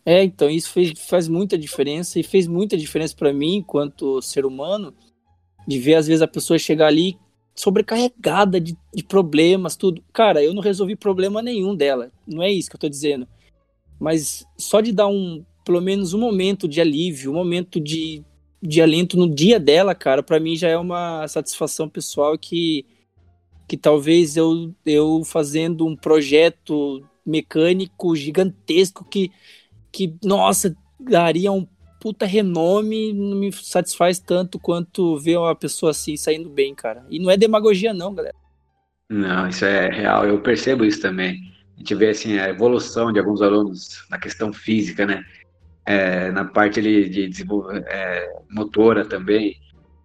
É, 0.03 0.23
então, 0.23 0.49
isso 0.49 0.71
fez, 0.71 0.99
faz 1.07 1.27
muita 1.27 1.59
diferença 1.59 2.19
e 2.19 2.23
fez 2.23 2.47
muita 2.47 2.75
diferença 2.75 3.15
para 3.15 3.31
mim, 3.31 3.57
enquanto 3.57 4.19
ser 4.19 4.43
humano, 4.43 4.91
de 5.67 5.77
ver 5.77 5.93
às 5.93 6.07
vezes 6.07 6.23
a 6.23 6.27
pessoa 6.27 6.57
chegar 6.57 6.87
ali 6.87 7.19
sobrecarregada 7.53 8.59
de, 8.59 8.75
de 8.95 9.03
problemas, 9.03 9.75
tudo. 9.75 10.03
Cara, 10.11 10.43
eu 10.43 10.55
não 10.55 10.61
resolvi 10.63 10.95
problema 10.95 11.39
nenhum 11.43 11.75
dela. 11.75 12.11
Não 12.25 12.41
é 12.41 12.49
isso 12.51 12.67
que 12.67 12.75
eu 12.75 12.79
tô 12.79 12.89
dizendo. 12.89 13.27
Mas 13.99 14.43
só 14.57 14.81
de 14.81 14.91
dar 14.91 15.07
um, 15.07 15.45
pelo 15.67 15.81
menos 15.81 16.13
um 16.13 16.19
momento 16.19 16.65
de 16.65 16.79
alívio, 16.79 17.29
um 17.29 17.35
momento 17.35 17.77
de, 17.77 18.23
de 18.63 18.81
alento 18.81 19.17
no 19.17 19.29
dia 19.29 19.59
dela, 19.59 19.93
cara, 19.93 20.23
para 20.23 20.39
mim 20.39 20.55
já 20.55 20.69
é 20.69 20.77
uma 20.77 21.27
satisfação 21.27 21.89
pessoal 21.89 22.37
que, 22.37 22.85
que 23.67 23.75
talvez 23.75 24.37
eu, 24.37 24.73
eu 24.85 25.23
fazendo 25.25 25.85
um 25.85 25.93
projeto 25.93 27.05
mecânico 27.25 28.15
gigantesco 28.15 29.03
que, 29.03 29.29
que 29.91 30.15
nossa, 30.23 30.73
daria 30.97 31.51
um 31.51 31.67
puta 31.99 32.25
renome 32.25 33.11
não 33.11 33.35
me 33.35 33.51
satisfaz 33.51 34.19
tanto 34.19 34.57
quanto 34.57 35.19
ver 35.19 35.37
uma 35.37 35.53
pessoa 35.53 35.91
assim 35.91 36.15
saindo 36.15 36.49
bem, 36.49 36.73
cara. 36.73 37.05
E 37.09 37.19
não 37.19 37.29
é 37.29 37.35
demagogia, 37.35 37.93
não, 37.93 38.15
galera. 38.15 38.35
Não, 39.09 39.49
isso 39.49 39.65
é 39.65 39.89
real, 39.89 40.25
eu 40.25 40.41
percebo 40.41 40.85
isso 40.85 41.01
também. 41.01 41.41
A 41.75 41.79
gente 41.79 41.93
vê 41.93 42.11
assim, 42.11 42.39
a 42.39 42.47
evolução 42.47 43.11
de 43.11 43.19
alguns 43.19 43.41
alunos 43.41 44.07
na 44.09 44.17
questão 44.17 44.53
física, 44.53 45.05
né? 45.05 45.25
É, 45.89 46.29
na 46.31 46.43
parte 46.43 46.81
ali 46.81 47.07
de 47.09 47.29
desenvolver 47.29 47.81
é, 47.87 48.29
motora 48.51 49.05
também, 49.05 49.55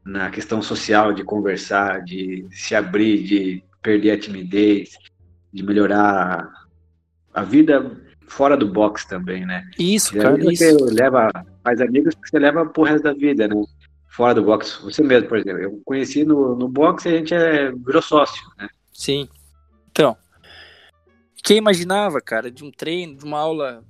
na 0.05 0.31
questão 0.31 0.63
social 0.63 1.13
de 1.13 1.25
conversar, 1.25 2.05
de 2.05 2.47
se 2.53 2.77
abrir, 2.77 3.25
de 3.25 3.65
perder 3.83 4.13
a 4.13 4.19
timidez, 4.19 4.97
de 5.53 5.63
melhorar 5.65 6.49
a 7.35 7.43
vida 7.43 8.01
fora 8.29 8.57
do 8.57 8.71
box 8.71 9.05
também, 9.07 9.45
né? 9.45 9.69
Isso, 9.77 10.17
cara, 10.17 10.37
você 10.37 10.71
isso. 10.71 10.85
leva, 10.85 11.31
faz 11.65 11.81
amigos 11.81 12.15
que 12.15 12.29
você 12.29 12.39
leva 12.39 12.65
pro 12.65 12.85
resto 12.85 13.03
da 13.03 13.13
vida, 13.13 13.49
né? 13.49 13.55
Fora 14.09 14.35
do 14.35 14.45
box. 14.45 14.81
Você 14.85 15.03
mesmo, 15.03 15.29
por 15.29 15.39
exemplo, 15.39 15.63
eu 15.63 15.83
conheci 15.85 16.25
no, 16.25 16.55
no 16.55 16.69
box 16.69 17.07
e 17.07 17.09
a 17.09 17.19
gente 17.19 17.35
é, 17.35 17.73
virou 17.73 18.01
sócio, 18.01 18.43
né? 18.57 18.69
Sim. 18.93 19.29
Então, 19.91 20.17
quem 21.43 21.57
imaginava, 21.57 22.21
cara, 22.21 22.51
de 22.51 22.63
um 22.63 22.71
treino, 22.71 23.17
de 23.17 23.25
uma 23.25 23.39
aula 23.39 23.85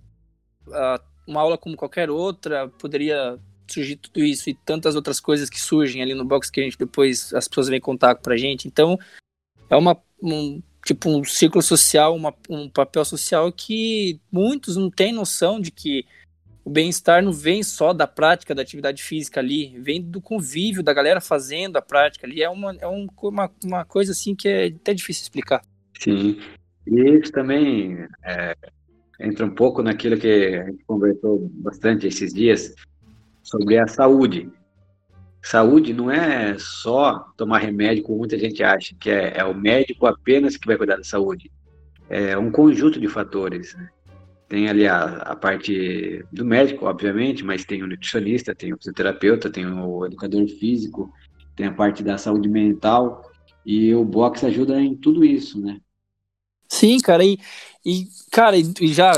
há 0.72 1.00
uma 1.32 1.40
aula 1.40 1.58
como 1.58 1.76
qualquer 1.76 2.10
outra, 2.10 2.68
poderia 2.68 3.38
surgir 3.66 3.96
tudo 3.96 4.20
isso 4.22 4.50
e 4.50 4.54
tantas 4.54 4.94
outras 4.94 5.18
coisas 5.18 5.48
que 5.48 5.60
surgem 5.60 6.02
ali 6.02 6.14
no 6.14 6.24
box 6.24 6.50
que 6.50 6.60
a 6.60 6.64
gente 6.64 6.78
depois 6.78 7.32
as 7.32 7.48
pessoas 7.48 7.68
vêm 7.68 7.80
contar 7.80 8.14
pra 8.16 8.36
gente. 8.36 8.68
Então, 8.68 8.98
é 9.70 9.76
uma 9.76 9.98
um, 10.22 10.62
tipo 10.84 11.08
um 11.08 11.24
círculo 11.24 11.62
social, 11.62 12.14
uma, 12.14 12.34
um 12.48 12.68
papel 12.68 13.04
social 13.04 13.50
que 13.50 14.20
muitos 14.30 14.76
não 14.76 14.90
têm 14.90 15.12
noção 15.12 15.60
de 15.60 15.70
que 15.70 16.04
o 16.64 16.70
bem-estar 16.70 17.22
não 17.22 17.32
vem 17.32 17.62
só 17.62 17.92
da 17.92 18.06
prática 18.06 18.54
da 18.54 18.62
atividade 18.62 19.02
física 19.02 19.40
ali, 19.40 19.76
vem 19.80 20.00
do 20.00 20.20
convívio 20.20 20.82
da 20.82 20.92
galera 20.92 21.20
fazendo 21.20 21.76
a 21.76 21.82
prática 21.82 22.26
ali. 22.26 22.42
É 22.42 22.48
uma, 22.48 22.76
é 22.76 22.86
um, 22.86 23.08
uma, 23.22 23.50
uma 23.64 23.84
coisa 23.84 24.12
assim 24.12 24.34
que 24.34 24.48
é 24.48 24.66
até 24.66 24.94
difícil 24.94 25.22
explicar. 25.22 25.62
Sim. 25.98 26.40
E 26.86 27.00
isso 27.18 27.32
também 27.32 28.06
é, 28.24 28.56
entra 29.22 29.46
um 29.46 29.50
pouco 29.50 29.82
naquilo 29.82 30.18
que 30.18 30.56
a 30.56 30.64
gente 30.64 30.84
conversou 30.84 31.48
bastante 31.54 32.06
esses 32.06 32.32
dias 32.32 32.74
sobre 33.42 33.78
a 33.78 33.86
saúde. 33.86 34.50
Saúde 35.42 35.92
não 35.92 36.10
é 36.10 36.56
só 36.58 37.18
tomar 37.36 37.58
remédio, 37.58 38.04
como 38.04 38.18
muita 38.18 38.38
gente 38.38 38.62
acha, 38.62 38.94
que 38.98 39.10
é, 39.10 39.38
é 39.38 39.44
o 39.44 39.54
médico 39.54 40.06
apenas 40.06 40.56
que 40.56 40.66
vai 40.66 40.76
cuidar 40.76 40.96
da 40.96 41.04
saúde. 41.04 41.50
É 42.08 42.36
um 42.38 42.50
conjunto 42.50 43.00
de 43.00 43.08
fatores. 43.08 43.74
Né? 43.74 43.88
Tem 44.48 44.68
ali 44.68 44.86
a, 44.86 45.04
a 45.04 45.34
parte 45.34 46.24
do 46.32 46.44
médico, 46.44 46.86
obviamente, 46.86 47.44
mas 47.44 47.64
tem 47.64 47.82
o 47.82 47.86
nutricionista, 47.86 48.54
tem 48.54 48.72
o 48.72 48.76
fisioterapeuta, 48.76 49.50
tem 49.50 49.66
o 49.66 50.06
educador 50.06 50.46
físico, 50.46 51.12
tem 51.56 51.66
a 51.66 51.72
parte 51.72 52.02
da 52.02 52.18
saúde 52.18 52.48
mental, 52.48 53.28
e 53.64 53.94
o 53.94 54.04
boxe 54.04 54.46
ajuda 54.46 54.80
em 54.80 54.94
tudo 54.94 55.24
isso, 55.24 55.60
né? 55.60 55.80
Sim, 56.72 56.98
cara, 57.00 57.22
e, 57.22 57.38
e 57.84 58.08
cara, 58.30 58.56
e 58.56 58.94
já 58.94 59.12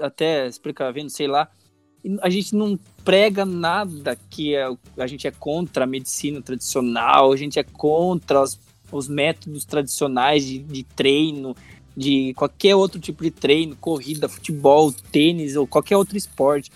até 0.00 0.46
explicar 0.46 0.92
vendo, 0.92 1.10
sei 1.10 1.26
lá, 1.26 1.50
a 2.22 2.30
gente 2.30 2.54
não 2.54 2.78
prega 3.04 3.44
nada 3.44 4.16
que 4.30 4.54
é, 4.54 4.70
a 4.96 5.06
gente 5.08 5.26
é 5.26 5.32
contra 5.32 5.82
a 5.82 5.86
medicina 5.86 6.40
tradicional, 6.40 7.32
a 7.32 7.36
gente 7.36 7.58
é 7.58 7.64
contra 7.64 8.40
os, 8.40 8.56
os 8.92 9.08
métodos 9.08 9.64
tradicionais 9.64 10.46
de, 10.46 10.60
de, 10.60 10.84
treino, 10.84 11.56
de 11.96 12.32
qualquer 12.34 12.76
outro 12.76 13.00
tipo 13.00 13.24
de 13.24 13.32
treino, 13.32 13.74
corrida, 13.74 14.28
futebol, 14.28 14.92
tênis 14.92 15.56
ou 15.56 15.66
qualquer 15.66 15.96
outro 15.96 16.16
esporte. 16.16 16.70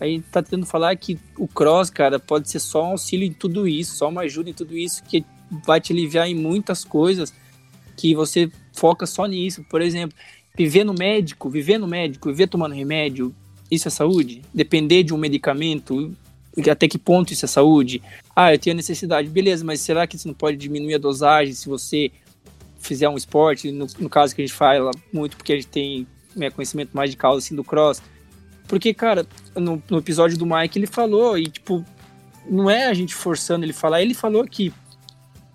A 0.00 0.06
gente 0.06 0.24
tá 0.24 0.42
tentando 0.42 0.66
falar 0.66 0.96
que 0.96 1.20
o 1.38 1.46
cross, 1.46 1.88
cara, 1.88 2.18
pode 2.18 2.50
ser 2.50 2.58
só 2.58 2.82
um 2.82 2.90
auxílio 2.90 3.24
em 3.24 3.32
tudo 3.32 3.68
isso, 3.68 3.94
só 3.94 4.08
uma 4.08 4.22
ajuda 4.22 4.50
em 4.50 4.54
tudo 4.54 4.76
isso, 4.76 5.04
que 5.04 5.24
vai 5.64 5.80
te 5.80 5.92
aliviar 5.92 6.28
em 6.28 6.34
muitas 6.34 6.84
coisas 6.84 7.32
que 7.96 8.12
você 8.12 8.50
foca 8.76 9.06
só 9.06 9.26
nisso. 9.26 9.64
Por 9.68 9.80
exemplo, 9.80 10.16
viver 10.56 10.84
no 10.84 10.94
médico, 10.94 11.50
viver 11.50 11.78
no 11.78 11.86
médico, 11.86 12.28
viver 12.28 12.46
tomando 12.46 12.74
remédio, 12.74 13.34
isso 13.70 13.88
é 13.88 13.90
saúde? 13.90 14.42
Depender 14.54 15.02
de 15.02 15.12
um 15.12 15.18
medicamento, 15.18 16.14
até 16.70 16.86
que 16.86 16.98
ponto 16.98 17.32
isso 17.32 17.44
é 17.44 17.48
saúde? 17.48 18.02
Ah, 18.34 18.54
eu 18.54 18.58
tenho 18.58 18.76
necessidade, 18.76 19.28
beleza, 19.28 19.64
mas 19.64 19.80
será 19.80 20.06
que 20.06 20.16
você 20.16 20.28
não 20.28 20.34
pode 20.34 20.56
diminuir 20.56 20.94
a 20.94 20.98
dosagem 20.98 21.52
se 21.52 21.68
você 21.68 22.10
fizer 22.78 23.08
um 23.08 23.16
esporte? 23.16 23.70
No, 23.72 23.86
no 23.98 24.08
caso 24.08 24.34
que 24.34 24.42
a 24.42 24.46
gente 24.46 24.56
fala 24.56 24.90
muito, 25.12 25.36
porque 25.36 25.52
a 25.52 25.56
gente 25.56 25.68
tem 25.68 26.06
né, 26.34 26.50
conhecimento 26.50 26.90
mais 26.92 27.10
de 27.10 27.16
causa 27.16 27.38
assim 27.38 27.56
do 27.56 27.64
cross. 27.64 28.00
Porque, 28.68 28.92
cara, 28.92 29.26
no, 29.54 29.82
no 29.88 29.98
episódio 29.98 30.36
do 30.36 30.46
Mike 30.46 30.78
ele 30.78 30.86
falou, 30.86 31.38
e 31.38 31.48
tipo, 31.48 31.84
não 32.48 32.70
é 32.70 32.86
a 32.86 32.94
gente 32.94 33.14
forçando 33.14 33.64
ele 33.64 33.72
falar, 33.72 34.02
ele 34.02 34.14
falou 34.14 34.44
que 34.44 34.72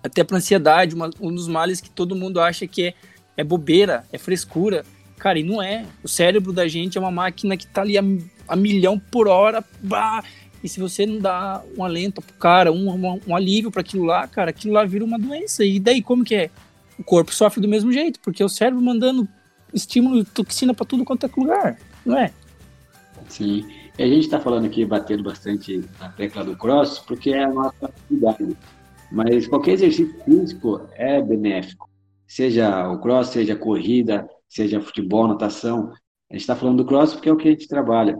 até 0.02 0.24
para 0.24 0.36
ansiedade, 0.36 0.94
uma, 0.94 1.10
um 1.20 1.32
dos 1.32 1.46
males 1.46 1.80
que 1.80 1.88
todo 1.88 2.16
mundo 2.16 2.40
acha 2.40 2.66
que 2.66 2.86
é, 2.86 2.94
é 3.36 3.44
bobeira, 3.44 4.04
é 4.12 4.18
frescura. 4.18 4.84
Cara, 5.18 5.38
e 5.38 5.42
não 5.42 5.62
é. 5.62 5.86
O 6.02 6.08
cérebro 6.08 6.52
da 6.52 6.66
gente 6.66 6.98
é 6.98 7.00
uma 7.00 7.10
máquina 7.10 7.56
que 7.56 7.66
tá 7.66 7.82
ali 7.82 7.96
a, 7.96 8.02
a 8.48 8.56
milhão 8.56 8.98
por 8.98 9.28
hora. 9.28 9.64
Bah, 9.80 10.24
e 10.62 10.68
se 10.68 10.78
você 10.78 11.04
não 11.04 11.18
dá 11.18 11.62
um 11.76 11.84
alento 11.84 12.22
pro 12.22 12.34
cara, 12.34 12.72
um, 12.72 12.88
um, 12.88 13.20
um 13.26 13.36
alívio 13.36 13.70
para 13.70 13.80
aquilo 13.80 14.04
lá, 14.04 14.26
cara, 14.28 14.50
aquilo 14.50 14.74
lá 14.74 14.84
vira 14.84 15.04
uma 15.04 15.18
doença. 15.18 15.64
E 15.64 15.80
daí 15.80 16.02
como 16.02 16.24
que 16.24 16.34
é? 16.34 16.50
O 16.98 17.02
corpo 17.02 17.34
sofre 17.34 17.60
do 17.60 17.68
mesmo 17.68 17.92
jeito, 17.92 18.20
porque 18.20 18.42
é 18.42 18.46
o 18.46 18.48
cérebro 18.48 18.82
mandando 18.82 19.26
estímulo, 19.74 20.24
toxina 20.24 20.74
para 20.74 20.86
tudo 20.86 21.04
quanto 21.04 21.26
é 21.26 21.30
lugar, 21.36 21.78
não 22.04 22.16
é? 22.18 22.30
Sim. 23.28 23.66
E 23.98 24.02
a 24.02 24.06
gente 24.06 24.24
está 24.24 24.38
falando 24.40 24.66
aqui, 24.66 24.84
batendo 24.84 25.22
bastante 25.22 25.84
na 25.98 26.08
tecla 26.10 26.44
do 26.44 26.56
cross, 26.56 26.98
porque 26.98 27.30
é 27.30 27.44
a 27.44 27.52
nossa 27.52 27.86
atividade. 27.86 28.56
Mas 29.10 29.46
qualquer 29.46 29.72
exercício 29.72 30.14
físico 30.24 30.88
é 30.94 31.20
benéfico. 31.20 31.91
Seja 32.32 32.88
o 32.88 32.98
cross, 32.98 33.28
seja 33.28 33.52
a 33.52 33.58
corrida, 33.58 34.26
seja 34.48 34.80
futebol, 34.80 35.28
natação. 35.28 35.92
A 36.30 36.32
gente 36.32 36.40
está 36.40 36.56
falando 36.56 36.78
do 36.78 36.86
cross 36.86 37.12
porque 37.12 37.28
é 37.28 37.32
o 37.32 37.36
que 37.36 37.46
a 37.46 37.50
gente 37.50 37.68
trabalha. 37.68 38.18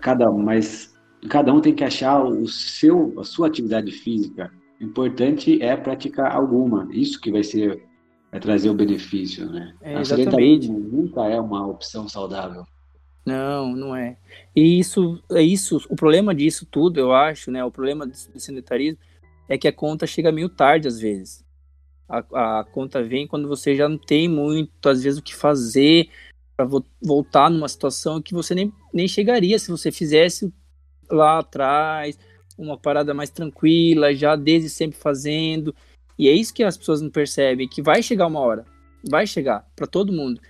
Cada 0.00 0.28
um, 0.28 0.42
mas 0.42 0.92
cada 1.28 1.54
um 1.54 1.60
tem 1.60 1.72
que 1.72 1.84
achar 1.84 2.24
o 2.24 2.48
seu, 2.48 3.14
a 3.20 3.22
sua 3.22 3.46
atividade 3.46 3.92
física. 3.92 4.50
O 4.80 4.84
importante 4.84 5.62
é 5.62 5.76
praticar 5.76 6.34
alguma. 6.34 6.88
Isso 6.90 7.20
que 7.20 7.30
vai 7.30 7.44
ser 7.44 7.80
vai 8.32 8.40
trazer 8.40 8.68
o 8.68 8.74
benefício, 8.74 9.48
né? 9.48 9.76
É, 9.80 9.94
a 9.94 10.04
sedentarismo 10.04 10.80
nunca 10.80 11.24
é 11.26 11.40
uma 11.40 11.64
opção 11.68 12.08
saudável. 12.08 12.64
Não, 13.24 13.76
não 13.76 13.94
é. 13.94 14.16
E 14.56 14.80
isso 14.80 15.22
é 15.30 15.40
isso. 15.42 15.80
O 15.88 15.94
problema 15.94 16.34
disso 16.34 16.66
tudo, 16.68 16.98
eu 16.98 17.12
acho, 17.12 17.52
né? 17.52 17.64
O 17.64 17.70
problema 17.70 18.04
do 18.04 18.16
sedentarismo 18.16 18.98
é 19.48 19.56
que 19.56 19.68
a 19.68 19.72
conta 19.72 20.04
chega 20.04 20.32
meio 20.32 20.48
tarde 20.48 20.88
às 20.88 20.98
vezes. 20.98 21.48
A, 22.10 22.60
a 22.60 22.64
conta 22.64 23.02
vem 23.02 23.26
quando 23.26 23.46
você 23.46 23.76
já 23.76 23.88
não 23.88 23.96
tem 23.96 24.28
muito, 24.28 24.88
às 24.88 25.02
vezes, 25.02 25.20
o 25.20 25.22
que 25.22 25.34
fazer 25.34 26.10
para 26.56 26.66
vo 26.66 26.84
voltar 27.00 27.48
numa 27.48 27.68
situação 27.68 28.20
que 28.20 28.34
você 28.34 28.54
nem, 28.54 28.72
nem 28.92 29.08
chegaria 29.08 29.58
se 29.58 29.70
você 29.70 29.90
fizesse 29.90 30.52
lá 31.10 31.38
atrás 31.38 32.18
uma 32.58 32.76
parada 32.76 33.14
mais 33.14 33.30
tranquila, 33.30 34.14
já 34.14 34.36
desde 34.36 34.68
sempre 34.68 34.98
fazendo. 34.98 35.74
E 36.18 36.28
é 36.28 36.32
isso 36.32 36.52
que 36.52 36.62
as 36.62 36.76
pessoas 36.76 37.00
não 37.00 37.08
percebem, 37.08 37.68
que 37.68 37.80
vai 37.80 38.02
chegar 38.02 38.26
uma 38.26 38.40
hora. 38.40 38.66
Vai 39.08 39.26
chegar 39.26 39.66
para 39.74 39.86
todo 39.86 40.12
mundo. 40.12 40.40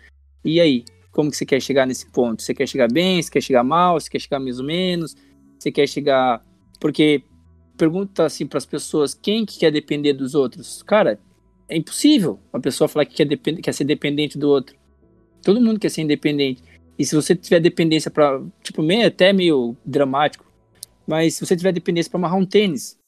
E 0.44 0.60
aí, 0.60 0.84
como 1.12 1.30
que 1.30 1.36
você 1.36 1.46
quer 1.46 1.60
chegar 1.60 1.86
nesse 1.86 2.10
ponto? 2.10 2.42
Você 2.42 2.52
quer 2.52 2.66
chegar 2.66 2.90
bem, 2.90 3.22
você 3.22 3.30
quer 3.30 3.40
chegar 3.40 3.62
mal, 3.62 4.00
você 4.00 4.10
quer 4.10 4.18
chegar 4.18 4.40
mais 4.40 4.58
ou 4.58 4.66
menos, 4.66 5.14
você 5.58 5.70
quer 5.70 5.86
chegar 5.86 6.44
porque 6.80 7.22
pergunta 7.76 8.24
assim 8.24 8.46
para 8.46 8.58
as 8.58 8.66
pessoas 8.66 9.14
quem 9.14 9.46
que 9.46 9.58
quer 9.58 9.70
depender 9.70 10.14
dos 10.14 10.34
outros. 10.34 10.82
Cara, 10.82 11.20
é 11.70 11.76
impossível 11.76 12.38
a 12.52 12.58
pessoa 12.58 12.88
falar 12.88 13.06
que 13.06 13.14
quer, 13.14 13.24
depend 13.24 13.62
quer 13.62 13.72
ser 13.72 13.84
dependente 13.84 14.36
do 14.36 14.48
outro. 14.48 14.76
Todo 15.42 15.60
mundo 15.60 15.78
quer 15.78 15.88
ser 15.88 16.02
independente. 16.02 16.62
E 16.98 17.04
se 17.04 17.14
você 17.14 17.34
tiver 17.34 17.60
dependência 17.60 18.10
para, 18.10 18.42
tipo, 18.62 18.82
meio, 18.82 19.06
até 19.06 19.32
meio 19.32 19.74
dramático, 19.86 20.44
mas 21.06 21.36
se 21.36 21.46
você 21.46 21.56
tiver 21.56 21.72
dependência 21.72 22.10
para 22.10 22.18
amarrar 22.18 22.38
um 22.38 22.44
tênis, 22.44 22.98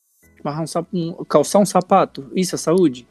amarrar 0.42 0.64
um, 0.92 1.10
um, 1.10 1.24
calçar 1.24 1.58
um 1.58 1.66
sapato, 1.66 2.30
isso 2.34 2.54
é 2.54 2.58
saúde. 2.58 3.06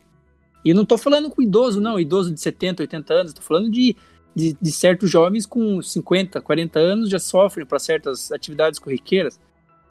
E 0.66 0.70
eu 0.70 0.76
não 0.76 0.86
tô 0.86 0.98
falando 0.98 1.30
com 1.30 1.42
idoso, 1.42 1.80
não, 1.82 2.00
idoso 2.00 2.34
de 2.34 2.40
70, 2.40 2.84
80 2.84 3.14
anos, 3.14 3.34
tô 3.34 3.42
falando 3.42 3.70
de, 3.70 3.96
de, 4.34 4.58
de 4.60 4.72
certos 4.72 5.10
jovens 5.10 5.46
com 5.46 5.82
50, 5.82 6.42
40 6.42 6.80
anos 6.80 7.10
já 7.10 7.20
sofrem 7.20 7.66
para 7.66 7.78
certas 7.78 8.32
atividades 8.32 8.80
corriqueiras. 8.80 9.40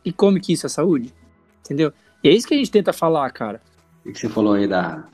E 0.04 0.12
como 0.12 0.40
que 0.40 0.54
isso 0.54 0.66
é 0.66 0.68
saúde? 0.68 1.14
Entendeu? 1.60 1.92
E 2.24 2.28
é 2.28 2.32
isso 2.32 2.48
que 2.48 2.54
a 2.54 2.56
gente 2.56 2.70
tenta 2.70 2.92
falar, 2.92 3.30
cara. 3.30 3.60
O 4.04 4.12
que 4.12 4.18
você 4.18 4.28
falou 4.28 4.54
aí 4.54 4.66
da, 4.66 5.06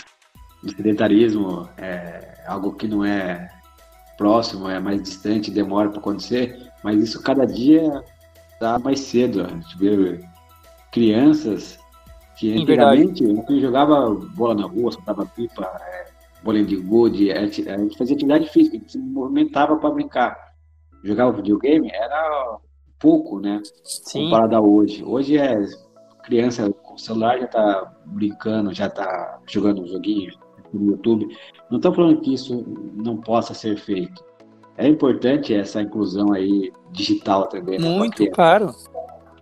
do 0.63 0.71
sedentarismo, 0.71 1.69
é 1.77 2.45
algo 2.47 2.73
que 2.73 2.89
não 2.89 3.05
é 3.05 3.49
próximo, 4.17 4.69
é 4.69 4.79
mais 4.79 5.03
distante, 5.03 5.51
demora 5.51 5.91
para 5.91 5.99
acontecer, 5.99 6.71
mas 6.83 7.03
isso 7.03 7.23
cada 7.23 7.47
dia 7.47 8.03
está 8.53 8.79
mais 8.79 9.01
cedo. 9.01 9.43
A 9.43 9.49
gente 9.49 9.79
vê 9.79 10.21
crianças 10.91 11.79
que 12.39 12.55
antigamente 12.55 13.27
gente 13.27 13.61
jogava 13.61 14.11
bola 14.35 14.55
na 14.55 14.67
rua, 14.67 14.93
soltava 14.93 15.27
pipa, 15.27 15.65
é, 15.81 16.07
bolinha 16.43 16.65
de 16.65 16.77
gude, 16.77 17.33
a 17.33 17.41
gente, 17.43 17.69
a 17.69 17.79
gente 17.79 17.97
fazia 17.97 18.15
atividade 18.15 18.49
física, 18.51 18.77
a 18.77 18.81
gente 18.81 18.93
se 18.93 18.99
movimentava 18.99 19.77
para 19.77 19.91
brincar. 19.91 20.37
Jogava 21.03 21.33
videogame 21.33 21.91
era 21.93 22.59
pouco, 22.99 23.39
né? 23.41 23.63
Sim. 23.85 24.25
Comparado 24.25 24.57
a 24.57 24.61
hoje. 24.61 25.05
Hoje 25.05 25.39
é 25.39 25.59
criança 26.25 26.71
com 26.71 26.99
celular 26.99 27.39
já 27.39 27.47
tá 27.47 27.93
brincando, 28.07 28.75
já 28.75 28.91
tá 28.91 29.39
jogando 29.47 29.83
um 29.83 29.87
joguinho 29.87 30.33
no 30.79 30.93
YouTube. 30.93 31.27
Não 31.71 31.79
estou 31.79 31.95
falando 31.95 32.21
que 32.21 32.35
isso 32.35 32.65
não 32.95 33.17
possa 33.17 33.55
ser 33.55 33.77
feito. 33.79 34.25
É 34.77 34.87
importante 34.87 35.55
essa 35.55 35.81
inclusão 35.81 36.33
aí 36.33 36.73
digital 36.93 37.47
também. 37.47 37.79
Né, 37.79 37.89
Muito, 37.89 38.29
claro. 38.31 38.75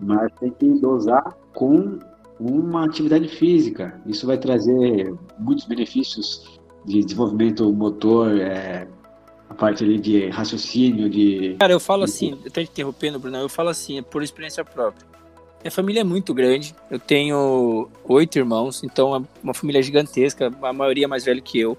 Mas 0.00 0.32
tem 0.40 0.50
que 0.50 0.68
dosar 0.80 1.36
com 1.52 1.98
uma 2.38 2.84
atividade 2.84 3.28
física. 3.28 4.00
Isso 4.06 4.26
vai 4.26 4.38
trazer 4.38 5.14
muitos 5.38 5.64
benefícios 5.64 6.60
de 6.84 7.02
desenvolvimento 7.02 7.72
motor, 7.72 8.38
é, 8.38 8.86
a 9.48 9.54
parte 9.54 9.84
ali 9.84 9.98
de 9.98 10.28
raciocínio, 10.28 11.08
de... 11.08 11.56
Cara, 11.58 11.72
eu 11.72 11.80
falo 11.80 12.04
assim, 12.04 12.38
eu 12.44 12.50
tô 12.50 12.60
interrompendo, 12.60 13.18
Bruno, 13.18 13.38
eu 13.38 13.48
falo 13.48 13.70
assim, 13.70 13.98
é 13.98 14.02
por 14.02 14.22
experiência 14.22 14.64
própria. 14.64 15.13
Minha 15.64 15.72
família 15.72 16.02
é 16.02 16.04
muito 16.04 16.34
grande. 16.34 16.76
Eu 16.90 16.98
tenho 16.98 17.88
oito 18.04 18.38
irmãos, 18.38 18.84
então 18.84 19.16
é 19.16 19.22
uma 19.42 19.54
família 19.54 19.82
gigantesca, 19.82 20.52
a 20.60 20.72
maioria 20.74 21.08
mais 21.08 21.24
velha 21.24 21.40
que 21.40 21.58
eu. 21.58 21.74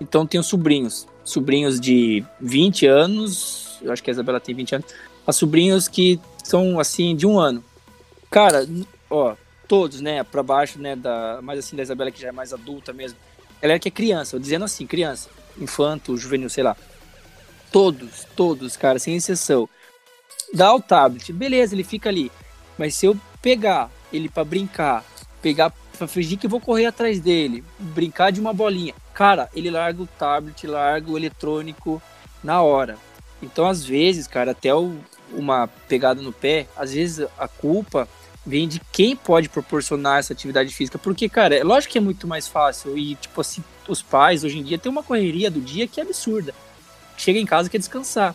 Então 0.00 0.26
tenho 0.26 0.42
sobrinhos, 0.42 1.06
sobrinhos 1.22 1.78
de 1.78 2.24
20 2.40 2.86
anos, 2.86 3.78
eu 3.80 3.92
acho 3.92 4.02
que 4.02 4.10
a 4.10 4.12
Isabela 4.12 4.40
tem 4.40 4.56
20 4.56 4.74
anos, 4.74 4.86
a 5.24 5.32
sobrinhos 5.32 5.86
que 5.86 6.18
são 6.42 6.80
assim 6.80 7.14
de 7.14 7.28
um 7.28 7.38
ano. 7.38 7.62
Cara, 8.28 8.68
ó, 9.08 9.36
todos, 9.68 10.00
né, 10.00 10.24
para 10.24 10.42
baixo, 10.42 10.80
né, 10.80 10.96
da, 10.96 11.38
mais 11.40 11.60
assim 11.60 11.76
da 11.76 11.84
Isabela 11.84 12.10
que 12.10 12.20
já 12.20 12.28
é 12.28 12.32
mais 12.32 12.52
adulta 12.52 12.92
mesmo. 12.92 13.16
Ela 13.62 13.74
é 13.74 13.78
que 13.78 13.86
é 13.86 13.92
criança, 13.92 14.40
dizendo 14.40 14.64
assim, 14.64 14.84
criança, 14.84 15.30
infanto, 15.56 16.16
juvenil, 16.16 16.50
sei 16.50 16.64
lá. 16.64 16.76
Todos, 17.70 18.26
todos, 18.34 18.76
cara, 18.76 18.98
sem 18.98 19.14
exceção. 19.14 19.68
Dá 20.52 20.74
o 20.74 20.82
tablet, 20.82 21.32
beleza, 21.32 21.76
ele 21.76 21.84
fica 21.84 22.08
ali. 22.08 22.32
Mas 22.76 22.94
se 22.94 23.06
eu 23.06 23.16
pegar 23.42 23.90
ele 24.12 24.28
para 24.28 24.44
brincar, 24.44 25.04
pegar 25.42 25.72
pra 25.96 26.06
fingir 26.06 26.38
que 26.38 26.48
vou 26.48 26.60
correr 26.60 26.86
atrás 26.86 27.20
dele, 27.20 27.64
brincar 27.78 28.30
de 28.30 28.40
uma 28.40 28.52
bolinha, 28.52 28.94
cara, 29.12 29.48
ele 29.54 29.70
larga 29.70 30.02
o 30.02 30.06
tablet, 30.06 30.66
larga 30.66 31.10
o 31.10 31.16
eletrônico 31.16 32.00
na 32.42 32.62
hora. 32.62 32.96
Então, 33.42 33.66
às 33.66 33.84
vezes, 33.84 34.26
cara, 34.26 34.52
até 34.52 34.74
o, 34.74 34.96
uma 35.32 35.68
pegada 35.88 36.22
no 36.22 36.32
pé, 36.32 36.66
às 36.76 36.92
vezes 36.92 37.26
a 37.38 37.48
culpa 37.48 38.08
vem 38.44 38.66
de 38.66 38.80
quem 38.92 39.14
pode 39.14 39.48
proporcionar 39.48 40.18
essa 40.18 40.32
atividade 40.32 40.74
física. 40.74 40.98
Porque, 40.98 41.28
cara, 41.28 41.54
é 41.54 41.62
lógico 41.62 41.92
que 41.92 41.98
é 41.98 42.00
muito 42.00 42.26
mais 42.26 42.48
fácil. 42.48 42.96
E, 42.96 43.14
tipo 43.16 43.40
assim, 43.40 43.62
os 43.86 44.02
pais 44.02 44.42
hoje 44.42 44.58
em 44.58 44.62
dia 44.62 44.78
têm 44.78 44.90
uma 44.90 45.02
correria 45.02 45.50
do 45.50 45.60
dia 45.60 45.86
que 45.86 46.00
é 46.00 46.02
absurda. 46.02 46.54
Chega 47.16 47.38
em 47.38 47.46
casa 47.46 47.68
quer 47.68 47.78
descansar. 47.78 48.34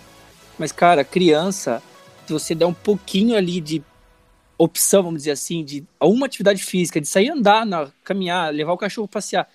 Mas, 0.57 0.71
cara, 0.71 1.03
criança, 1.03 1.81
se 2.27 2.31
você 2.31 2.53
der 2.53 2.65
um 2.65 2.73
pouquinho 2.73 3.35
ali 3.35 3.59
de 3.59 3.83
opção, 4.57 5.03
vamos 5.03 5.19
dizer 5.19 5.31
assim, 5.31 5.63
de 5.63 5.85
uma 6.01 6.25
atividade 6.25 6.63
física, 6.63 7.01
de 7.01 7.07
sair 7.07 7.29
andar, 7.29 7.65
na, 7.65 7.91
caminhar, 8.03 8.53
levar 8.53 8.73
o 8.73 8.77
cachorro 8.77 9.07
passear, 9.07 9.47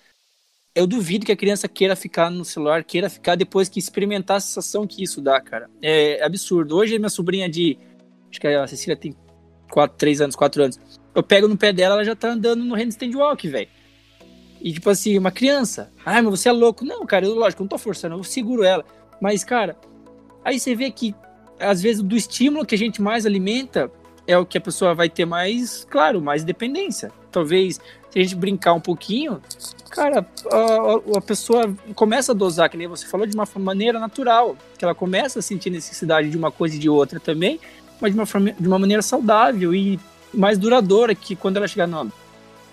eu 0.75 0.85
duvido 0.85 1.25
que 1.25 1.31
a 1.31 1.35
criança 1.35 1.67
queira 1.67 1.95
ficar 1.95 2.29
no 2.29 2.45
celular, 2.45 2.83
queira 2.83 3.09
ficar 3.09 3.35
depois 3.35 3.67
que 3.67 3.79
experimentar 3.79 4.37
a 4.37 4.39
sensação 4.39 4.85
que 4.85 5.03
isso 5.03 5.21
dá, 5.21 5.39
cara. 5.41 5.69
É 5.81 6.23
absurdo. 6.23 6.75
Hoje 6.75 6.97
minha 6.97 7.09
sobrinha 7.09 7.49
de. 7.49 7.77
Acho 8.29 8.39
que 8.39 8.47
a 8.47 8.67
Cecília 8.67 8.95
tem 8.95 9.15
4, 9.71 9.97
3 9.97 10.21
anos, 10.21 10.35
4 10.35 10.63
anos. 10.63 10.79
Eu 11.13 11.23
pego 11.23 11.47
no 11.47 11.57
pé 11.57 11.73
dela, 11.73 11.95
ela 11.95 12.05
já 12.05 12.15
tá 12.15 12.29
andando 12.29 12.63
no 12.63 12.75
handstand 12.75 13.15
walk, 13.15 13.47
velho. 13.47 13.67
E 14.61 14.71
tipo 14.71 14.89
assim, 14.89 15.17
uma 15.17 15.31
criança. 15.31 15.91
Ai, 16.05 16.21
mas 16.21 16.39
você 16.39 16.49
é 16.49 16.51
louco. 16.51 16.85
Não, 16.85 17.05
cara, 17.05 17.25
eu, 17.25 17.33
lógico, 17.33 17.63
não 17.63 17.67
tô 17.67 17.77
forçando, 17.77 18.15
eu 18.15 18.23
seguro 18.23 18.63
ela. 18.63 18.85
Mas, 19.19 19.43
cara, 19.43 19.75
aí 20.45 20.59
você 20.59 20.75
vê 20.75 20.91
que, 20.91 21.15
às 21.59 21.81
vezes, 21.81 22.01
do 22.01 22.15
estímulo 22.15 22.65
que 22.65 22.75
a 22.75 22.77
gente 22.77 23.01
mais 23.01 23.25
alimenta 23.25 23.91
é 24.27 24.37
o 24.37 24.45
que 24.45 24.57
a 24.57 24.61
pessoa 24.61 24.93
vai 24.93 25.09
ter 25.09 25.25
mais, 25.25 25.85
claro, 25.89 26.21
mais 26.21 26.43
dependência. 26.43 27.11
Talvez 27.31 27.79
se 28.09 28.19
a 28.19 28.23
gente 28.23 28.35
brincar 28.35 28.73
um 28.73 28.79
pouquinho, 28.79 29.41
cara, 29.89 30.25
a, 30.51 31.17
a, 31.17 31.21
pessoa 31.21 31.75
começa 31.93 32.31
a 32.31 32.35
dosar, 32.35 32.69
que 32.69 32.77
nem 32.77 32.87
você 32.87 33.05
falou, 33.05 33.27
de 33.27 33.35
uma 33.35 33.47
maneira 33.57 33.99
natural, 33.99 34.57
que 34.77 34.83
ela 34.83 34.95
começa 34.95 35.39
a 35.39 35.41
sentir 35.41 35.69
necessidade 35.69 36.29
de 36.29 36.37
uma 36.37 36.51
coisa 36.51 36.75
e 36.75 36.79
de 36.79 36.89
outra 36.89 37.19
também, 37.19 37.59
mas 38.01 38.13
de 38.13 38.19
uma, 38.19 38.51
de 38.59 38.67
uma 38.67 38.79
maneira 38.79 39.01
saudável 39.01 39.73
e 39.73 39.99
mais 40.33 40.57
duradoura, 40.57 41.13
que 41.13 41.35
quando 41.35 41.57
ela 41.57 41.67
chegar 41.67 41.87
numa, 41.87 42.11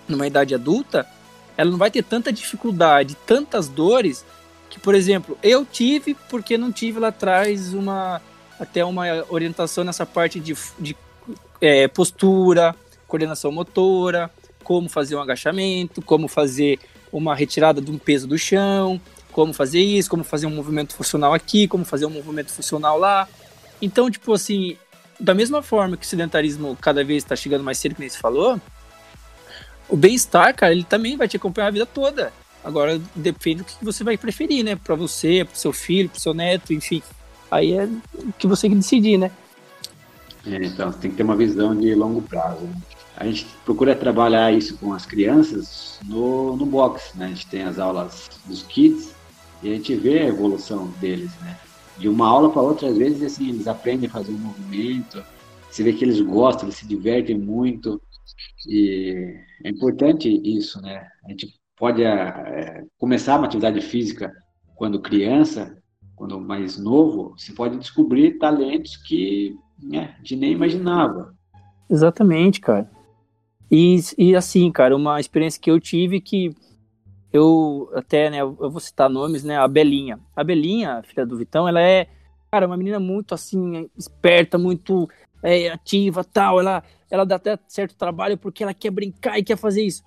numa 0.07 0.25
idade 0.25 0.55
adulta, 0.55 1.05
ela 1.55 1.69
não 1.69 1.77
vai 1.77 1.91
ter 1.91 2.03
tanta 2.03 2.31
dificuldade, 2.31 3.15
tantas 3.25 3.67
dores, 3.67 4.25
que, 4.69 4.79
por 4.79 4.95
exemplo, 4.95 5.37
eu 5.41 5.65
tive 5.65 6.15
porque 6.29 6.57
não 6.57 6.71
tive 6.71 6.99
lá 6.99 7.07
atrás 7.09 7.73
uma 7.73 8.21
até 8.59 8.83
uma 8.83 9.03
orientação 9.29 9.83
nessa 9.83 10.03
parte 10.03 10.39
de, 10.39 10.55
de 10.79 10.95
é, 11.61 11.87
postura, 11.87 12.75
coordenação 13.07 13.51
motora, 13.51 14.29
como 14.63 14.89
fazer 14.89 15.15
um 15.15 15.21
agachamento, 15.21 16.01
como 16.01 16.27
fazer 16.27 16.79
uma 17.11 17.33
retirada 17.35 17.81
de 17.81 17.89
um 17.89 17.97
peso 17.97 18.27
do 18.27 18.37
chão, 18.37 18.99
como 19.31 19.53
fazer 19.53 19.79
isso, 19.79 20.09
como 20.09 20.23
fazer 20.23 20.45
um 20.45 20.55
movimento 20.55 20.93
funcional 20.93 21.33
aqui, 21.33 21.67
como 21.67 21.85
fazer 21.85 22.05
um 22.05 22.09
movimento 22.09 22.51
funcional 22.51 22.97
lá. 22.97 23.27
Então, 23.81 24.09
tipo 24.09 24.33
assim, 24.33 24.75
da 25.19 25.33
mesma 25.33 25.61
forma 25.61 25.95
que 25.95 26.05
o 26.05 26.09
sedentarismo 26.09 26.77
cada 26.81 27.03
vez 27.03 27.23
está 27.23 27.35
chegando 27.35 27.63
mais 27.63 27.77
cedo, 27.77 27.95
como 27.95 28.09
você 28.09 28.17
falou, 28.17 28.59
o 29.89 29.95
bem-estar, 29.95 30.53
cara, 30.55 30.73
ele 30.73 30.83
também 30.83 31.15
vai 31.15 31.27
te 31.27 31.37
acompanhar 31.37 31.67
a 31.67 31.71
vida 31.71 31.85
toda. 31.85 32.33
Agora 32.63 32.99
depende 33.15 33.61
do 33.61 33.65
que 33.65 33.85
você 33.85 34.03
vai 34.03 34.17
preferir, 34.17 34.63
né? 34.63 34.75
Para 34.75 34.95
você, 34.95 35.45
para 35.45 35.55
seu 35.55 35.71
filho, 35.71 36.09
para 36.09 36.19
seu 36.19 36.33
neto, 36.33 36.73
enfim. 36.73 37.01
Aí 37.49 37.73
é 37.73 37.85
o 37.85 38.33
que 38.37 38.45
você 38.45 38.67
decidir, 38.67 39.17
né? 39.17 39.31
É, 40.49 40.65
então, 40.65 40.91
tem 40.91 41.11
que 41.11 41.17
ter 41.17 41.23
uma 41.23 41.35
visão 41.35 41.75
de 41.75 41.93
longo 41.93 42.21
prazo. 42.21 42.63
Né? 42.63 42.75
a 43.17 43.25
gente 43.25 43.47
procura 43.65 43.95
trabalhar 43.95 44.53
isso 44.53 44.77
com 44.77 44.93
as 44.93 45.05
crianças 45.05 45.99
no, 46.05 46.55
no 46.55 46.67
box, 46.67 47.17
né? 47.17 47.25
A 47.25 47.29
gente 47.29 47.47
tem 47.47 47.63
as 47.63 47.79
aulas 47.79 48.29
dos 48.45 48.61
kids 48.61 49.15
e 49.63 49.71
a 49.71 49.73
gente 49.73 49.95
vê 49.95 50.19
a 50.19 50.27
evolução 50.27 50.87
deles, 51.01 51.31
né? 51.41 51.57
De 51.97 52.07
uma 52.07 52.27
aula 52.27 52.51
para 52.51 52.61
outra, 52.61 52.87
às 52.87 52.95
vezes, 52.95 53.23
assim, 53.23 53.49
eles 53.49 53.67
aprendem 53.67 54.07
a 54.07 54.11
fazer 54.11 54.31
um 54.31 54.37
movimento, 54.37 55.23
você 55.67 55.81
vê 55.81 55.93
que 55.93 56.05
eles 56.05 56.21
gostam, 56.21 56.65
eles 56.65 56.77
se 56.77 56.87
divertem 56.87 57.35
muito 57.35 57.99
e 58.67 59.35
é 59.63 59.69
importante 59.69 60.29
isso, 60.29 60.79
né? 60.79 61.07
A 61.25 61.29
gente 61.29 61.55
pode 61.75 62.03
é, 62.03 62.83
começar 62.99 63.37
uma 63.37 63.47
atividade 63.47 63.81
física 63.81 64.31
quando 64.75 65.01
criança, 65.01 65.75
quando 66.15 66.39
mais 66.39 66.77
novo, 66.77 67.33
você 67.35 67.51
pode 67.51 67.77
descobrir 67.77 68.37
talentos 68.37 68.95
que 68.95 69.55
né, 69.81 70.15
a 70.15 70.17
gente 70.19 70.35
nem 70.35 70.51
imaginava. 70.51 71.33
Exatamente, 71.89 72.59
cara. 72.59 72.89
E, 73.69 73.99
e 74.17 74.35
assim, 74.35 74.71
cara, 74.71 74.95
uma 74.95 75.19
experiência 75.19 75.61
que 75.61 75.69
eu 75.69 75.79
tive 75.79 76.21
que 76.21 76.55
eu 77.31 77.89
até, 77.93 78.29
né, 78.29 78.41
eu 78.41 78.55
vou 78.55 78.79
citar 78.79 79.09
nomes, 79.09 79.43
né, 79.43 79.57
a 79.57 79.67
Belinha. 79.67 80.19
A 80.35 80.43
Belinha, 80.43 81.03
filha 81.03 81.25
do 81.25 81.37
Vitão, 81.37 81.67
ela 81.67 81.81
é, 81.81 82.07
cara, 82.51 82.65
uma 82.65 82.77
menina 82.77 82.99
muito 82.99 83.33
assim, 83.33 83.89
esperta, 83.97 84.57
muito 84.57 85.09
é, 85.43 85.69
ativa, 85.69 86.23
tal, 86.23 86.59
ela 86.59 86.83
ela 87.09 87.25
dá 87.25 87.35
até 87.35 87.57
certo 87.67 87.95
trabalho 87.95 88.37
porque 88.37 88.63
ela 88.63 88.73
quer 88.73 88.91
brincar 88.91 89.39
e 89.39 89.43
quer 89.43 89.57
fazer 89.57 89.81
isso. 89.81 90.03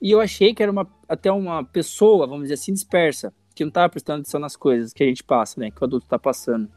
E 0.00 0.10
eu 0.10 0.20
achei 0.20 0.54
que 0.54 0.62
era 0.62 0.70
uma 0.70 0.86
até 1.08 1.30
uma 1.32 1.64
pessoa, 1.64 2.26
vamos 2.26 2.44
dizer 2.44 2.54
assim, 2.54 2.72
dispersa, 2.72 3.32
que 3.54 3.64
não 3.64 3.70
tava 3.70 3.88
prestando 3.88 4.20
atenção 4.20 4.40
nas 4.40 4.56
coisas 4.56 4.92
que 4.92 5.02
a 5.02 5.06
gente 5.06 5.24
passa, 5.24 5.60
né, 5.60 5.70
que 5.70 5.80
o 5.80 5.84
adulto 5.84 6.06
tá 6.06 6.18
passando. 6.18 6.68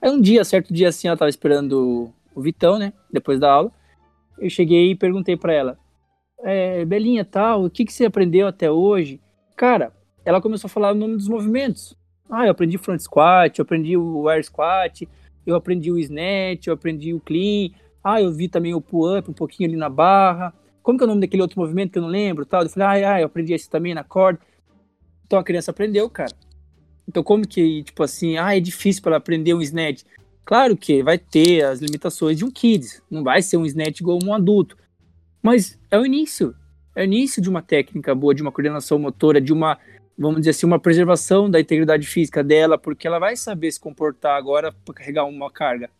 Aí 0.00 0.10
um 0.10 0.20
dia, 0.20 0.44
certo 0.44 0.72
dia 0.72 0.88
assim, 0.88 1.08
ela 1.08 1.16
tava 1.16 1.28
esperando 1.28 2.12
o 2.34 2.40
Vitão, 2.40 2.78
né, 2.78 2.92
depois 3.12 3.40
da 3.40 3.50
aula 3.50 3.72
eu 4.38 4.50
cheguei 4.50 4.90
e 4.90 4.94
perguntei 4.94 5.36
para 5.36 5.52
ela, 5.52 5.78
é, 6.40 6.84
Belinha, 6.84 7.24
tal, 7.24 7.64
o 7.64 7.70
que, 7.70 7.84
que 7.84 7.92
você 7.92 8.04
aprendeu 8.04 8.46
até 8.46 8.70
hoje? 8.70 9.20
Cara, 9.56 9.92
ela 10.24 10.40
começou 10.40 10.68
a 10.68 10.70
falar 10.70 10.92
o 10.92 10.94
nome 10.94 11.16
dos 11.16 11.28
movimentos. 11.28 11.96
Ah, 12.30 12.44
eu 12.44 12.50
aprendi 12.50 12.76
front 12.76 13.00
squat, 13.00 13.58
eu 13.58 13.62
aprendi 13.62 13.96
o 13.96 14.28
air 14.28 14.44
squat, 14.44 15.08
eu 15.46 15.54
aprendi 15.54 15.90
o 15.90 15.98
snatch, 15.98 16.66
eu 16.66 16.74
aprendi 16.74 17.14
o 17.14 17.20
clean. 17.20 17.70
Ah, 18.02 18.20
eu 18.20 18.32
vi 18.32 18.48
também 18.48 18.74
o 18.74 18.80
pull-up 18.80 19.30
um 19.30 19.34
pouquinho 19.34 19.68
ali 19.68 19.76
na 19.76 19.88
barra. 19.88 20.52
Como 20.82 20.98
que 20.98 21.04
é 21.04 21.06
o 21.06 21.08
nome 21.08 21.20
daquele 21.20 21.42
outro 21.42 21.58
movimento 21.58 21.92
que 21.92 21.98
eu 21.98 22.02
não 22.02 22.08
lembro? 22.08 22.44
Tal? 22.44 22.62
Eu 22.62 22.68
falei, 22.68 23.04
ah, 23.04 23.14
ah, 23.14 23.20
eu 23.20 23.26
aprendi 23.26 23.52
esse 23.52 23.70
também 23.70 23.94
na 23.94 24.04
corda. 24.04 24.40
Então 25.24 25.38
a 25.38 25.44
criança 25.44 25.70
aprendeu, 25.70 26.08
cara. 26.10 26.32
Então 27.08 27.22
como 27.22 27.46
que, 27.46 27.82
tipo 27.84 28.02
assim, 28.02 28.36
ah, 28.36 28.56
é 28.56 28.60
difícil 28.60 29.02
para 29.02 29.16
aprender 29.16 29.54
um 29.54 29.62
snatch. 29.62 30.02
Claro 30.44 30.76
que 30.76 31.02
vai 31.02 31.18
ter 31.18 31.64
as 31.64 31.80
limitações 31.80 32.36
de 32.36 32.44
um 32.44 32.50
kids, 32.50 33.02
não 33.10 33.22
vai 33.22 33.42
ser 33.42 33.56
um 33.56 33.66
snatch 33.66 34.00
igual 34.00 34.18
um 34.22 34.32
adulto, 34.32 34.76
mas 35.42 35.78
é 35.90 35.98
o 35.98 36.06
início, 36.06 36.54
é 36.94 37.02
o 37.02 37.04
início 37.04 37.42
de 37.42 37.48
uma 37.48 37.62
técnica 37.62 38.14
boa, 38.14 38.34
de 38.34 38.42
uma 38.42 38.52
coordenação 38.52 38.98
motora, 38.98 39.40
de 39.40 39.52
uma, 39.52 39.78
vamos 40.16 40.38
dizer 40.38 40.50
assim, 40.50 40.66
uma 40.66 40.78
preservação 40.78 41.50
da 41.50 41.60
integridade 41.60 42.06
física 42.06 42.44
dela, 42.44 42.78
porque 42.78 43.06
ela 43.06 43.18
vai 43.18 43.36
saber 43.36 43.70
se 43.72 43.80
comportar 43.80 44.36
agora 44.36 44.72
para 44.72 44.94
carregar 44.94 45.24
uma 45.24 45.50
carga. 45.50 45.90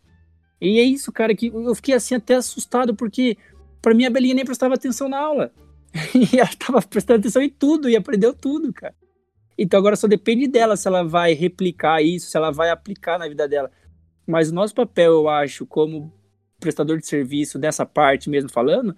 E 0.59 0.79
é 0.79 0.83
isso, 0.83 1.11
cara, 1.11 1.35
que 1.35 1.47
eu 1.47 1.75
fiquei 1.75 1.93
assim 1.93 2.15
até 2.15 2.35
assustado, 2.35 2.95
porque 2.95 3.37
para 3.81 3.93
mim 3.93 4.05
a 4.05 4.09
Belinha 4.09 4.33
nem 4.33 4.45
prestava 4.45 4.73
atenção 4.73 5.07
na 5.07 5.19
aula. 5.19 5.51
e 6.15 6.37
ela 6.39 6.49
estava 6.49 6.81
prestando 6.81 7.19
atenção 7.19 7.41
em 7.41 7.49
tudo 7.49 7.89
e 7.89 7.95
aprendeu 7.95 8.33
tudo, 8.33 8.73
cara. 8.73 8.95
Então 9.57 9.79
agora 9.79 9.95
só 9.95 10.07
depende 10.07 10.47
dela 10.47 10.77
se 10.77 10.87
ela 10.87 11.03
vai 11.03 11.33
replicar 11.33 12.01
isso, 12.01 12.29
se 12.29 12.37
ela 12.37 12.51
vai 12.51 12.69
aplicar 12.69 13.17
na 13.17 13.27
vida 13.27 13.47
dela. 13.47 13.71
Mas 14.25 14.51
o 14.51 14.53
nosso 14.53 14.75
papel, 14.75 15.13
eu 15.13 15.29
acho, 15.29 15.65
como 15.65 16.13
prestador 16.59 16.97
de 16.97 17.07
serviço 17.07 17.57
dessa 17.57 17.85
parte 17.85 18.29
mesmo 18.29 18.49
falando, 18.49 18.95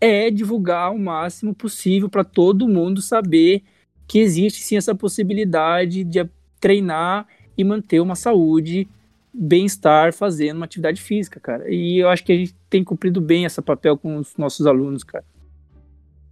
é 0.00 0.30
divulgar 0.30 0.92
o 0.92 0.98
máximo 0.98 1.54
possível 1.54 2.08
para 2.08 2.24
todo 2.24 2.68
mundo 2.68 3.00
saber 3.00 3.62
que 4.06 4.18
existe 4.18 4.62
sim 4.62 4.76
essa 4.76 4.94
possibilidade 4.94 6.04
de 6.04 6.28
treinar 6.60 7.26
e 7.56 7.64
manter 7.64 8.00
uma 8.00 8.14
saúde, 8.14 8.88
bem-estar 9.32 10.12
fazendo 10.12 10.56
uma 10.56 10.66
atividade 10.66 11.00
física, 11.00 11.40
cara. 11.40 11.70
E 11.72 11.98
eu 11.98 12.08
acho 12.08 12.24
que 12.24 12.32
a 12.32 12.36
gente 12.36 12.54
tem 12.68 12.84
cumprido 12.84 13.20
bem 13.20 13.44
esse 13.44 13.60
papel 13.62 13.96
com 13.96 14.16
os 14.16 14.36
nossos 14.36 14.66
alunos, 14.66 15.02
cara. 15.04 15.24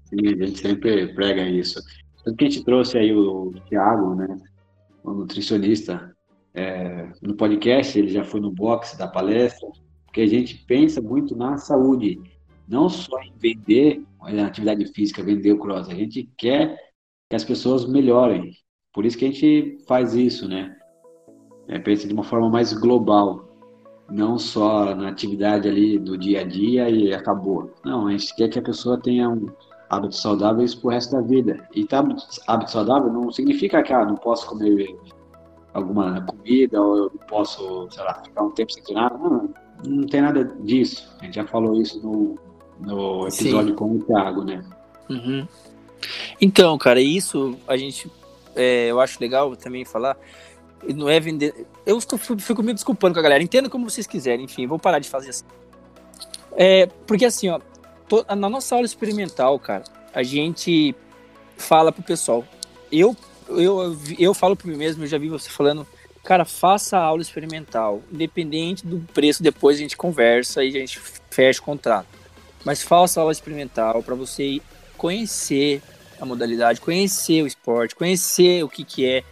Sim, 0.04 0.26
a 0.26 0.46
gente 0.46 0.58
sempre 0.58 1.06
prega 1.14 1.48
isso. 1.48 1.80
Tanto 2.24 2.36
que 2.36 2.44
a 2.44 2.48
gente 2.48 2.64
trouxe 2.64 2.98
aí 2.98 3.12
o 3.14 3.52
Thiago, 3.68 4.14
né, 4.14 4.36
o 5.02 5.12
nutricionista, 5.12 6.14
é, 6.54 7.10
no 7.20 7.34
podcast, 7.34 7.98
ele 7.98 8.08
já 8.08 8.24
foi 8.24 8.40
no 8.40 8.50
box 8.50 8.96
da 8.96 9.08
palestra, 9.08 9.68
porque 10.04 10.20
a 10.20 10.26
gente 10.26 10.64
pensa 10.66 11.00
muito 11.00 11.34
na 11.34 11.56
saúde, 11.56 12.20
não 12.68 12.88
só 12.88 13.18
em 13.22 13.32
vender 13.38 14.04
a 14.20 14.46
atividade 14.46 14.86
física, 14.92 15.22
vender 15.22 15.52
o 15.52 15.58
cross, 15.58 15.88
a 15.88 15.94
gente 15.94 16.30
quer 16.36 16.76
que 17.28 17.36
as 17.36 17.44
pessoas 17.44 17.86
melhorem. 17.86 18.52
Por 18.92 19.06
isso 19.06 19.16
que 19.16 19.24
a 19.24 19.28
gente 19.28 19.78
faz 19.88 20.14
isso, 20.14 20.46
né? 20.46 20.76
É, 21.66 21.78
pensa 21.78 22.06
de 22.06 22.12
uma 22.12 22.22
forma 22.22 22.50
mais 22.50 22.72
global. 22.72 23.48
não 24.10 24.38
só 24.38 24.94
na 24.94 25.08
atividade 25.08 25.66
ali 25.66 25.98
do 25.98 26.18
dia 26.18 26.42
a 26.42 26.44
dia 26.44 26.90
e 26.90 27.14
acabou. 27.14 27.72
Não, 27.84 28.06
a 28.06 28.10
gente 28.10 28.34
quer 28.36 28.48
que 28.48 28.58
a 28.58 28.62
pessoa 28.62 29.00
tenha 29.00 29.28
um 29.30 29.46
hábitos 29.92 30.22
saudáveis 30.22 30.74
pro 30.74 30.88
resto 30.88 31.12
da 31.12 31.20
vida. 31.20 31.68
E 31.74 31.84
tá, 31.84 32.02
hábito 32.46 32.70
saudável 32.70 33.12
não 33.12 33.30
significa 33.30 33.82
que 33.82 33.92
ah, 33.92 34.06
não 34.06 34.14
posso 34.14 34.46
comer 34.46 34.96
alguma 35.74 36.22
comida 36.22 36.80
ou 36.80 36.96
eu 36.96 37.12
não 37.14 37.26
posso, 37.26 37.88
sei 37.90 38.02
lá, 38.02 38.14
ficar 38.14 38.42
um 38.42 38.50
tempo 38.50 38.72
sem 38.72 38.94
nada. 38.94 39.18
Não, 39.18 39.50
não 39.86 40.06
tem 40.06 40.22
nada 40.22 40.44
disso. 40.60 41.14
A 41.20 41.26
gente 41.26 41.34
já 41.34 41.46
falou 41.46 41.78
isso 41.78 42.00
no, 42.00 42.38
no 42.80 43.28
episódio 43.28 43.68
Sim. 43.68 43.74
com 43.74 43.96
o 43.96 44.02
Thiago, 44.02 44.44
né? 44.44 44.64
Uhum. 45.10 45.46
Então, 46.40 46.78
cara, 46.78 47.00
isso 47.00 47.54
a 47.68 47.76
gente, 47.76 48.10
é, 48.56 48.90
eu 48.90 48.98
acho 48.98 49.20
legal 49.20 49.54
também 49.56 49.84
falar. 49.84 50.16
Não 50.96 51.06
é 51.06 51.20
vender. 51.20 51.66
Eu 51.84 51.98
estou, 51.98 52.18
fico 52.18 52.62
me 52.62 52.72
desculpando 52.72 53.12
com 53.12 53.20
a 53.20 53.22
galera. 53.22 53.42
Entenda 53.42 53.68
como 53.68 53.90
vocês 53.90 54.06
quiserem. 54.06 54.46
Enfim, 54.46 54.66
vou 54.66 54.78
parar 54.78 55.00
de 55.00 55.08
fazer 55.10 55.28
assim. 55.28 55.44
É, 56.56 56.86
porque 57.06 57.26
assim, 57.26 57.50
ó, 57.50 57.60
to, 58.12 58.26
na 58.36 58.50
nossa 58.50 58.74
aula 58.74 58.84
experimental, 58.84 59.58
cara, 59.58 59.84
a 60.12 60.22
gente 60.22 60.94
fala 61.56 61.90
pro 61.90 62.02
pessoal. 62.02 62.44
Eu, 62.90 63.16
eu, 63.48 63.96
eu 64.18 64.34
falo 64.34 64.54
por 64.54 64.66
mim 64.66 64.76
mesmo, 64.76 65.02
eu 65.04 65.06
já 65.06 65.16
vi 65.16 65.30
você 65.30 65.48
falando, 65.48 65.86
cara, 66.22 66.44
faça 66.44 66.98
a 66.98 67.02
aula 67.02 67.22
experimental. 67.22 68.02
Independente 68.12 68.86
do 68.86 68.98
preço, 69.14 69.42
depois 69.42 69.78
a 69.78 69.80
gente 69.80 69.96
conversa 69.96 70.62
e 70.62 70.68
a 70.68 70.80
gente 70.80 71.00
fecha 71.30 71.60
o 71.60 71.64
contrato. 71.64 72.06
Mas 72.64 72.82
faça 72.82 73.18
a 73.18 73.22
aula 73.22 73.32
experimental 73.32 74.02
para 74.02 74.14
você 74.14 74.60
conhecer 74.98 75.82
a 76.20 76.26
modalidade, 76.26 76.82
conhecer 76.82 77.42
o 77.42 77.46
esporte, 77.46 77.96
conhecer 77.96 78.62
o 78.62 78.68
que, 78.68 78.84
que 78.84 79.06
é. 79.06 79.24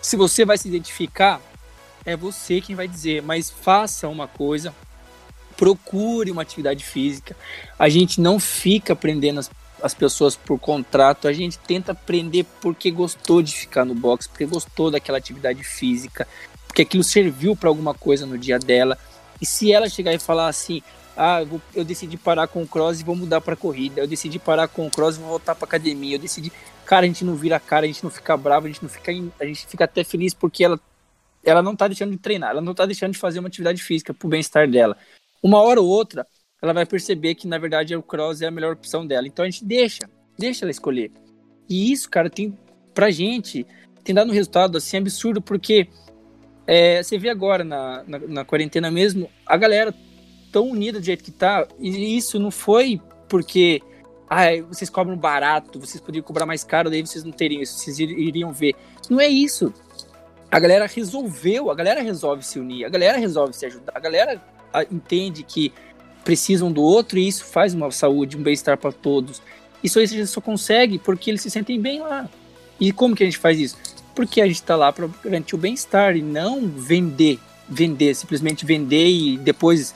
Se 0.00 0.16
você 0.16 0.44
vai 0.46 0.56
se 0.56 0.66
identificar, 0.66 1.40
é 2.04 2.16
você 2.16 2.60
quem 2.60 2.74
vai 2.74 2.88
dizer, 2.88 3.22
mas 3.22 3.50
faça 3.50 4.08
uma 4.08 4.26
coisa 4.26 4.74
procure 5.62 6.28
uma 6.28 6.42
atividade 6.42 6.84
física. 6.84 7.36
A 7.78 7.88
gente 7.88 8.20
não 8.20 8.40
fica 8.40 8.94
aprendendo 8.94 9.38
as, 9.38 9.48
as 9.80 9.94
pessoas 9.94 10.34
por 10.34 10.58
contrato, 10.58 11.28
a 11.28 11.32
gente 11.32 11.56
tenta 11.56 11.92
aprender 11.92 12.44
porque 12.60 12.90
gostou 12.90 13.40
de 13.40 13.54
ficar 13.54 13.84
no 13.84 13.94
box, 13.94 14.26
porque 14.26 14.44
gostou 14.44 14.90
daquela 14.90 15.18
atividade 15.18 15.62
física, 15.62 16.26
porque 16.66 16.82
aquilo 16.82 17.04
serviu 17.04 17.54
para 17.54 17.68
alguma 17.68 17.94
coisa 17.94 18.26
no 18.26 18.36
dia 18.36 18.58
dela. 18.58 18.98
E 19.40 19.46
se 19.46 19.72
ela 19.72 19.88
chegar 19.88 20.12
e 20.12 20.18
falar 20.18 20.48
assim, 20.48 20.82
ah, 21.16 21.42
eu, 21.42 21.46
vou, 21.46 21.62
eu 21.76 21.84
decidi 21.84 22.16
parar 22.16 22.48
com 22.48 22.60
o 22.64 22.66
cross 22.66 22.98
e 22.98 23.04
vou 23.04 23.14
mudar 23.14 23.40
para 23.40 23.54
corrida, 23.54 24.00
eu 24.00 24.08
decidi 24.08 24.40
parar 24.40 24.66
com 24.66 24.88
o 24.88 24.90
cross 24.90 25.14
e 25.14 25.20
vou 25.20 25.28
voltar 25.28 25.54
para 25.54 25.66
academia, 25.66 26.16
eu 26.16 26.20
decidi, 26.20 26.50
cara, 26.84 27.04
a 27.04 27.08
gente 27.08 27.24
não 27.24 27.36
vira 27.36 27.54
a 27.54 27.60
cara, 27.60 27.84
a 27.84 27.86
gente 27.86 28.02
não 28.02 28.10
fica 28.10 28.36
bravo, 28.36 28.66
a 28.66 28.68
gente 28.68 28.82
não 28.82 28.90
fica, 28.90 29.12
a 29.38 29.44
gente 29.44 29.64
fica 29.68 29.84
até 29.84 30.02
feliz 30.02 30.34
porque 30.34 30.64
ela 30.64 30.80
ela 31.44 31.60
não 31.60 31.74
tá 31.74 31.88
deixando 31.88 32.12
de 32.12 32.18
treinar, 32.18 32.50
ela 32.50 32.60
não 32.60 32.72
tá 32.72 32.86
deixando 32.86 33.12
de 33.12 33.18
fazer 33.18 33.40
uma 33.40 33.48
atividade 33.48 33.82
física 33.82 34.14
pro 34.14 34.28
bem-estar 34.28 34.68
dela 34.68 34.96
uma 35.42 35.60
hora 35.60 35.80
ou 35.80 35.88
outra, 35.88 36.26
ela 36.62 36.72
vai 36.72 36.86
perceber 36.86 37.34
que 37.34 37.48
na 37.48 37.58
verdade 37.58 37.96
o 37.96 38.02
cross 38.02 38.40
é 38.40 38.46
a 38.46 38.50
melhor 38.50 38.74
opção 38.74 39.06
dela. 39.06 39.26
Então 39.26 39.44
a 39.44 39.50
gente 39.50 39.64
deixa, 39.64 40.08
deixa 40.38 40.64
ela 40.64 40.70
escolher. 40.70 41.10
E 41.68 41.92
isso, 41.92 42.08
cara, 42.08 42.30
tem 42.30 42.56
pra 42.94 43.10
gente 43.10 43.66
tem 44.02 44.14
dado 44.14 44.30
um 44.30 44.34
resultado 44.34 44.76
assim 44.76 44.96
absurdo, 44.98 45.40
porque 45.40 45.88
é, 46.66 47.02
você 47.02 47.18
vê 47.18 47.28
agora 47.28 47.64
na, 47.64 48.02
na, 48.06 48.18
na, 48.18 48.44
quarentena 48.44 48.90
mesmo, 48.90 49.28
a 49.46 49.56
galera 49.56 49.94
tão 50.50 50.70
unida 50.70 50.98
do 50.98 51.04
jeito 51.04 51.24
que 51.24 51.30
tá, 51.30 51.66
e 51.78 52.16
isso 52.16 52.38
não 52.38 52.50
foi 52.50 53.00
porque 53.28 53.80
ah, 54.28 54.46
vocês 54.68 54.90
cobram 54.90 55.16
barato, 55.16 55.78
vocês 55.78 56.00
poderiam 56.00 56.24
cobrar 56.24 56.46
mais 56.46 56.64
caro, 56.64 56.90
daí 56.90 57.00
vocês 57.04 57.24
não 57.24 57.32
teriam 57.32 57.62
isso, 57.62 57.78
vocês 57.78 57.98
iriam 57.98 58.52
ver. 58.52 58.74
Não 59.08 59.20
é 59.20 59.28
isso. 59.28 59.72
A 60.50 60.58
galera 60.58 60.86
resolveu, 60.86 61.70
a 61.70 61.74
galera 61.74 62.02
resolve 62.02 62.42
se 62.44 62.58
unir, 62.58 62.84
a 62.84 62.88
galera 62.88 63.18
resolve 63.18 63.54
se 63.54 63.64
ajudar, 63.66 63.92
a 63.94 64.00
galera 64.00 64.42
entende 64.90 65.42
que 65.42 65.72
precisam 66.24 66.70
do 66.70 66.82
outro 66.82 67.18
e 67.18 67.26
isso 67.26 67.44
faz 67.44 67.74
uma 67.74 67.90
saúde, 67.90 68.36
um 68.36 68.42
bem-estar 68.42 68.78
para 68.78 68.92
todos. 68.92 69.42
Isso 69.82 69.98
a 69.98 70.04
gente 70.04 70.26
só 70.26 70.40
consegue 70.40 70.98
porque 70.98 71.30
eles 71.30 71.42
se 71.42 71.50
sentem 71.50 71.80
bem 71.80 72.00
lá. 72.00 72.28
E 72.80 72.92
como 72.92 73.14
que 73.14 73.22
a 73.22 73.26
gente 73.26 73.38
faz 73.38 73.58
isso? 73.58 73.76
Porque 74.14 74.40
a 74.40 74.46
gente 74.46 74.56
está 74.56 74.76
lá 74.76 74.92
para 74.92 75.08
garantir 75.24 75.54
o 75.54 75.58
bem-estar 75.58 76.16
e 76.16 76.22
não 76.22 76.68
vender, 76.68 77.38
vender, 77.68 78.14
simplesmente 78.14 78.64
vender 78.64 79.08
e 79.08 79.36
depois, 79.38 79.94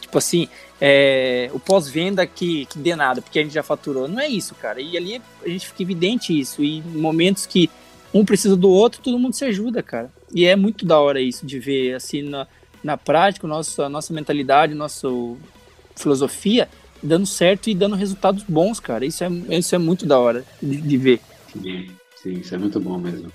tipo 0.00 0.18
assim, 0.18 0.48
é, 0.80 1.50
o 1.52 1.60
pós-venda 1.60 2.26
que, 2.26 2.66
que 2.66 2.78
dê 2.78 2.96
nada, 2.96 3.22
porque 3.22 3.38
a 3.38 3.42
gente 3.42 3.54
já 3.54 3.62
faturou. 3.62 4.08
Não 4.08 4.20
é 4.20 4.28
isso, 4.28 4.54
cara. 4.54 4.80
E 4.80 4.96
ali 4.96 5.22
a 5.44 5.48
gente 5.48 5.66
fica 5.66 5.82
evidente 5.82 6.38
isso. 6.38 6.62
E 6.62 6.78
em 6.78 6.82
momentos 6.82 7.46
que 7.46 7.70
um 8.12 8.24
precisa 8.24 8.56
do 8.56 8.70
outro, 8.70 9.00
todo 9.02 9.18
mundo 9.18 9.34
se 9.34 9.44
ajuda, 9.44 9.82
cara. 9.82 10.10
E 10.32 10.44
é 10.44 10.56
muito 10.56 10.84
da 10.84 10.98
hora 10.98 11.20
isso 11.20 11.46
de 11.46 11.58
ver, 11.58 11.94
assim, 11.94 12.22
na, 12.22 12.46
na 12.84 12.98
prática, 12.98 13.48
nosso, 13.48 13.82
a 13.82 13.88
nossa 13.88 14.12
mentalidade, 14.12 14.74
nossa 14.74 15.08
filosofia 15.96 16.68
dando 17.02 17.26
certo 17.26 17.68
e 17.68 17.74
dando 17.74 17.96
resultados 17.96 18.42
bons, 18.44 18.80
cara. 18.80 19.04
Isso 19.04 19.24
é, 19.24 19.28
isso 19.28 19.74
é 19.74 19.78
muito 19.78 20.06
da 20.06 20.18
hora 20.18 20.44
de, 20.62 20.80
de 20.80 20.96
ver. 20.96 21.20
Sim, 21.52 21.90
sim, 22.22 22.32
isso 22.34 22.54
é 22.54 22.58
muito 22.58 22.80
bom 22.80 22.98
mesmo. 22.98 23.30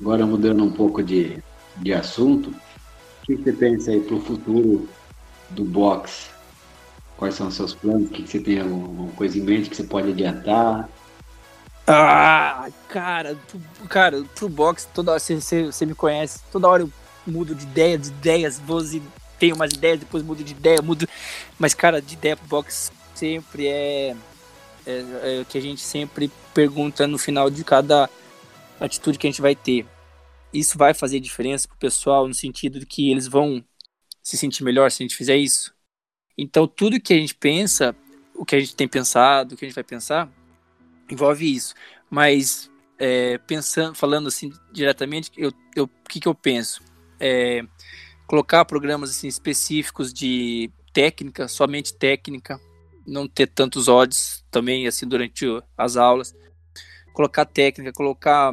Agora 0.00 0.26
mudando 0.26 0.62
um 0.64 0.70
pouco 0.70 1.02
de, 1.02 1.38
de 1.76 1.92
assunto, 1.92 2.50
o 2.50 3.26
que 3.26 3.36
você 3.36 3.52
pensa 3.52 3.90
aí 3.90 4.00
para 4.00 4.14
o 4.14 4.20
futuro 4.20 4.88
do 5.50 5.64
boxe? 5.64 6.28
Quais 7.16 7.34
são 7.34 7.48
os 7.48 7.54
seus 7.54 7.74
planos? 7.74 8.08
O 8.08 8.12
que 8.12 8.26
você 8.26 8.38
tem 8.38 8.60
alguma 8.60 9.10
coisa 9.12 9.38
em 9.38 9.42
mente 9.42 9.68
que 9.68 9.76
você 9.76 9.84
pode 9.84 10.10
adiantar? 10.10 10.88
Ah, 11.86 12.68
cara, 12.88 13.36
cara, 13.88 14.22
pro 14.34 14.48
boxe, 14.48 14.86
toda 14.94 15.10
hora 15.10 15.20
você, 15.20 15.40
você, 15.40 15.64
você 15.66 15.84
me 15.84 15.94
conhece, 15.94 16.40
toda 16.52 16.68
hora 16.68 16.82
eu 16.82 16.90
mudo 17.26 17.54
de 17.54 17.64
ideia, 17.64 17.98
de 17.98 18.08
ideias, 18.08 18.58
vou 18.58 18.82
tenho 19.40 19.54
umas 19.56 19.72
ideias, 19.72 19.98
depois 19.98 20.22
mudo 20.22 20.44
de 20.44 20.52
ideia, 20.52 20.82
mudo. 20.82 21.08
Mas, 21.58 21.72
cara, 21.72 22.00
de 22.00 22.14
ideia 22.14 22.36
pro 22.36 22.46
box 22.46 22.92
sempre 23.14 23.66
é, 23.66 24.14
é, 24.86 25.38
é 25.38 25.40
o 25.40 25.46
que 25.46 25.56
a 25.56 25.60
gente 25.60 25.80
sempre 25.80 26.30
pergunta 26.52 27.06
no 27.06 27.18
final 27.18 27.48
de 27.48 27.64
cada 27.64 28.08
atitude 28.78 29.18
que 29.18 29.26
a 29.26 29.30
gente 29.30 29.40
vai 29.40 29.56
ter. 29.56 29.86
Isso 30.52 30.76
vai 30.76 30.92
fazer 30.92 31.20
diferença 31.20 31.66
pro 31.66 31.78
pessoal 31.78 32.28
no 32.28 32.34
sentido 32.34 32.78
de 32.78 32.86
que 32.86 33.10
eles 33.10 33.26
vão 33.26 33.64
se 34.22 34.36
sentir 34.36 34.62
melhor 34.62 34.90
se 34.90 35.02
a 35.02 35.04
gente 35.04 35.16
fizer 35.16 35.36
isso. 35.36 35.74
Então, 36.36 36.66
tudo 36.66 37.00
que 37.00 37.14
a 37.14 37.16
gente 37.16 37.34
pensa, 37.34 37.96
o 38.34 38.44
que 38.44 38.56
a 38.56 38.60
gente 38.60 38.76
tem 38.76 38.88
pensado, 38.88 39.54
o 39.54 39.56
que 39.56 39.64
a 39.64 39.68
gente 39.68 39.74
vai 39.74 39.84
pensar, 39.84 40.30
envolve 41.10 41.50
isso. 41.54 41.74
Mas 42.10 42.70
é, 42.98 43.38
pensando, 43.38 43.94
falando 43.94 44.28
assim 44.28 44.52
diretamente, 44.70 45.30
eu, 45.36 45.52
eu, 45.74 45.84
o 45.84 46.08
que, 46.08 46.20
que 46.20 46.28
eu 46.28 46.34
penso? 46.34 46.82
É, 47.20 47.62
colocar 48.26 48.64
programas 48.64 49.10
assim, 49.10 49.28
específicos 49.28 50.12
de 50.12 50.70
técnica, 50.92 51.46
somente 51.46 51.94
técnica, 51.94 52.60
não 53.06 53.28
ter 53.28 53.46
tantos 53.46 53.88
odds 53.88 54.44
também 54.50 54.86
assim 54.86 55.06
durante 55.06 55.44
as 55.76 55.96
aulas, 55.96 56.34
colocar 57.12 57.44
técnica, 57.44 57.92
colocar 57.92 58.52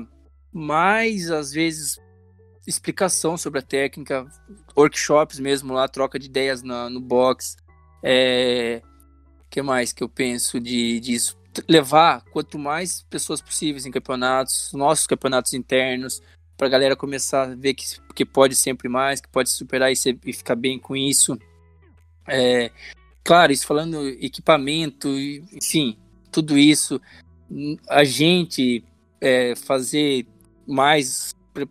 mais 0.52 1.32
às 1.32 1.52
vezes 1.52 2.00
explicação 2.66 3.38
sobre 3.38 3.60
a 3.60 3.64
técnica, 3.64 4.28
workshops 4.76 5.40
mesmo 5.40 5.74
lá, 5.74 5.88
troca 5.88 6.20
de 6.20 6.26
ideias 6.26 6.62
na, 6.62 6.90
no 6.90 7.00
box, 7.00 7.56
é, 8.04 8.82
que 9.50 9.62
mais 9.62 9.94
que 9.94 10.04
eu 10.04 10.10
penso 10.10 10.60
de 10.60 11.00
disso? 11.00 11.38
Levar 11.68 12.24
quanto 12.26 12.60
mais 12.60 13.04
pessoas 13.04 13.42
possíveis 13.42 13.86
em 13.86 13.92
campeonatos, 13.92 14.72
nossos 14.74 15.08
campeonatos 15.08 15.54
internos, 15.54 16.22
para 16.58 16.68
a 16.68 16.70
galera 16.70 16.96
começar 16.96 17.44
a 17.44 17.56
ver 17.56 17.76
que, 17.76 17.86
que 18.16 18.26
pode 18.26 18.56
sempre 18.56 18.90
mais, 18.90 19.22
que 19.22 19.30
pode 19.30 19.50
superar 19.52 19.92
e, 19.92 19.96
ser, 19.96 20.18
e 20.26 20.34
ficar 20.34 20.56
bem 20.56 20.80
com 20.80 20.96
isso. 20.96 21.38
É, 22.28 22.72
claro, 23.24 23.52
isso 23.52 23.68
falando 23.68 24.10
equipamento, 24.10 25.08
enfim, 25.54 25.98
tudo 26.32 26.58
isso, 26.58 27.00
a 27.88 28.04
gente 28.04 28.84
é, 29.22 29.56
fazer 29.56 30.26
mais 30.66 31.34
pre 31.54 31.68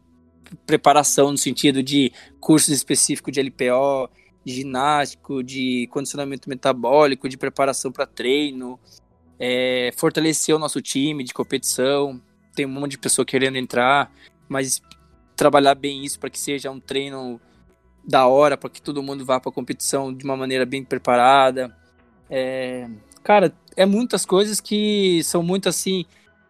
preparação 0.64 1.32
no 1.32 1.38
sentido 1.38 1.82
de 1.82 2.12
cursos 2.40 2.70
específicos 2.70 3.32
de 3.32 3.42
LPO, 3.42 4.08
de 4.44 4.54
ginástico, 4.54 5.42
de 5.42 5.88
condicionamento 5.88 6.48
metabólico, 6.48 7.28
de 7.28 7.36
preparação 7.36 7.90
para 7.90 8.06
treino, 8.06 8.78
é, 9.38 9.92
fortalecer 9.96 10.54
o 10.54 10.58
nosso 10.58 10.80
time 10.80 11.24
de 11.24 11.34
competição. 11.34 12.22
Tem 12.54 12.64
um 12.64 12.70
monte 12.70 12.92
de 12.92 12.98
pessoa 12.98 13.26
querendo 13.26 13.56
entrar 13.56 14.10
mas 14.48 14.82
trabalhar 15.34 15.74
bem 15.74 16.04
isso 16.04 16.18
para 16.18 16.30
que 16.30 16.38
seja 16.38 16.70
um 16.70 16.80
treino 16.80 17.40
da 18.06 18.26
hora, 18.26 18.56
para 18.56 18.70
que 18.70 18.80
todo 18.80 19.02
mundo 19.02 19.24
vá 19.24 19.40
para 19.40 19.50
a 19.50 19.54
competição 19.54 20.12
de 20.14 20.24
uma 20.24 20.36
maneira 20.36 20.64
bem 20.64 20.84
preparada. 20.84 21.76
É, 22.30 22.88
cara, 23.22 23.52
é 23.76 23.84
muitas 23.84 24.24
coisas 24.24 24.60
que 24.60 25.22
são 25.24 25.42
muito 25.42 25.68
assim 25.68 26.04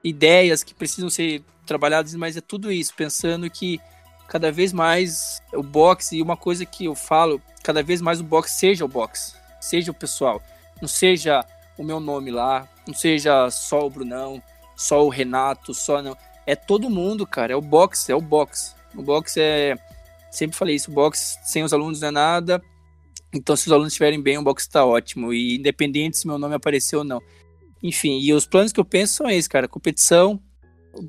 ideias 0.05 0.63
que 0.63 0.75
precisam 0.75 1.11
ser 1.11 1.43
trabalhadas, 1.65 2.15
mas 2.15 2.37
é 2.37 2.41
tudo 2.41 2.71
isso 2.71 2.95
pensando 2.95 3.51
que 3.51 3.81
cada 4.29 4.53
vez 4.53 4.73
mais 4.73 5.43
o 5.53 5.63
boxe 5.63 6.17
e 6.17 6.23
uma 6.23 6.37
coisa 6.37 6.65
que 6.65 6.85
eu 6.85 6.95
falo, 6.95 7.41
cada 7.63 7.83
vez 7.83 8.01
mais 8.01 8.21
o 8.21 8.25
boxe 8.25 8.59
seja 8.59 8.85
o 8.85 8.89
boxe, 8.89 9.35
seja 9.61 9.91
o 9.91 9.95
pessoal, 9.95 10.43
não 10.81 10.89
seja 10.89 11.45
o 11.77 11.83
meu 11.83 11.99
nome 11.99 12.31
lá, 12.31 12.69
não 12.87 12.95
seja 12.95 13.51
só 13.51 13.87
o 13.87 13.91
Brunão, 13.91 14.43
só 14.77 15.05
o 15.05 15.09
Renato, 15.09 15.75
só 15.75 16.03
não 16.03 16.17
é 16.47 16.55
todo 16.55 16.89
mundo, 16.89 17.27
cara. 17.27 17.53
É 17.53 17.57
o 17.57 17.61
boxe, 17.61 18.11
é 18.11 18.15
o 18.15 18.21
boxe. 18.21 18.75
O 18.95 19.03
boxe 19.03 19.41
é, 19.41 19.77
Sempre 20.37 20.55
falei 20.55 20.75
isso, 20.75 20.91
o 20.91 20.95
box 20.95 21.39
sem 21.45 21.63
os 21.63 21.73
alunos 21.73 22.03
não 22.03 22.09
é 22.09 22.11
nada. 22.11 22.63
Então, 23.33 23.57
se 23.57 23.69
os 23.69 23.73
alunos 23.73 23.95
estiverem 23.95 24.21
bem, 24.21 24.37
o 24.37 24.43
box 24.43 24.65
está 24.65 24.85
ótimo. 24.85 25.33
E 25.33 25.57
independente 25.57 26.19
se 26.19 26.27
meu 26.27 26.39
nome 26.39 26.55
apareceu 26.55 26.99
ou 26.99 27.05
não. 27.07 27.23
Enfim, 27.83 28.21
e 28.21 28.35
os 28.35 28.45
planos 28.45 28.71
que 28.71 28.79
eu 28.79 28.85
penso 28.85 29.15
são 29.15 29.31
esses, 29.31 29.49
cara. 29.49 29.67
Competição, 29.67 30.39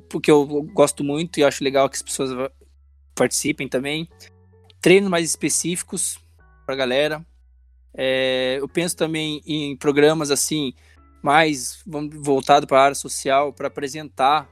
porque 0.08 0.30
eu 0.30 0.46
gosto 0.72 1.04
muito 1.04 1.38
e 1.38 1.44
acho 1.44 1.62
legal 1.62 1.90
que 1.90 1.96
as 1.96 2.02
pessoas 2.02 2.50
participem 3.14 3.68
também. 3.68 4.08
Treinos 4.80 5.10
mais 5.10 5.28
específicos 5.28 6.18
pra 6.64 6.74
galera. 6.74 7.22
É, 7.92 8.56
eu 8.58 8.66
penso 8.66 8.96
também 8.96 9.42
em 9.44 9.76
programas 9.76 10.30
assim, 10.30 10.72
mais 11.22 11.82
voltado 11.84 12.66
para 12.66 12.80
a 12.80 12.84
área 12.84 12.94
social, 12.94 13.52
para 13.52 13.68
apresentar 13.68 14.48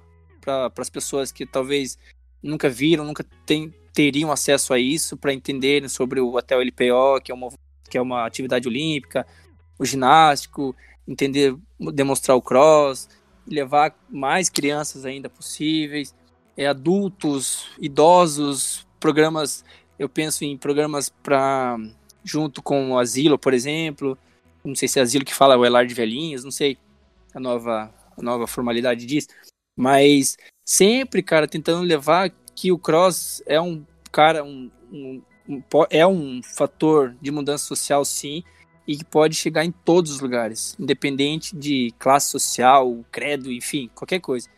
para 0.72 0.82
as 0.82 0.90
pessoas 0.90 1.32
que 1.32 1.44
talvez 1.44 1.98
nunca 2.42 2.68
viram, 2.68 3.04
nunca 3.04 3.24
tem, 3.44 3.74
teriam 3.92 4.30
acesso 4.30 4.72
a 4.72 4.78
isso, 4.78 5.16
para 5.16 5.32
entenderem 5.32 5.88
sobre 5.88 6.20
o 6.20 6.38
até 6.38 6.56
o 6.56 6.60
LPO, 6.60 7.20
que 7.22 7.32
é 7.32 7.34
uma, 7.34 7.48
que 7.88 7.98
é 7.98 8.00
uma 8.00 8.26
atividade 8.26 8.68
olímpica, 8.68 9.26
o 9.78 9.84
ginástico, 9.84 10.74
entender, 11.06 11.56
demonstrar 11.92 12.36
o 12.36 12.42
cross, 12.42 13.08
levar 13.46 13.96
mais 14.10 14.48
crianças 14.48 15.04
ainda 15.04 15.28
possíveis, 15.28 16.14
é, 16.56 16.66
adultos, 16.66 17.68
idosos, 17.78 18.86
programas, 18.98 19.64
eu 19.98 20.08
penso 20.08 20.44
em 20.44 20.56
programas 20.56 21.08
para 21.08 21.76
junto 22.24 22.60
com 22.60 22.92
o 22.92 22.98
asilo, 22.98 23.38
por 23.38 23.54
exemplo, 23.54 24.18
não 24.64 24.74
sei 24.74 24.88
se 24.88 24.98
é 24.98 25.02
asilo 25.02 25.24
que 25.24 25.34
fala 25.34 25.56
o 25.56 25.64
elar 25.64 25.86
de 25.86 25.94
velhinhos, 25.94 26.42
não 26.42 26.50
sei. 26.50 26.76
A 27.32 27.38
nova, 27.38 27.94
a 28.16 28.22
nova 28.22 28.46
formalidade 28.46 29.06
disso, 29.06 29.28
mas 29.76 30.36
sempre, 30.64 31.22
cara, 31.22 31.46
tentando 31.46 31.82
levar 31.82 32.30
que 32.54 32.72
o 32.72 32.78
cross 32.78 33.42
é 33.46 33.60
um 33.60 33.84
cara, 34.10 34.42
um, 34.42 34.70
um, 34.90 35.22
um 35.48 35.62
é 35.90 36.06
um 36.06 36.40
fator 36.42 37.14
de 37.20 37.30
mudança 37.30 37.64
social, 37.64 38.04
sim, 38.04 38.42
e 38.86 38.96
que 38.96 39.04
pode 39.04 39.34
chegar 39.34 39.64
em 39.64 39.70
todos 39.70 40.12
os 40.12 40.20
lugares, 40.20 40.74
independente 40.78 41.54
de 41.54 41.92
classe 41.98 42.30
social, 42.30 43.04
credo, 43.12 43.52
enfim, 43.52 43.90
qualquer 43.94 44.20
coisa. 44.20 44.48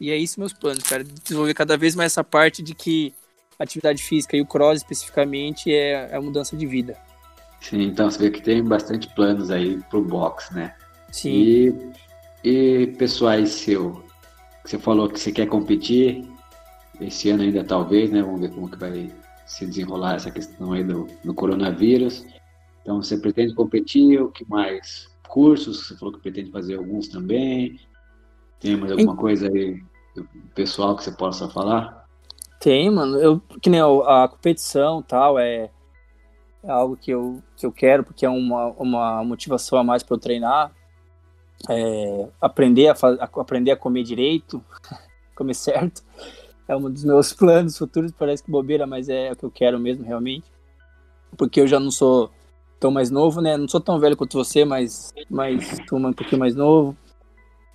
E 0.00 0.10
é 0.10 0.16
isso 0.16 0.38
meus 0.38 0.52
planos, 0.52 0.84
cara, 0.84 1.02
desenvolver 1.02 1.54
cada 1.54 1.76
vez 1.76 1.94
mais 1.94 2.12
essa 2.12 2.22
parte 2.22 2.62
de 2.62 2.74
que 2.74 3.14
atividade 3.58 4.02
física 4.02 4.36
e 4.36 4.40
o 4.40 4.46
cross 4.46 4.78
especificamente 4.78 5.72
é, 5.72 6.10
é 6.10 6.16
a 6.16 6.20
mudança 6.20 6.56
de 6.56 6.66
vida. 6.66 6.96
Sim, 7.60 7.82
então 7.82 8.08
você 8.08 8.18
vê 8.18 8.30
que 8.30 8.40
tem 8.40 8.62
bastante 8.62 9.12
planos 9.14 9.50
aí 9.50 9.80
pro 9.90 10.00
box, 10.00 10.54
né? 10.54 10.74
Sim. 11.10 11.30
E, 12.44 12.84
e 12.84 12.86
pessoais 12.98 13.50
seu, 13.50 14.04
você 14.68 14.78
falou 14.78 15.08
que 15.08 15.18
você 15.18 15.32
quer 15.32 15.46
competir 15.46 16.28
esse 17.00 17.30
ano 17.30 17.42
ainda 17.42 17.64
talvez, 17.64 18.10
né? 18.10 18.20
Vamos 18.20 18.42
ver 18.42 18.50
como 18.50 18.70
que 18.70 18.76
vai 18.76 19.10
se 19.46 19.64
desenrolar 19.64 20.16
essa 20.16 20.30
questão 20.30 20.74
aí 20.74 20.84
do, 20.84 21.08
do 21.24 21.32
coronavírus. 21.32 22.26
Então, 22.82 23.02
você 23.02 23.16
pretende 23.16 23.54
competir? 23.54 24.20
O 24.20 24.30
que 24.30 24.46
mais? 24.46 25.08
Cursos? 25.26 25.86
Você 25.86 25.96
falou 25.96 26.12
que 26.12 26.20
pretende 26.20 26.50
fazer 26.50 26.76
alguns 26.76 27.08
também. 27.08 27.80
Tem 28.60 28.76
mais 28.76 28.92
alguma 28.92 29.16
coisa 29.16 29.48
aí 29.48 29.82
pessoal 30.54 30.94
que 30.96 31.04
você 31.04 31.12
possa 31.12 31.48
falar? 31.48 32.06
Tem, 32.60 32.90
mano. 32.90 33.16
Eu, 33.16 33.40
que 33.62 33.70
nem 33.70 33.80
a 33.80 34.28
competição 34.28 35.00
tal, 35.00 35.38
é, 35.38 35.70
é 36.62 36.70
algo 36.70 36.94
que 36.94 37.10
eu, 37.10 37.42
que 37.56 37.64
eu 37.64 37.72
quero, 37.72 38.04
porque 38.04 38.26
é 38.26 38.28
uma, 38.28 38.66
uma 38.72 39.24
motivação 39.24 39.78
a 39.78 39.84
mais 39.84 40.02
para 40.02 40.14
eu 40.14 40.20
treinar. 40.20 40.72
É, 41.68 42.28
aprender, 42.40 42.88
a, 42.88 42.92
a, 42.92 43.24
aprender 43.40 43.72
a 43.72 43.76
comer 43.76 44.04
direito, 44.04 44.62
comer 45.34 45.54
certo. 45.54 46.02
É 46.66 46.76
um 46.76 46.90
dos 46.90 47.04
meus 47.04 47.32
planos 47.34 47.76
futuros, 47.76 48.12
parece 48.12 48.42
que 48.42 48.50
bobeira, 48.50 48.86
mas 48.86 49.08
é 49.08 49.32
o 49.32 49.36
que 49.36 49.44
eu 49.44 49.50
quero 49.50 49.78
mesmo, 49.78 50.04
realmente. 50.04 50.44
Porque 51.36 51.60
eu 51.60 51.66
já 51.66 51.80
não 51.80 51.90
sou 51.90 52.30
tão 52.78 52.90
mais 52.90 53.10
novo, 53.10 53.40
né? 53.40 53.56
Não 53.56 53.68
sou 53.68 53.80
tão 53.80 53.98
velho 53.98 54.16
quanto 54.16 54.36
você, 54.36 54.64
mas, 54.64 55.12
mas 55.28 55.78
sou 55.88 55.98
um 55.98 56.12
pouquinho 56.12 56.40
mais 56.40 56.54
novo. 56.54 56.96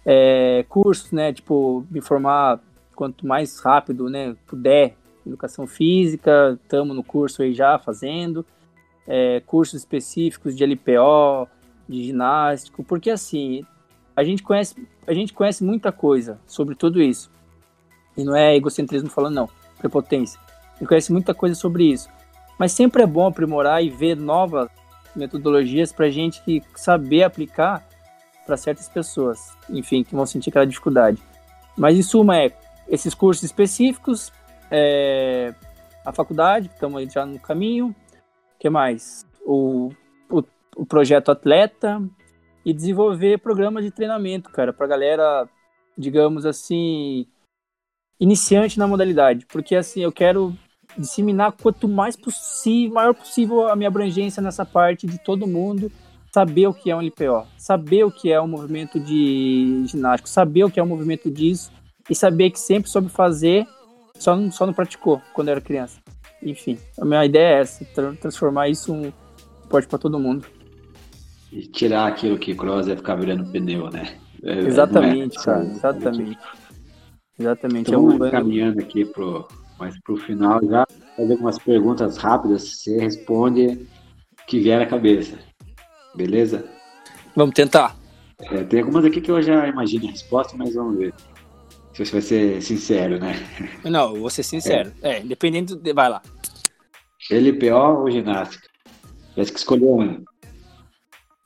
É, 0.06 0.66
cursos, 0.70 1.12
né? 1.12 1.34
Tipo, 1.34 1.86
me 1.90 2.02
formar 2.02 2.60
quanto 2.96 3.26
mais 3.26 3.60
rápido, 3.60 4.10
né? 4.10 4.36
Puder. 4.48 4.96
Educação 5.26 5.66
física, 5.66 6.60
estamos 6.62 6.94
no 6.94 7.04
curso 7.04 7.42
aí 7.42 7.54
já 7.54 7.80
fazendo. 7.80 8.46
É, 9.08 9.42
cursos 9.46 9.80
específicos 9.80 10.54
de 10.56 10.66
LPO, 10.66 11.48
de 11.88 12.04
ginástico, 12.04 12.84
porque 12.84 13.10
assim, 13.10 13.66
a 14.16 14.24
gente 14.24 14.44
conhece, 14.44 14.76
a 15.08 15.14
gente 15.14 15.34
conhece 15.34 15.64
muita 15.64 15.92
coisa 15.92 16.40
sobre 16.46 16.76
tudo 16.76 17.02
isso. 17.02 17.32
E 18.16 18.24
não 18.24 18.36
é 18.36 18.56
egocentrismo 18.56 19.10
falando, 19.10 19.36
não, 19.36 19.50
prepotência. 19.78 20.40
A 20.76 20.80
gente 20.80 20.88
conhece 20.88 21.12
muita 21.12 21.34
coisa 21.34 21.56
sobre 21.56 21.86
isso. 21.86 22.10
Mas 22.60 22.72
sempre 22.72 23.04
é 23.04 23.08
bom 23.08 23.28
aprimorar 23.28 23.84
e 23.84 23.90
ver 23.90 24.16
novas 24.16 24.70
metodologias 25.16 25.92
para 25.92 26.06
a 26.06 26.10
gente 26.10 26.62
saber 26.76 27.24
aplicar 27.24 27.88
para 28.46 28.58
certas 28.58 28.90
pessoas, 28.90 29.56
enfim, 29.70 30.04
que 30.04 30.16
vão 30.16 30.26
sentir 30.26 30.50
aquela 30.50 30.66
dificuldade. 30.66 31.22
Mas 31.78 31.98
em 31.98 32.02
suma 32.02 32.38
é 32.38 32.52
esses 32.88 33.14
cursos 33.14 33.44
específicos, 33.44 34.32
é, 34.70 35.54
a 36.06 36.12
faculdade, 36.12 36.70
estamos 36.74 37.12
já 37.12 37.26
no 37.26 37.40
caminho, 37.40 37.88
o 38.56 38.60
que 38.60 38.70
mais? 38.70 39.26
O, 39.46 39.90
o, 40.30 40.44
o, 40.76 40.86
projeto 40.86 41.32
atleta 41.32 42.02
e 42.66 42.74
desenvolver 42.74 43.40
programas 43.40 43.84
de 43.84 43.92
treinamento, 43.92 44.50
cara, 44.50 44.72
para 44.72 44.88
galera, 44.88 45.48
digamos 45.98 46.46
assim, 46.46 47.28
iniciante 48.20 48.80
na 48.80 48.88
modalidade, 48.88 49.46
porque 49.48 49.76
assim 49.76 50.02
eu 50.02 50.12
quero 50.12 50.56
disseminar 50.98 51.52
quanto 51.52 51.88
mais 51.88 52.16
possível, 52.16 52.94
maior 52.94 53.14
possível 53.14 53.68
a 53.68 53.76
minha 53.76 53.88
abrangência 53.88 54.42
nessa 54.42 54.66
parte 54.66 55.08
de 55.08 55.18
todo 55.18 55.48
mundo 55.48 55.92
saber 56.34 56.68
o 56.68 56.74
que 56.74 56.90
é 56.90 56.96
um 56.96 57.02
LPO, 57.02 57.48
saber 57.58 58.04
o 58.04 58.12
que 58.12 58.32
é 58.32 58.42
um 58.42 58.48
movimento 58.48 59.00
de 59.00 59.84
ginástica, 59.86 60.28
saber 60.28 60.64
o 60.64 60.72
que 60.72 60.80
é 60.80 60.84
um 60.84 60.88
movimento 60.88 61.30
disso 61.30 61.72
e 62.10 62.16
saber 62.16 62.50
que 62.50 62.60
sempre 62.60 62.90
soube 62.90 63.08
fazer, 63.10 63.68
só 64.18 64.36
não, 64.36 64.52
só 64.52 64.66
não 64.66 64.74
praticou 64.74 65.22
quando 65.34 65.50
era 65.50 65.62
criança. 65.62 66.00
Enfim, 66.42 66.78
a 67.00 67.06
minha 67.06 67.24
ideia 67.24 67.58
é 67.58 67.62
essa, 67.62 67.86
transformar 68.20 68.68
isso 68.68 68.92
um 68.92 69.12
esporte 69.62 69.88
para 69.88 70.00
todo 70.00 70.20
mundo. 70.20 70.46
E 71.54 71.68
tirar 71.68 72.08
aquilo 72.08 72.40
que 72.40 72.56
cross 72.56 72.88
é 72.88 72.96
ficar 72.96 73.16
virando 73.16 73.52
pneu, 73.52 73.90
né? 73.92 74.18
É, 74.42 74.60
exatamente, 74.60 75.38
é, 75.38 75.44
cara, 75.44 75.64
exatamente. 75.64 76.40
Exatamente. 77.40 77.92
Então, 77.92 78.12
é 78.12 78.14
um 78.14 78.32
caminhando 78.32 78.80
aqui 78.80 79.06
pro 79.06 79.48
mas 79.80 80.00
para 80.00 80.14
o 80.14 80.18
final 80.18 80.60
já 80.66 80.86
fazer 81.16 81.34
algumas 81.34 81.60
perguntas 81.60 82.18
rápidas, 82.18 82.64
você 82.64 82.98
responde 83.00 83.66
o 83.68 84.46
que 84.48 84.60
vier 84.60 84.82
à 84.82 84.86
cabeça. 84.86 85.38
Beleza? 86.16 86.70
Vamos 87.36 87.54
tentar. 87.54 87.96
É, 88.40 88.64
tem 88.64 88.82
algumas 88.82 89.06
aqui 89.06 89.22
que 89.22 89.32
eu 89.32 89.42
já 89.42 89.68
imagino 89.68 90.08
a 90.08 90.12
resposta, 90.12 90.56
mas 90.58 90.74
vamos 90.74 90.98
ver. 90.98 91.14
Se 91.94 92.06
você 92.06 92.12
vai 92.12 92.22
ser 92.22 92.62
sincero, 92.62 93.20
né? 93.20 93.36
Não, 93.84 94.16
vou 94.16 94.30
ser 94.30 94.44
sincero. 94.44 94.92
É, 95.02 95.18
é 95.18 95.22
independente 95.22 95.76
de... 95.76 95.94
Vai 95.94 96.10
lá. 96.10 96.22
LPO 97.30 98.02
ou 98.02 98.12
ginástica? 98.12 98.68
Parece 99.36 99.52
que 99.52 99.60
escolheu 99.60 99.96
um. 99.98 100.24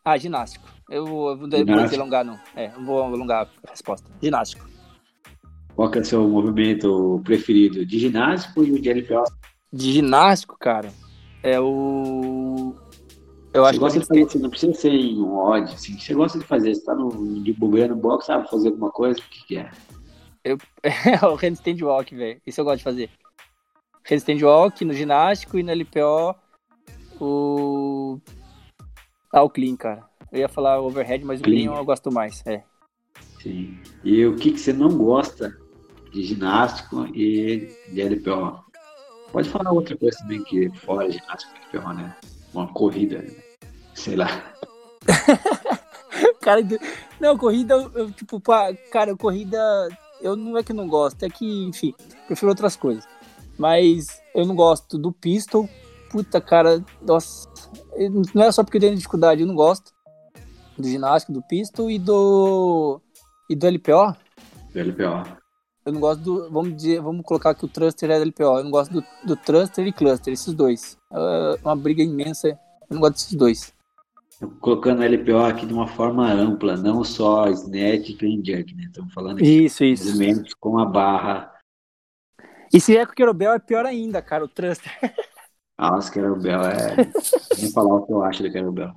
Ah, 0.08 0.18
ginástico. 0.18 0.66
Eu 0.90 1.06
vou, 1.06 1.32
eu 1.32 1.38
vou 1.38 2.00
alongar, 2.00 2.24
não. 2.24 2.40
É, 2.56 2.68
eu 2.74 2.86
vou 2.86 3.04
alongar 3.04 3.50
a 3.68 3.72
resposta. 3.72 4.10
Ginástico. 4.24 4.66
Qual 5.76 5.92
que 5.92 5.98
é 5.98 6.02
o 6.02 6.06
seu 6.06 6.26
movimento 6.30 7.22
preferido? 7.26 7.86
De 7.86 8.00
ginástico 8.00 8.64
e 8.64 8.72
o 8.72 8.82
de 8.82 8.90
LPO? 8.90 9.26
De 9.74 9.92
ginástico, 9.92 10.58
cara, 10.58 10.94
é 11.44 11.60
o. 11.60 12.74
Eu 13.52 13.64
você 13.64 13.70
acho 13.70 13.80
gosta 13.82 14.00
que 14.00 14.06
de 14.06 14.08
fazer, 14.08 14.24
assim, 14.24 14.40
não 14.40 14.50
precisa 14.50 14.74
ser 14.76 14.94
em 14.94 15.20
um 15.20 15.36
odd, 15.36 15.74
assim, 15.74 16.00
você 16.00 16.14
gosta 16.14 16.40
de 16.40 16.46
fazer, 16.46 16.74
você 16.74 16.86
tá 16.86 16.96
no, 16.96 17.44
debugando 17.44 17.94
no 17.94 18.02
box, 18.02 18.28
sabe, 18.28 18.50
fazer 18.50 18.70
alguma 18.70 18.92
coisa, 18.92 19.20
o 19.20 19.24
que, 19.24 19.46
que 19.46 19.58
é? 19.58 19.70
Eu, 20.42 20.58
é 20.84 20.90
o 21.28 21.36
handstand 21.36 21.84
walk, 21.84 22.16
velho, 22.16 22.40
isso 22.48 22.62
eu 22.62 22.64
gosto 22.64 22.78
de 22.78 22.84
fazer. 22.86 23.10
Handstand 24.10 24.42
walk 24.42 24.86
no 24.86 24.94
ginástico 24.94 25.60
e 25.60 25.64
no 25.64 25.74
LPO 25.74 26.34
o... 27.20 28.22
Ah, 29.38 29.44
o 29.44 29.50
clean, 29.52 29.76
cara. 29.76 30.04
Eu 30.32 30.40
ia 30.40 30.50
falar 30.50 30.82
overhead, 30.82 31.24
mas 31.24 31.40
clean. 31.40 31.58
o 31.58 31.66
clean 31.66 31.80
eu 31.80 31.86
gosto 31.86 32.12
mais, 32.12 32.42
é. 32.48 32.64
Sim. 33.40 33.78
E 34.04 34.26
o 34.26 34.36
que, 34.36 34.52
que 34.52 34.60
você 34.60 34.74
não 34.74 34.90
gosta 34.98 35.56
de 36.12 36.24
ginástico 36.24 37.06
e 37.16 37.72
de 37.92 38.02
LPO. 38.02 38.66
Pode 39.32 39.48
falar 39.48 39.72
outra 39.72 39.96
coisa 39.96 40.18
também 40.18 40.44
que 40.44 40.72
fora 40.80 41.12
ginástico 41.12 41.54
e 41.54 41.78
LPO, 41.78 41.94
né? 41.94 42.16
Uma 42.52 42.68
corrida, 42.74 43.24
sei 43.94 44.16
lá. 44.16 44.28
cara, 46.42 46.62
não, 47.20 47.38
corrida, 47.38 47.76
eu, 47.94 48.10
tipo, 48.10 48.42
cara, 48.42 49.16
corrida, 49.16 49.60
eu 50.20 50.36
não 50.36 50.58
é 50.58 50.64
que 50.64 50.74
não 50.74 50.88
gosto, 50.88 51.22
é 51.22 51.30
que, 51.30 51.66
enfim, 51.66 51.94
prefiro 52.26 52.50
outras 52.50 52.76
coisas. 52.76 53.08
Mas 53.56 54.20
eu 54.34 54.48
não 54.48 54.56
gosto 54.56 54.98
do 54.98 55.12
pistol, 55.12 55.70
puta, 56.10 56.42
cara, 56.42 56.84
nossa, 57.04 57.47
não 58.34 58.44
é 58.44 58.52
só 58.52 58.64
porque 58.64 58.78
eu 58.78 58.82
tenho 58.82 58.96
dificuldade, 58.96 59.42
eu 59.42 59.48
não 59.48 59.56
gosto 59.56 59.92
do 60.78 60.88
ginástico, 60.88 61.34
do 61.34 61.42
pistol 61.42 61.90
e 61.90 61.98
do 61.98 63.02
e 63.50 63.56
do 63.56 63.68
LPO. 63.68 64.16
Do 64.74 64.80
LPO. 64.80 65.38
Eu 65.86 65.94
não 65.94 66.02
gosto 66.02 66.22
do. 66.22 66.52
Vamos 66.52 66.76
dizer, 66.76 67.02
vamos 67.02 67.26
colocar 67.26 67.56
que 67.56 67.66
o 67.66 67.68
Thruster 67.68 68.12
é 68.12 68.20
LPO. 68.20 68.58
Eu 68.58 68.64
não 68.66 68.72
gosto 68.72 68.92
do, 68.92 69.04
do 69.24 69.36
Thruster 69.38 69.88
e 69.88 69.94
Cluster, 69.94 70.34
esses 70.34 70.54
dois. 70.54 70.98
É 71.12 71.60
uma 71.64 71.76
briga 71.76 72.04
imensa. 72.04 72.50
Eu 72.50 72.58
não 72.92 73.00
gosto 73.00 73.14
desses 73.14 73.34
dois. 73.34 73.74
Colocando 74.60 75.02
LPO 75.02 75.38
aqui 75.38 75.66
de 75.66 75.74
uma 75.74 75.88
forma 75.88 76.30
ampla, 76.32 76.76
não 76.76 77.04
só 77.04 77.50
snatch 77.50 78.10
e 78.10 78.14
clean 78.16 78.44
jerk, 78.44 78.76
né? 78.76 78.84
Estamos 78.84 79.14
falando 79.14 79.42
Isso, 79.42 79.84
isso. 79.84 80.06
movimentos 80.06 80.54
com 80.54 80.78
a 80.78 80.86
barra. 80.86 81.52
E 82.72 82.80
se 82.80 82.96
é 82.96 83.06
com 83.06 83.14
o 83.14 83.16
Querobel 83.16 83.54
é 83.54 83.60
pior 83.60 83.86
ainda, 83.86 84.22
cara, 84.22 84.44
o 84.44 84.48
Thruster. 84.48 84.92
Nossa, 85.80 86.12
Kettlebell 86.12 86.62
é. 86.62 86.96
Nem 87.60 87.72
falar 87.72 87.96
o 87.96 88.06
que 88.06 88.12
eu 88.12 88.24
acho 88.24 88.44
do 88.44 88.52
Kettlebell. 88.52 88.94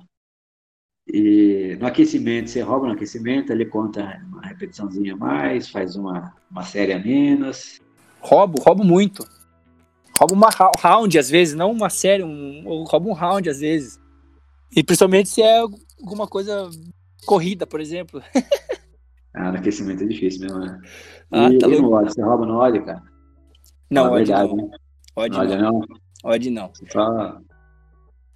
E 1.07 1.77
no 1.79 1.87
aquecimento, 1.87 2.49
você 2.49 2.61
rouba 2.61 2.87
no 2.87 2.93
aquecimento, 2.93 3.51
ele 3.51 3.65
conta 3.65 4.21
uma 4.31 4.41
repetiçãozinha 4.41 5.13
a 5.13 5.17
mais, 5.17 5.69
faz 5.69 5.95
uma, 5.95 6.33
uma 6.49 6.63
série 6.63 6.93
a 6.93 6.99
menos. 6.99 7.79
Roubo, 8.19 8.61
roubo 8.61 8.83
muito. 8.83 9.27
Roubo 10.17 10.35
uma 10.35 10.49
round 10.79 11.17
às 11.17 11.29
vezes, 11.29 11.55
não 11.55 11.71
uma 11.71 11.89
série, 11.89 12.23
um, 12.23 12.63
eu 12.65 12.83
roubo 12.83 13.09
um 13.09 13.13
round 13.13 13.49
às 13.49 13.59
vezes. 13.59 13.99
E 14.75 14.83
principalmente 14.83 15.29
se 15.29 15.41
é 15.41 15.59
alguma 15.99 16.27
coisa 16.27 16.69
corrida, 17.25 17.65
por 17.67 17.79
exemplo. 17.79 18.21
Ah, 19.33 19.49
no 19.49 19.59
aquecimento 19.59 20.03
é 20.03 20.07
difícil 20.07 20.41
mesmo, 20.41 20.59
né? 20.59 20.81
Ah, 21.31 21.49
e, 21.49 21.57
tá 21.57 21.65
e 21.65 21.79
no 21.79 21.89
ódio, 21.89 22.13
você 22.13 22.21
rouba 22.21 22.45
no 22.45 22.57
ódio, 22.57 22.83
cara? 22.83 23.01
Não, 23.89 24.03
Fala 24.03 24.17
a 24.17 24.19
odd 24.19 24.27
verdade, 24.27 24.49
não. 24.49 24.57
né? 24.57 24.77
Odd 25.15 25.31
No 25.31 25.41
ódio 25.41 25.57
não. 25.57 25.71
não? 25.71 26.00
Odd 26.23 26.49
não. 26.49 26.71
Só 26.91 27.39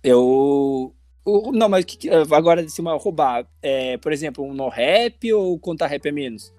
Eu. 0.03 0.93
o- 1.25 1.51
Não, 1.51 1.67
mas 1.69 1.85
que- 1.85 2.09
agora, 2.09 2.67
se 2.69 2.81
uma 2.81 2.95
roubar, 2.97 3.47
é, 3.61 3.97
por 3.97 4.11
exemplo, 4.11 4.43
um 4.43 4.53
no 4.53 4.69
rap 4.69 5.31
ou 5.33 5.57
contar 5.59 5.87
rap 5.87 6.05
é 6.07 6.11
menos? 6.11 6.53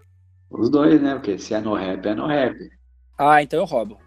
os 0.50 0.70
dois, 0.70 1.00
né? 1.02 1.14
Porque 1.14 1.38
se 1.38 1.54
é 1.54 1.60
no 1.60 1.74
rap, 1.74 2.06
é 2.06 2.14
no 2.14 2.26
rap. 2.26 2.56
Ah, 3.18 3.42
então 3.42 3.58
eu 3.60 3.64
roubo. 3.66 3.98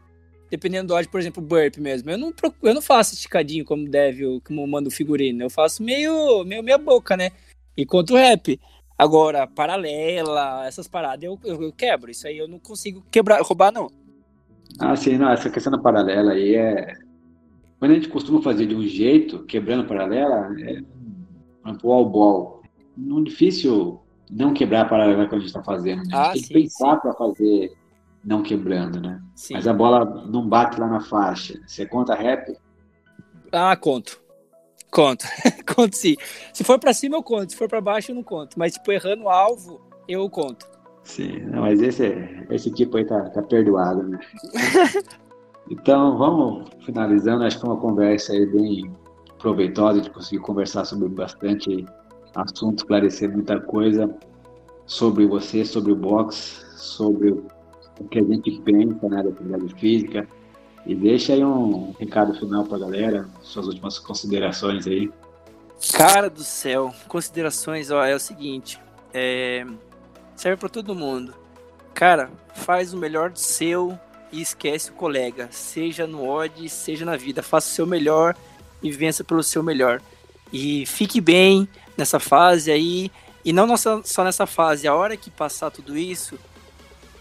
Dependendo 0.50 0.88
do 0.88 0.94
odd, 0.96 1.08
por 1.10 1.20
exemplo, 1.20 1.44
burp 1.44 1.78
mesmo. 1.78 2.10
Eu 2.10 2.18
não, 2.18 2.34
eu 2.64 2.74
não 2.74 2.82
faço 2.82 3.14
esticadinho 3.14 3.64
como 3.66 3.88
deve, 3.88 4.40
como 4.42 4.66
manda 4.66 4.88
o 4.88 4.92
figurino. 4.92 5.44
Eu 5.44 5.50
faço 5.50 5.84
meio, 5.84 6.44
meio 6.46 6.64
meia 6.64 6.78
boca, 6.78 7.16
né? 7.18 7.32
E 7.78 7.86
conto 7.86 8.16
rap. 8.16 8.60
Agora, 8.98 9.46
paralela, 9.48 10.66
essas 10.66 10.88
paradas 10.88 11.24
eu, 11.24 11.40
eu, 11.44 11.62
eu 11.62 11.72
quebro. 11.74 12.10
Isso 12.10 12.26
aí 12.28 12.38
eu 12.38 12.48
não 12.48 12.58
consigo 12.58 13.04
quebrar, 13.12 13.42
roubar, 13.42 13.72
não. 13.72 13.88
Ah, 14.80 14.96
sim, 14.96 15.18
não, 15.18 15.30
essa 15.30 15.50
questão 15.50 15.72
da 15.72 15.78
paralela 15.78 16.32
aí 16.32 16.56
é. 16.56 16.98
Quando 17.80 17.92
a 17.92 17.96
gente 17.96 18.10
costuma 18.10 18.42
fazer 18.42 18.66
de 18.68 18.76
um 18.76 18.84
jeito, 18.84 19.40
quebrando 19.46 19.88
paralela, 19.88 20.54
é 20.60 20.82
um 21.66 21.78
wall 21.84 22.10
ball. 22.10 22.62
Não 22.98 23.20
é 23.20 23.24
difícil 23.24 24.02
não 24.30 24.54
quebrar 24.54 24.82
a 24.82 24.90
paralela 24.90 25.28
que 25.28 25.34
a 25.36 25.38
gente 25.40 25.48
está 25.48 25.64
fazendo. 25.64 26.04
Né? 26.04 26.10
A 26.14 26.30
Ah, 26.30 26.36
gente 26.36 26.48
sim, 26.48 26.54
tem 26.54 26.64
que 26.64 26.70
pensar 26.70 26.98
para 26.98 27.14
fazer 27.14 27.72
não 28.24 28.44
quebrando, 28.44 29.00
né? 29.00 29.22
Sim. 29.34 29.54
Mas 29.54 29.66
a 29.66 29.74
bola 29.74 30.28
não 30.28 30.48
bate 30.48 30.80
lá 30.80 30.88
na 30.88 31.00
faixa. 31.00 31.58
Você 31.66 31.86
conta 31.86 32.14
rap? 32.14 32.54
Ah, 33.52 33.76
conto. 33.78 34.22
Conto. 34.92 35.26
conto 35.74 35.96
sim. 35.96 36.18
Se 36.54 36.64
for 36.66 36.78
pra 36.80 36.94
cima, 36.94 37.16
eu 37.16 37.24
conto. 37.24 37.52
Se 37.52 37.58
for 37.58 37.70
pra 37.70 37.80
baixo, 37.80 38.12
eu 38.12 38.16
não 38.16 38.24
conto. 38.24 38.60
Mas, 38.60 38.74
tipo, 38.74 38.92
errando 38.92 39.24
o 39.24 39.30
alvo, 39.30 39.80
eu 40.08 40.30
conto. 40.30 40.68
Sim, 41.04 41.40
não, 41.46 41.62
mas 41.62 41.82
esse, 41.82 42.04
esse 42.52 42.70
tipo 42.72 42.98
aí 42.98 43.06
tá, 43.06 43.30
tá 43.30 43.42
perdoado, 43.42 44.04
né? 44.04 44.20
então, 45.70 46.18
vamos 46.18 46.68
finalizando. 46.86 47.44
Acho 47.44 47.58
que 47.58 47.62
foi 47.62 47.72
uma 47.72 47.82
conversa 47.82 48.34
aí 48.34 48.46
bem 48.46 48.92
proveitosa. 49.38 49.92
A 49.92 50.04
gente 50.04 50.10
conseguiu 50.10 50.42
conversar 50.42 50.86
sobre 50.86 51.08
bastante 51.10 51.86
assunto, 52.36 52.80
esclarecer 52.80 53.32
muita 53.32 53.60
coisa 53.60 54.10
sobre 54.86 55.28
você, 55.28 55.64
sobre 55.64 55.92
o 55.92 55.96
boxe, 55.96 56.66
sobre 56.76 57.32
o 57.32 58.08
que 58.10 58.20
a 58.20 58.24
gente 58.24 58.60
pensa 58.62 59.08
né, 59.08 59.24
da 59.24 59.30
atividade 59.30 59.74
física. 59.76 60.28
E 60.86 60.96
deixa 60.96 61.34
aí 61.34 61.44
um 61.44 61.94
recado 62.00 62.34
final 62.34 62.64
pra 62.64 62.80
galera, 62.80 63.28
suas 63.42 63.68
últimas 63.68 64.00
considerações 64.00 64.88
aí. 64.88 65.12
Cara 65.94 66.30
do 66.30 66.44
céu, 66.44 66.92
considerações, 67.08 67.92
ó, 67.92 68.04
é 68.04 68.16
o 68.16 68.20
seguinte, 68.20 68.80
é, 69.14 69.66
serve 70.36 70.58
pra 70.58 70.70
todo 70.70 70.96
mundo. 70.96 71.34
Cara, 71.94 72.32
faz 72.54 72.94
o 72.94 72.98
melhor 72.98 73.30
do 73.30 73.40
seu 73.40 73.98
e 74.32 74.42
esquece 74.42 74.92
o 74.92 74.94
colega, 74.94 75.50
seja 75.52 76.06
no 76.06 76.28
odd, 76.28 76.68
seja 76.70 77.06
na 77.06 77.18
vida, 77.18 77.42
faça 77.42 77.68
o 77.68 77.72
seu 77.72 77.86
melhor 77.86 78.36
e 78.82 78.92
vença 78.92 79.24
pelo 79.24 79.44
seu 79.44 79.64
melhor. 79.64 80.02
E 80.52 80.86
fique 80.86 81.20
bem 81.22 81.68
nessa 81.98 82.20
fase 82.20 82.72
aí, 82.72 83.12
e 83.44 83.54
não 83.54 83.76
só 83.78 84.24
nessa 84.24 84.46
fase, 84.46 84.88
a 84.88 84.96
hora 84.96 85.18
que 85.18 85.30
passar 85.30 85.72
tudo 85.72 85.98
isso, 85.98 86.38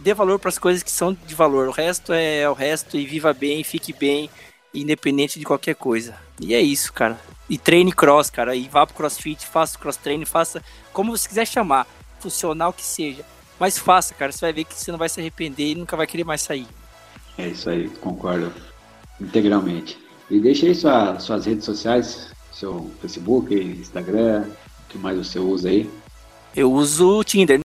dê 0.00 0.14
valor 0.14 0.38
para 0.38 0.48
as 0.48 0.58
coisas 0.58 0.82
que 0.82 0.90
são 0.90 1.12
de 1.12 1.34
valor, 1.34 1.68
o 1.68 1.72
resto 1.72 2.12
é 2.12 2.48
o 2.48 2.54
resto 2.54 2.96
e 2.96 3.04
viva 3.06 3.32
bem, 3.32 3.64
fique 3.64 3.92
bem, 3.92 4.30
independente 4.72 5.38
de 5.38 5.44
qualquer 5.44 5.74
coisa. 5.74 6.16
E 6.40 6.54
é 6.54 6.60
isso, 6.60 6.92
cara. 6.92 7.18
E 7.48 7.58
treine 7.58 7.92
cross, 7.92 8.30
cara, 8.30 8.54
e 8.54 8.68
vá 8.68 8.86
pro 8.86 8.94
crossfit, 8.94 9.46
faça 9.46 9.78
cross 9.78 9.96
treine, 9.96 10.24
faça 10.24 10.62
como 10.92 11.16
você 11.16 11.26
quiser 11.28 11.46
chamar, 11.46 11.86
funcional 12.20 12.72
que 12.72 12.82
seja, 12.82 13.24
mas 13.58 13.78
faça, 13.78 14.14
cara, 14.14 14.30
você 14.30 14.40
vai 14.40 14.52
ver 14.52 14.64
que 14.64 14.74
você 14.74 14.92
não 14.92 14.98
vai 14.98 15.08
se 15.08 15.18
arrepender 15.18 15.72
e 15.72 15.74
nunca 15.74 15.96
vai 15.96 16.06
querer 16.06 16.24
mais 16.24 16.42
sair. 16.42 16.66
É 17.38 17.46
isso 17.46 17.70
aí, 17.70 17.88
concordo 18.00 18.52
integralmente. 19.20 19.96
E 20.28 20.40
deixa 20.40 20.66
aí 20.66 20.74
sua, 20.74 21.20
suas 21.20 21.46
redes 21.46 21.64
sociais, 21.64 22.32
seu 22.52 22.90
Facebook, 23.00 23.54
Instagram, 23.54 24.44
o 24.84 24.88
que 24.88 24.98
mais 24.98 25.16
você 25.16 25.38
usa 25.38 25.68
aí. 25.68 25.88
Eu 26.54 26.72
uso 26.72 27.20
o 27.20 27.24
Tinder. 27.24 27.60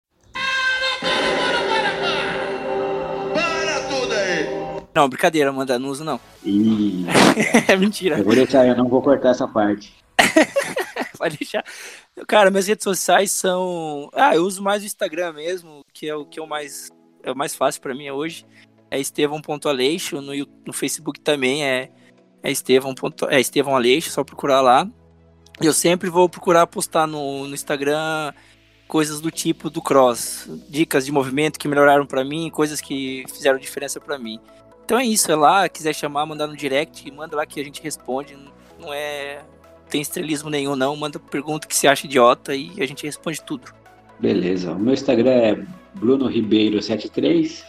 Para 3.33 3.81
tudo 3.89 4.13
aí! 4.13 4.47
Não, 4.93 5.09
brincadeira, 5.09 5.51
Amanda, 5.51 5.79
não 5.79 5.91
uso 5.91 6.03
não. 6.03 6.19
E 6.45 7.07
é 7.69 7.77
mentira. 7.77 8.19
eu 8.19 8.25
vou 8.25 8.35
deixar, 8.35 8.67
eu 8.67 8.77
não 8.77 8.89
vou 8.89 9.01
cortar 9.01 9.31
essa 9.31 9.47
parte. 9.47 9.95
Pode 11.17 11.39
deixar. 11.39 11.65
Cara, 12.27 12.51
minhas 12.51 12.67
redes 12.67 12.83
sociais 12.83 13.31
são. 13.31 14.11
Ah, 14.15 14.35
eu 14.35 14.43
uso 14.43 14.63
mais 14.63 14.83
o 14.83 14.87
Instagram 14.87 15.33
mesmo, 15.35 15.83
que 15.93 16.09
é 16.09 16.15
o 16.17 16.25
que 16.25 16.41
eu 16.41 16.47
mais. 16.47 16.89
É 17.23 17.31
o 17.31 17.37
mais 17.37 17.55
fácil 17.55 17.81
pra 17.83 17.95
mim 17.95 18.11
hoje. 18.11 18.45
É 18.91 18.99
Estevão.aleixo. 18.99 20.21
No, 20.21 20.35
Yu- 20.35 20.49
no 20.67 20.73
Facebook 20.73 21.21
também 21.21 21.65
é, 21.65 21.91
é 22.43 22.51
Estevão. 22.51 22.95
É 23.29 23.41
Estevão 23.41 23.77
Aleixo, 23.77 24.11
só 24.11 24.25
procurar 24.25 24.61
lá. 24.61 24.89
Eu 25.61 25.73
sempre 25.73 26.09
vou 26.09 26.29
procurar 26.29 26.67
postar 26.67 27.07
no, 27.07 27.47
no 27.47 27.55
Instagram 27.55 28.33
coisas 28.89 29.21
do 29.21 29.31
tipo 29.31 29.71
do 29.71 29.81
cross, 29.81 30.49
dicas 30.69 31.05
de 31.07 31.13
movimento 31.13 31.59
que 31.61 31.69
melhoraram 31.69 32.05
pra 32.05 32.25
mim, 32.25 32.51
coisas 32.51 32.81
que 32.81 33.25
fizeram 33.33 33.59
diferença 33.59 34.01
pra 34.01 34.19
mim. 34.19 34.41
Então 34.85 34.99
é 34.99 35.05
isso, 35.05 35.31
é 35.31 35.37
lá, 35.37 35.69
quiser 35.69 35.95
chamar, 35.95 36.27
mandar 36.27 36.49
no 36.49 36.57
direct, 36.57 37.09
manda 37.13 37.37
lá 37.37 37.47
que 37.47 37.61
a 37.61 37.65
gente 37.65 37.81
responde. 37.81 38.37
Não 38.81 38.93
é 38.93 39.43
tem 39.89 40.01
estrelismo 40.01 40.49
nenhum, 40.51 40.75
não. 40.75 40.97
Manda 40.97 41.19
pergunta 41.21 41.67
que 41.69 41.77
você 41.77 41.87
acha 41.87 42.07
idiota 42.07 42.55
e 42.55 42.73
a 42.81 42.87
gente 42.87 43.05
responde 43.05 43.43
tudo. 43.43 43.73
Beleza. 44.19 44.73
O 44.73 44.79
meu 44.79 44.95
Instagram 44.95 45.31
é 45.31 45.55
Bruno 45.95 46.29
Ribeiro73. 46.29 47.63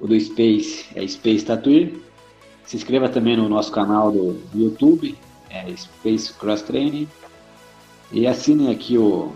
O 0.00 0.06
do 0.06 0.18
Space 0.18 0.86
é 0.94 1.06
Space 1.06 1.44
Tatuir. 1.44 1.94
Se 2.64 2.76
inscreva 2.76 3.08
também 3.08 3.36
no 3.36 3.48
nosso 3.48 3.70
canal 3.70 4.10
do 4.10 4.40
YouTube, 4.54 5.16
é 5.50 5.74
Space 5.76 6.32
Cross 6.34 6.62
Training. 6.62 7.08
E 8.12 8.26
assinem 8.26 8.70
aqui 8.70 8.98
o, 8.98 9.32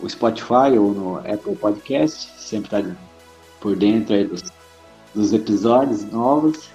o 0.00 0.08
Spotify 0.08 0.76
ou 0.78 0.92
no 0.92 1.18
Apple 1.18 1.56
Podcast. 1.56 2.30
Sempre 2.38 2.76
está 2.76 2.96
por 3.60 3.76
dentro 3.76 4.14
aí 4.14 4.24
dos, 4.24 4.42
dos 5.14 5.32
episódios 5.32 6.04
novos. 6.04 6.68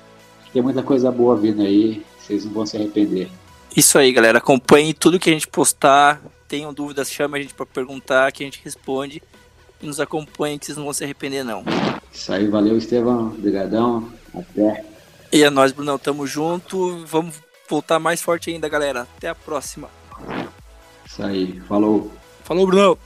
Tem 0.51 0.61
muita 0.61 0.83
coisa 0.83 1.11
boa 1.11 1.35
vindo 1.35 1.61
aí. 1.61 2.03
Vocês 2.19 2.45
não 2.45 2.53
vão 2.53 2.65
se 2.65 2.77
arrepender. 2.77 3.29
Isso 3.75 3.97
aí, 3.97 4.11
galera. 4.11 4.39
Acompanhe 4.39 4.93
tudo 4.93 5.19
que 5.19 5.29
a 5.29 5.33
gente 5.33 5.47
postar. 5.47 6.21
Tenham 6.47 6.73
dúvidas, 6.73 7.09
chame 7.09 7.39
a 7.39 7.41
gente 7.41 7.53
pra 7.53 7.65
perguntar, 7.65 8.31
que 8.31 8.43
a 8.43 8.45
gente 8.45 8.59
responde. 8.63 9.21
E 9.81 9.85
nos 9.85 9.99
acompanhe, 9.99 10.59
que 10.59 10.65
vocês 10.65 10.77
não 10.77 10.85
vão 10.85 10.93
se 10.93 11.03
arrepender, 11.03 11.43
não. 11.43 11.63
Isso 12.11 12.31
aí, 12.31 12.47
valeu, 12.47 12.77
Estevão. 12.77 13.27
Obrigadão. 13.27 14.11
Até. 14.33 14.85
E 15.31 15.43
é 15.43 15.49
nóis, 15.49 15.71
Brunão. 15.71 15.97
Tamo 15.97 16.27
junto. 16.27 17.05
Vamos 17.05 17.35
voltar 17.69 17.99
mais 17.99 18.21
forte 18.21 18.49
ainda, 18.51 18.69
galera. 18.69 19.07
Até 19.17 19.29
a 19.29 19.35
próxima. 19.35 19.89
Isso 21.05 21.23
aí. 21.23 21.59
Falou. 21.67 22.11
Falou, 22.43 22.67
Brunão. 22.67 22.97